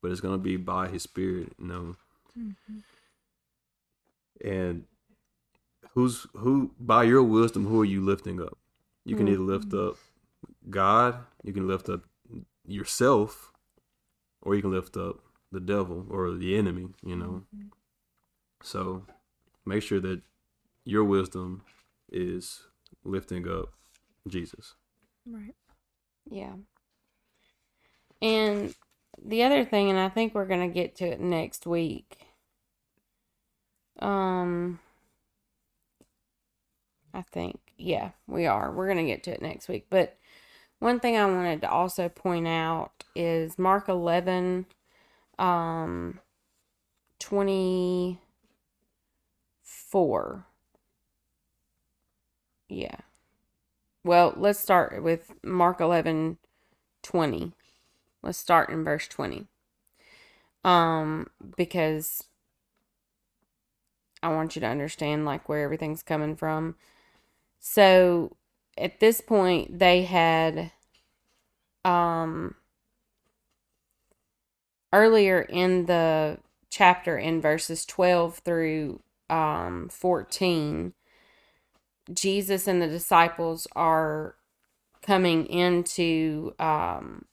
but 0.00 0.10
it's 0.10 0.20
gonna 0.20 0.38
be 0.38 0.56
by 0.56 0.88
His 0.88 1.02
Spirit. 1.02 1.52
You 1.58 1.66
know, 1.66 1.96
mm-hmm. 2.38 2.78
and 4.48 4.84
who's 5.94 6.26
who 6.34 6.72
by 6.78 7.04
your 7.04 7.22
wisdom 7.22 7.66
who 7.66 7.80
are 7.80 7.86
you 7.86 8.00
lifting 8.00 8.40
up 8.40 8.58
you 9.04 9.16
can 9.16 9.28
either 9.28 9.40
lift 9.40 9.68
mm-hmm. 9.68 9.88
up 9.90 9.96
god 10.70 11.16
you 11.42 11.52
can 11.52 11.66
lift 11.66 11.88
up 11.88 12.02
yourself 12.66 13.52
or 14.42 14.54
you 14.54 14.62
can 14.62 14.70
lift 14.70 14.96
up 14.96 15.20
the 15.50 15.60
devil 15.60 16.06
or 16.10 16.30
the 16.32 16.56
enemy 16.56 16.88
you 17.04 17.16
know 17.16 17.42
mm-hmm. 17.54 17.68
so 18.62 19.04
make 19.66 19.82
sure 19.82 20.00
that 20.00 20.20
your 20.84 21.04
wisdom 21.04 21.62
is 22.10 22.62
lifting 23.04 23.48
up 23.48 23.72
jesus 24.28 24.74
Right. 25.26 25.54
Yeah. 26.30 26.54
And 28.20 28.74
the 29.24 29.42
other 29.42 29.64
thing, 29.64 29.90
and 29.90 29.98
I 29.98 30.08
think 30.08 30.34
we're 30.34 30.46
gonna 30.46 30.68
get 30.68 30.96
to 30.96 31.06
it 31.06 31.20
next 31.20 31.66
week. 31.66 32.18
Um, 33.98 34.80
I 37.14 37.22
think, 37.22 37.60
yeah, 37.78 38.10
we 38.26 38.46
are. 38.46 38.72
We're 38.72 38.88
gonna 38.88 39.04
get 39.06 39.22
to 39.24 39.32
it 39.32 39.42
next 39.42 39.68
week. 39.68 39.86
But 39.90 40.16
one 40.78 41.00
thing 41.00 41.16
I 41.16 41.26
wanted 41.26 41.60
to 41.62 41.70
also 41.70 42.08
point 42.08 42.48
out 42.48 43.04
is 43.14 43.58
Mark 43.58 43.88
eleven, 43.88 44.66
um, 45.38 46.20
twenty 47.18 48.20
four. 49.62 50.46
Yeah. 52.68 52.96
Well, 54.04 54.34
let's 54.36 54.58
start 54.58 55.02
with 55.02 55.32
Mark 55.42 55.80
11 55.80 56.38
20. 57.02 57.52
Let's 58.22 58.38
start 58.38 58.70
in 58.70 58.84
verse 58.84 59.08
20. 59.08 59.46
Um 60.64 61.28
because 61.56 62.24
I 64.22 64.28
want 64.28 64.54
you 64.56 64.60
to 64.60 64.66
understand 64.66 65.24
like 65.24 65.48
where 65.48 65.62
everything's 65.64 66.02
coming 66.02 66.36
from. 66.36 66.76
So, 67.60 68.36
at 68.78 69.00
this 69.00 69.20
point 69.20 69.78
they 69.78 70.02
had 70.04 70.72
um 71.84 72.54
earlier 74.92 75.42
in 75.42 75.86
the 75.86 76.38
chapter 76.70 77.18
in 77.18 77.40
verses 77.40 77.84
12 77.84 78.38
through 78.38 79.00
um, 79.30 79.88
14, 79.90 80.92
Jesus 82.12 82.66
and 82.66 82.80
the 82.80 82.88
disciples 82.88 83.66
are 83.74 84.34
coming 85.02 85.46
into, 85.46 86.54
um, 86.58 87.24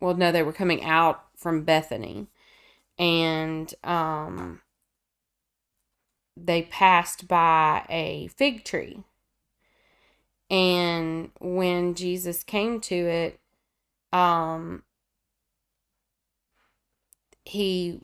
well, 0.00 0.14
no, 0.14 0.30
they 0.32 0.42
were 0.42 0.52
coming 0.52 0.84
out 0.84 1.24
from 1.36 1.64
Bethany. 1.64 2.28
And 2.98 3.74
um, 3.82 4.60
they 6.36 6.62
passed 6.62 7.26
by 7.26 7.84
a 7.88 8.28
fig 8.28 8.64
tree. 8.64 9.02
And 10.50 11.30
when 11.40 11.94
Jesus 11.94 12.44
came 12.44 12.80
to 12.82 12.94
it, 12.94 13.40
um, 14.12 14.82
he 17.44 18.00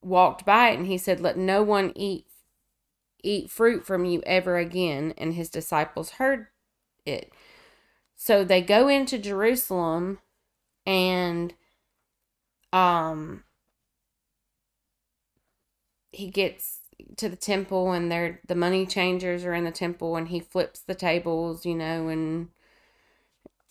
walked 0.00 0.44
by 0.44 0.70
it 0.70 0.78
and 0.78 0.86
he 0.86 0.96
said, 0.96 1.20
Let 1.20 1.36
no 1.36 1.62
one 1.62 1.92
eat 1.96 2.26
eat 3.22 3.50
fruit 3.50 3.86
from 3.86 4.04
you 4.04 4.22
ever 4.26 4.56
again. 4.56 5.14
And 5.18 5.34
his 5.34 5.48
disciples 5.50 6.10
heard 6.12 6.48
it. 7.06 7.32
So 8.16 8.44
they 8.44 8.62
go 8.62 8.88
into 8.88 9.18
Jerusalem 9.18 10.18
and 10.86 11.54
um 12.72 13.44
he 16.10 16.28
gets 16.30 16.80
to 17.16 17.28
the 17.28 17.36
temple 17.36 17.92
and 17.92 18.10
they're 18.10 18.40
the 18.46 18.54
money 18.54 18.86
changers 18.86 19.44
are 19.44 19.54
in 19.54 19.64
the 19.64 19.70
temple 19.70 20.16
and 20.16 20.28
he 20.28 20.40
flips 20.40 20.80
the 20.80 20.94
tables, 20.94 21.66
you 21.66 21.74
know, 21.74 22.08
and 22.08 22.48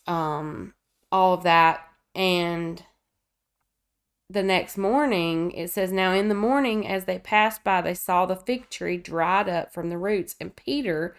um 0.08 0.74
all 1.12 1.34
of 1.34 1.44
that 1.44 1.82
and 2.16 2.84
the 4.34 4.44
next 4.44 4.78
morning, 4.78 5.52
it 5.52 5.70
says, 5.70 5.92
Now 5.92 6.14
in 6.14 6.30
the 6.30 6.36
morning, 6.36 6.88
as 6.88 7.06
they 7.06 7.20
passed 7.20 7.64
by, 7.64 7.82
they 7.82 7.94
saw 7.94 8.26
the 8.26 8.36
fig 8.36 8.70
tree 8.70 8.98
dried 8.98 9.50
up 9.50 9.74
from 9.74 9.90
the 9.90 9.98
roots. 9.98 10.36
And 10.40 10.56
Peter, 10.56 11.16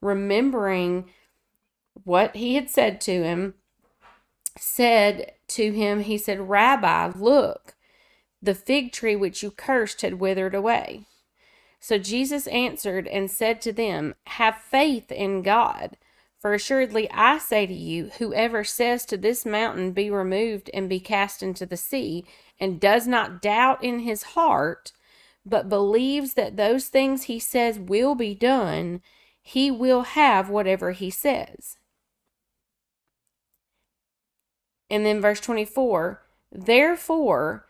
remembering 0.00 1.10
what 2.04 2.36
he 2.36 2.54
had 2.54 2.70
said 2.70 3.00
to 3.02 3.22
him, 3.22 3.54
said 4.58 5.32
to 5.48 5.72
him, 5.72 6.00
He 6.00 6.18
said, 6.18 6.48
Rabbi, 6.48 7.12
look, 7.16 7.74
the 8.42 8.54
fig 8.54 8.92
tree 8.92 9.16
which 9.16 9.42
you 9.42 9.50
cursed 9.50 10.02
had 10.02 10.14
withered 10.14 10.54
away. 10.54 11.06
So 11.80 11.98
Jesus 11.98 12.46
answered 12.48 13.06
and 13.06 13.30
said 13.30 13.60
to 13.62 13.72
them, 13.72 14.14
Have 14.26 14.56
faith 14.56 15.12
in 15.12 15.42
God. 15.42 15.96
For 16.46 16.54
assuredly 16.54 17.10
I 17.10 17.38
say 17.38 17.66
to 17.66 17.74
you, 17.74 18.12
whoever 18.18 18.62
says 18.62 19.04
to 19.06 19.16
this 19.16 19.44
mountain, 19.44 19.90
Be 19.90 20.10
removed 20.10 20.70
and 20.72 20.88
be 20.88 21.00
cast 21.00 21.42
into 21.42 21.66
the 21.66 21.76
sea, 21.76 22.24
and 22.60 22.78
does 22.78 23.08
not 23.08 23.42
doubt 23.42 23.82
in 23.82 23.98
his 23.98 24.22
heart, 24.22 24.92
but 25.44 25.68
believes 25.68 26.34
that 26.34 26.56
those 26.56 26.86
things 26.86 27.24
he 27.24 27.40
says 27.40 27.80
will 27.80 28.14
be 28.14 28.32
done, 28.32 29.02
he 29.42 29.72
will 29.72 30.02
have 30.02 30.48
whatever 30.48 30.92
he 30.92 31.10
says. 31.10 31.78
And 34.88 35.04
then 35.04 35.20
verse 35.20 35.40
24 35.40 36.22
Therefore, 36.52 37.66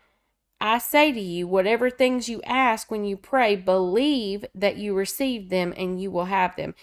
I 0.61 0.77
say 0.77 1.11
to 1.11 1.19
you, 1.19 1.47
whatever 1.47 1.89
things 1.89 2.29
you 2.29 2.43
ask 2.43 2.91
when 2.91 3.05
you 3.05 3.17
pray, 3.17 3.55
believe 3.55 4.45
that 4.53 4.77
you 4.77 4.93
receive 4.93 5.49
them 5.49 5.73
and 5.75 5.99
you 5.99 6.11
will 6.11 6.25
have 6.25 6.55
them. 6.55 6.75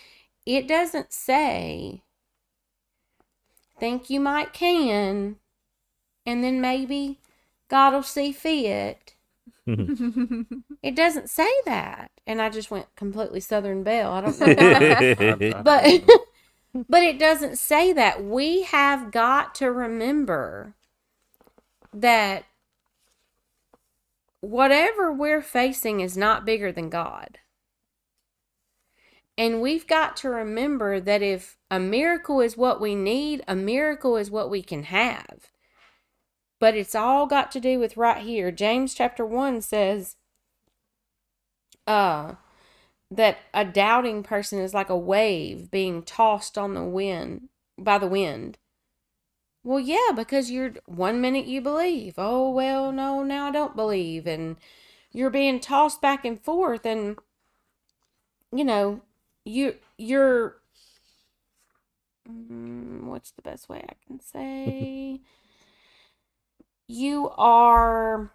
It 0.46 0.68
doesn't 0.68 1.12
say, 1.12 2.02
think 3.78 4.10
you 4.10 4.20
might 4.20 4.52
can, 4.52 5.36
and 6.26 6.44
then 6.44 6.60
maybe 6.60 7.18
God 7.68 7.92
will 7.92 8.02
see 8.02 8.32
fit. 8.32 9.14
it 9.66 10.94
doesn't 10.94 11.30
say 11.30 11.50
that. 11.64 12.10
And 12.26 12.40
I 12.40 12.50
just 12.50 12.70
went 12.70 12.94
completely 12.96 13.40
Southern 13.40 13.82
Belle. 13.82 14.12
I 14.12 14.20
don't 14.20 14.40
know 14.40 14.46
why. 14.46 15.62
but 15.62 16.02
but 16.88 17.02
it 17.02 17.18
doesn't 17.18 17.58
say 17.58 17.92
that. 17.92 18.24
We 18.24 18.62
have 18.62 19.10
got 19.10 19.54
to 19.56 19.70
remember 19.70 20.74
that 21.92 22.44
whatever 24.40 25.12
we're 25.12 25.42
facing 25.42 26.00
is 26.00 26.16
not 26.16 26.44
bigger 26.44 26.72
than 26.72 26.90
God. 26.90 27.38
And 29.36 29.60
we've 29.60 29.86
got 29.86 30.16
to 30.18 30.28
remember 30.28 31.00
that 31.00 31.22
if 31.22 31.56
a 31.70 31.80
miracle 31.80 32.40
is 32.40 32.56
what 32.56 32.80
we 32.80 32.94
need, 32.94 33.42
a 33.48 33.56
miracle 33.56 34.16
is 34.16 34.30
what 34.30 34.48
we 34.48 34.62
can 34.62 34.84
have. 34.84 35.50
But 36.60 36.76
it's 36.76 36.94
all 36.94 37.26
got 37.26 37.50
to 37.52 37.60
do 37.60 37.78
with 37.78 37.96
right 37.96 38.22
here. 38.22 38.52
James 38.52 38.94
chapter 38.94 39.26
1 39.26 39.60
says 39.60 40.16
uh 41.86 42.34
that 43.10 43.36
a 43.52 43.64
doubting 43.64 44.22
person 44.22 44.58
is 44.58 44.72
like 44.72 44.88
a 44.88 44.96
wave 44.96 45.70
being 45.70 46.02
tossed 46.02 46.56
on 46.56 46.74
the 46.74 46.84
wind 46.84 47.48
by 47.78 47.98
the 47.98 48.06
wind. 48.06 48.58
Well, 49.62 49.80
yeah, 49.80 50.10
because 50.14 50.50
you're 50.50 50.74
one 50.86 51.20
minute 51.20 51.46
you 51.46 51.60
believe. 51.60 52.14
Oh, 52.18 52.50
well, 52.50 52.92
no, 52.92 53.22
now 53.22 53.48
I 53.48 53.50
don't 53.50 53.76
believe 53.76 54.26
and 54.26 54.56
you're 55.12 55.30
being 55.30 55.60
tossed 55.60 56.00
back 56.00 56.24
and 56.24 56.40
forth 56.40 56.86
and 56.86 57.18
you 58.52 58.64
know, 58.64 59.02
you 59.44 59.76
you're 59.98 60.56
mm, 62.28 63.04
what's 63.04 63.30
the 63.32 63.42
best 63.42 63.68
way 63.68 63.84
I 63.88 63.94
can 64.06 64.20
say? 64.20 65.20
you 66.88 67.30
are 67.36 68.32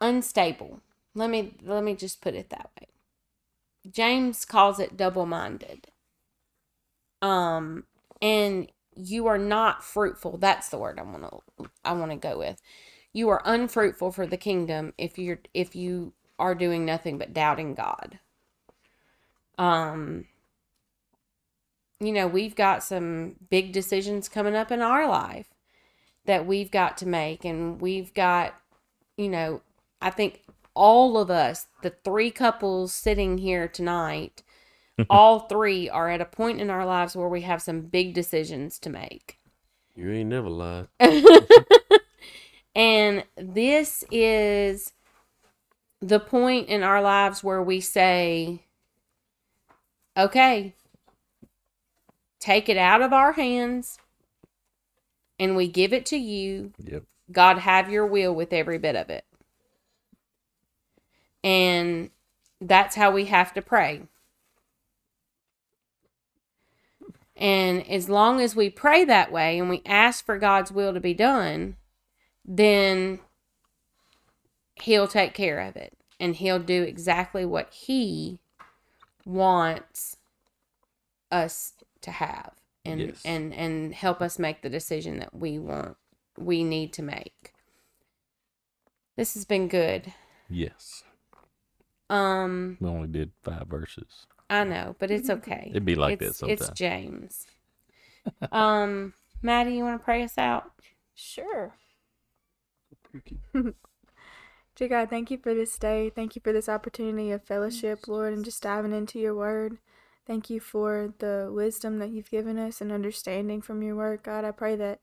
unstable. 0.00 0.80
Let 1.14 1.30
me 1.30 1.54
let 1.62 1.84
me 1.84 1.94
just 1.94 2.20
put 2.20 2.34
it 2.34 2.50
that 2.50 2.70
way. 2.80 2.88
James 3.90 4.44
calls 4.44 4.78
it 4.78 4.96
double-minded. 4.96 5.88
Um 7.22 7.84
and 8.22 8.70
you 8.96 9.26
are 9.26 9.38
not 9.38 9.82
fruitful. 9.84 10.36
That's 10.38 10.68
the 10.68 10.78
word 10.78 10.98
I 10.98 11.02
want 11.02 11.24
to 11.58 11.70
I 11.84 11.92
want 11.92 12.10
to 12.12 12.16
go 12.16 12.38
with. 12.38 12.60
You 13.12 13.28
are 13.30 13.42
unfruitful 13.44 14.12
for 14.12 14.26
the 14.26 14.36
kingdom 14.36 14.94
if 14.98 15.18
you're 15.18 15.40
if 15.54 15.74
you 15.74 16.12
are 16.40 16.54
doing 16.54 16.84
nothing 16.84 17.18
but 17.18 17.32
doubting 17.32 17.74
God. 17.74 18.18
Um 19.58 20.26
you 22.00 22.12
know, 22.12 22.26
we've 22.26 22.56
got 22.56 22.82
some 22.82 23.36
big 23.50 23.72
decisions 23.72 24.28
coming 24.28 24.56
up 24.56 24.72
in 24.72 24.80
our 24.80 25.06
life 25.06 25.48
that 26.24 26.46
we've 26.46 26.70
got 26.70 26.96
to 26.98 27.06
make. 27.06 27.44
And 27.44 27.80
we've 27.80 28.12
got, 28.14 28.54
you 29.16 29.28
know, 29.28 29.60
I 30.00 30.10
think 30.10 30.42
all 30.74 31.18
of 31.18 31.30
us, 31.30 31.66
the 31.82 31.90
three 31.90 32.30
couples 32.30 32.94
sitting 32.94 33.38
here 33.38 33.68
tonight, 33.68 34.42
all 35.10 35.40
three 35.40 35.88
are 35.90 36.08
at 36.08 36.20
a 36.20 36.26
point 36.26 36.60
in 36.60 36.70
our 36.70 36.86
lives 36.86 37.14
where 37.14 37.28
we 37.28 37.42
have 37.42 37.60
some 37.60 37.82
big 37.82 38.14
decisions 38.14 38.78
to 38.78 38.90
make. 38.90 39.38
You 39.94 40.10
ain't 40.10 40.30
never 40.30 40.48
lied. 40.48 40.88
and 42.74 43.24
this 43.36 44.04
is 44.10 44.92
the 46.00 46.20
point 46.20 46.68
in 46.68 46.82
our 46.82 47.02
lives 47.02 47.44
where 47.44 47.62
we 47.62 47.80
say, 47.80 48.64
okay, 50.16 50.74
take 52.38 52.68
it 52.68 52.76
out 52.76 53.02
of 53.02 53.12
our 53.12 53.32
hands 53.32 53.98
and 55.38 55.56
we 55.56 55.68
give 55.68 55.92
it 55.92 56.06
to 56.06 56.16
you. 56.16 56.72
Yep. 56.82 57.04
God, 57.30 57.58
have 57.58 57.90
your 57.90 58.06
will 58.06 58.34
with 58.34 58.52
every 58.52 58.78
bit 58.78 58.96
of 58.96 59.10
it. 59.10 59.24
And 61.44 62.10
that's 62.60 62.96
how 62.96 63.10
we 63.10 63.26
have 63.26 63.54
to 63.54 63.62
pray. 63.62 64.02
And 67.36 67.88
as 67.88 68.10
long 68.10 68.40
as 68.40 68.54
we 68.54 68.68
pray 68.68 69.04
that 69.04 69.32
way 69.32 69.58
and 69.58 69.70
we 69.70 69.80
ask 69.86 70.24
for 70.26 70.38
God's 70.38 70.70
will 70.70 70.92
to 70.92 71.00
be 71.00 71.14
done, 71.14 71.76
then 72.44 73.20
He'll 74.82 75.08
take 75.08 75.34
care 75.34 75.60
of 75.60 75.76
it 75.76 75.96
and 76.18 76.36
He'll 76.36 76.58
do 76.58 76.82
exactly 76.82 77.44
what 77.44 77.72
He 77.72 78.40
wants 79.24 80.16
us 81.30 81.74
to 82.00 82.10
have 82.10 82.52
and 82.84 83.00
Yes. 83.00 83.22
and 83.24 83.52
and 83.54 83.94
help 83.94 84.20
us 84.20 84.38
make 84.38 84.62
the 84.62 84.70
decision 84.70 85.18
that 85.18 85.34
we 85.34 85.58
want 85.58 85.96
we 86.38 86.64
need 86.64 86.92
to 86.94 87.02
make. 87.02 87.52
This 89.16 89.34
has 89.34 89.44
been 89.44 89.68
good. 89.68 90.12
Yes. 90.48 91.04
Um 92.08 92.78
We 92.80 92.88
only 92.88 93.08
did 93.08 93.32
five 93.42 93.66
verses. 93.68 94.26
I 94.48 94.64
know, 94.64 94.96
but 94.98 95.10
it's 95.10 95.30
okay. 95.30 95.68
It'd 95.70 95.84
be 95.84 95.94
like 95.94 96.18
that 96.18 96.26
it's, 96.28 96.42
It's. 96.42 96.70
James. 96.70 97.46
um 98.52 99.14
Maddie, 99.42 99.74
you 99.74 99.84
want 99.84 100.00
to 100.00 100.04
pray 100.04 100.22
us 100.22 100.36
out? 100.38 100.72
Sure. 101.14 101.74
Dear 104.80 104.88
God, 104.88 105.10
thank 105.10 105.30
you 105.30 105.36
for 105.36 105.52
this 105.52 105.76
day. 105.76 106.08
Thank 106.08 106.34
you 106.34 106.40
for 106.42 106.54
this 106.54 106.66
opportunity 106.66 107.32
of 107.32 107.44
fellowship, 107.44 108.08
Lord, 108.08 108.32
and 108.32 108.42
just 108.42 108.62
diving 108.62 108.94
into 108.94 109.18
your 109.18 109.34
word. 109.34 109.76
Thank 110.26 110.48
you 110.48 110.58
for 110.58 111.12
the 111.18 111.50
wisdom 111.52 111.98
that 111.98 112.08
you've 112.08 112.30
given 112.30 112.58
us 112.58 112.80
and 112.80 112.90
understanding 112.90 113.60
from 113.60 113.82
your 113.82 113.94
word, 113.94 114.22
God. 114.22 114.42
I 114.42 114.52
pray 114.52 114.76
that 114.76 115.00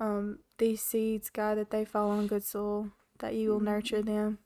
um, 0.00 0.40
these 0.58 0.82
seeds, 0.82 1.30
God, 1.30 1.58
that 1.58 1.70
they 1.70 1.84
fall 1.84 2.10
on 2.10 2.26
good 2.26 2.42
soil. 2.42 2.90
that 3.20 3.36
you 3.36 3.50
will 3.50 3.60
nurture 3.60 4.02
them. 4.02 4.38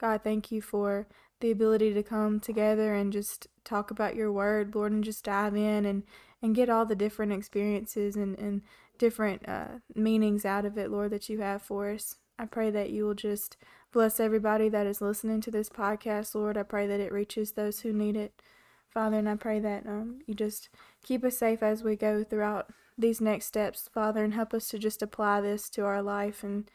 God, 0.00 0.24
thank 0.24 0.50
you 0.50 0.60
for 0.60 1.06
the 1.38 1.52
ability 1.52 1.94
to 1.94 2.02
come 2.02 2.40
together 2.40 2.92
and 2.92 3.12
just 3.12 3.46
talk 3.62 3.92
about 3.92 4.16
your 4.16 4.32
word, 4.32 4.74
Lord, 4.74 4.90
and 4.90 5.04
just 5.04 5.22
dive 5.22 5.54
in 5.54 5.84
and, 5.84 6.02
and 6.42 6.56
get 6.56 6.68
all 6.68 6.84
the 6.84 6.96
different 6.96 7.30
experiences 7.30 8.16
and, 8.16 8.36
and 8.40 8.62
different 8.98 9.48
uh, 9.48 9.78
meanings 9.94 10.44
out 10.44 10.64
of 10.64 10.76
it, 10.76 10.90
Lord, 10.90 11.12
that 11.12 11.28
you 11.28 11.42
have 11.42 11.62
for 11.62 11.90
us. 11.90 12.16
I 12.40 12.46
pray 12.46 12.70
that 12.70 12.88
you 12.88 13.04
will 13.04 13.14
just 13.14 13.58
bless 13.92 14.20
everybody 14.20 14.68
that 14.68 14.86
is 14.86 15.00
listening 15.00 15.40
to 15.42 15.50
this 15.50 15.68
podcast, 15.68 16.34
Lord. 16.34 16.56
I 16.56 16.62
pray 16.62 16.86
that 16.86 17.00
it 17.00 17.12
reaches 17.12 17.52
those 17.52 17.80
who 17.80 17.92
need 17.92 18.16
it, 18.16 18.40
Father, 18.88 19.18
and 19.18 19.28
I 19.28 19.36
pray 19.36 19.58
that 19.60 19.86
um, 19.86 20.20
you 20.26 20.34
just 20.34 20.68
keep 21.02 21.24
us 21.24 21.38
safe 21.38 21.62
as 21.62 21.82
we 21.82 21.96
go 21.96 22.24
throughout 22.24 22.72
these 22.96 23.20
next 23.20 23.46
steps, 23.46 23.88
Father, 23.92 24.22
and 24.22 24.34
help 24.34 24.52
us 24.54 24.68
to 24.68 24.78
just 24.78 25.02
apply 25.02 25.40
this 25.40 25.68
to 25.70 25.84
our 25.84 26.02
life 26.02 26.42
and 26.42 26.70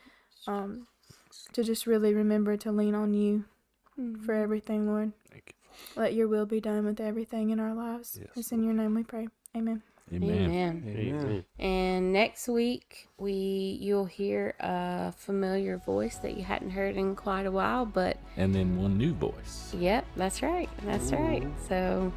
um, 0.47 0.87
to 1.53 1.63
just 1.63 1.85
really 1.85 2.13
remember 2.13 2.57
to 2.57 2.71
lean 2.71 2.95
on 2.95 3.13
you 3.13 3.45
for 4.25 4.33
everything, 4.33 4.87
Lord. 4.87 5.13
Thank 5.31 5.55
Let 5.95 6.13
your 6.13 6.27
will 6.27 6.45
be 6.45 6.61
done 6.61 6.85
with 6.85 6.99
everything 6.99 7.49
in 7.49 7.59
our 7.59 7.73
lives. 7.73 8.17
Yes, 8.19 8.29
it's 8.35 8.51
in 8.51 8.63
your 8.63 8.73
name 8.73 8.95
we 8.95 9.03
pray. 9.03 9.27
Amen. 9.55 9.83
You. 10.11 10.17
Amen. 10.17 10.83
Amen. 10.87 10.93
Amen. 10.97 11.45
And 11.59 12.13
next 12.13 12.47
week 12.47 13.07
we 13.17 13.77
you'll 13.81 14.05
hear 14.05 14.53
a 14.59 15.11
familiar 15.17 15.77
voice 15.77 16.17
that 16.17 16.37
you 16.37 16.43
hadn't 16.43 16.71
heard 16.71 16.95
in 16.95 17.15
quite 17.15 17.45
a 17.45 17.51
while, 17.51 17.85
but 17.85 18.17
And 18.37 18.53
then 18.53 18.77
one 18.81 18.97
new 18.97 19.13
voice. 19.13 19.73
yep, 19.77 20.05
that's 20.15 20.41
right. 20.41 20.69
That's 20.83 21.11
right. 21.11 21.47
So 21.67 22.11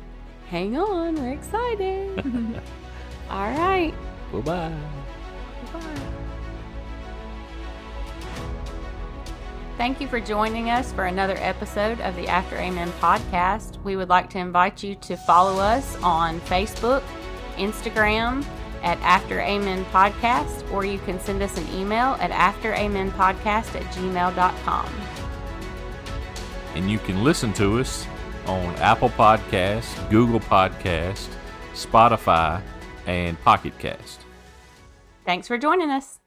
hang 0.49 0.77
on, 0.77 1.15
we're 1.17 1.33
excited. 1.33 2.19
All 3.31 3.51
right. 3.53 3.95
Bye-bye. 4.33 4.43
Bye 5.73 5.81
bye. 5.81 5.95
Thank 9.77 10.01
you 10.01 10.09
for 10.09 10.19
joining 10.19 10.71
us 10.71 10.93
for 10.93 11.05
another 11.05 11.37
episode 11.39 12.01
of 12.01 12.17
the 12.17 12.27
After 12.27 12.57
Amen 12.57 12.91
podcast. 13.01 13.81
We 13.85 13.95
would 13.95 14.09
like 14.09 14.29
to 14.31 14.39
invite 14.39 14.83
you 14.83 14.97
to 14.97 15.17
follow 15.17 15.61
us 15.61 15.97
on 16.03 16.41
Facebook, 16.41 17.03
Instagram 17.59 18.45
at 18.83 18.99
After 19.01 19.41
Amen 19.41 19.85
Podcast, 19.87 20.71
or 20.73 20.85
you 20.85 20.99
can 21.01 21.21
send 21.21 21.43
us 21.43 21.57
an 21.59 21.67
email 21.75 22.17
at 22.21 22.31
afteramenpodcast 22.31 23.75
at 23.75 23.83
gmail.com. 23.93 24.89
And 26.75 26.91
you 26.91 26.99
can 26.99 27.25
listen 27.25 27.53
to 27.55 27.81
us 27.81 28.07
on 28.47 28.75
Apple 28.77 29.11
Podcasts, 29.11 30.11
Google 30.11 30.41
Podcasts, 30.41 31.29
Spotify, 31.75 32.63
and 33.07 33.41
Pocket 33.41 33.79
Cast. 33.79 34.21
Thanks 35.25 35.49
for 35.49 35.59
joining 35.59 35.91
us. 35.91 36.18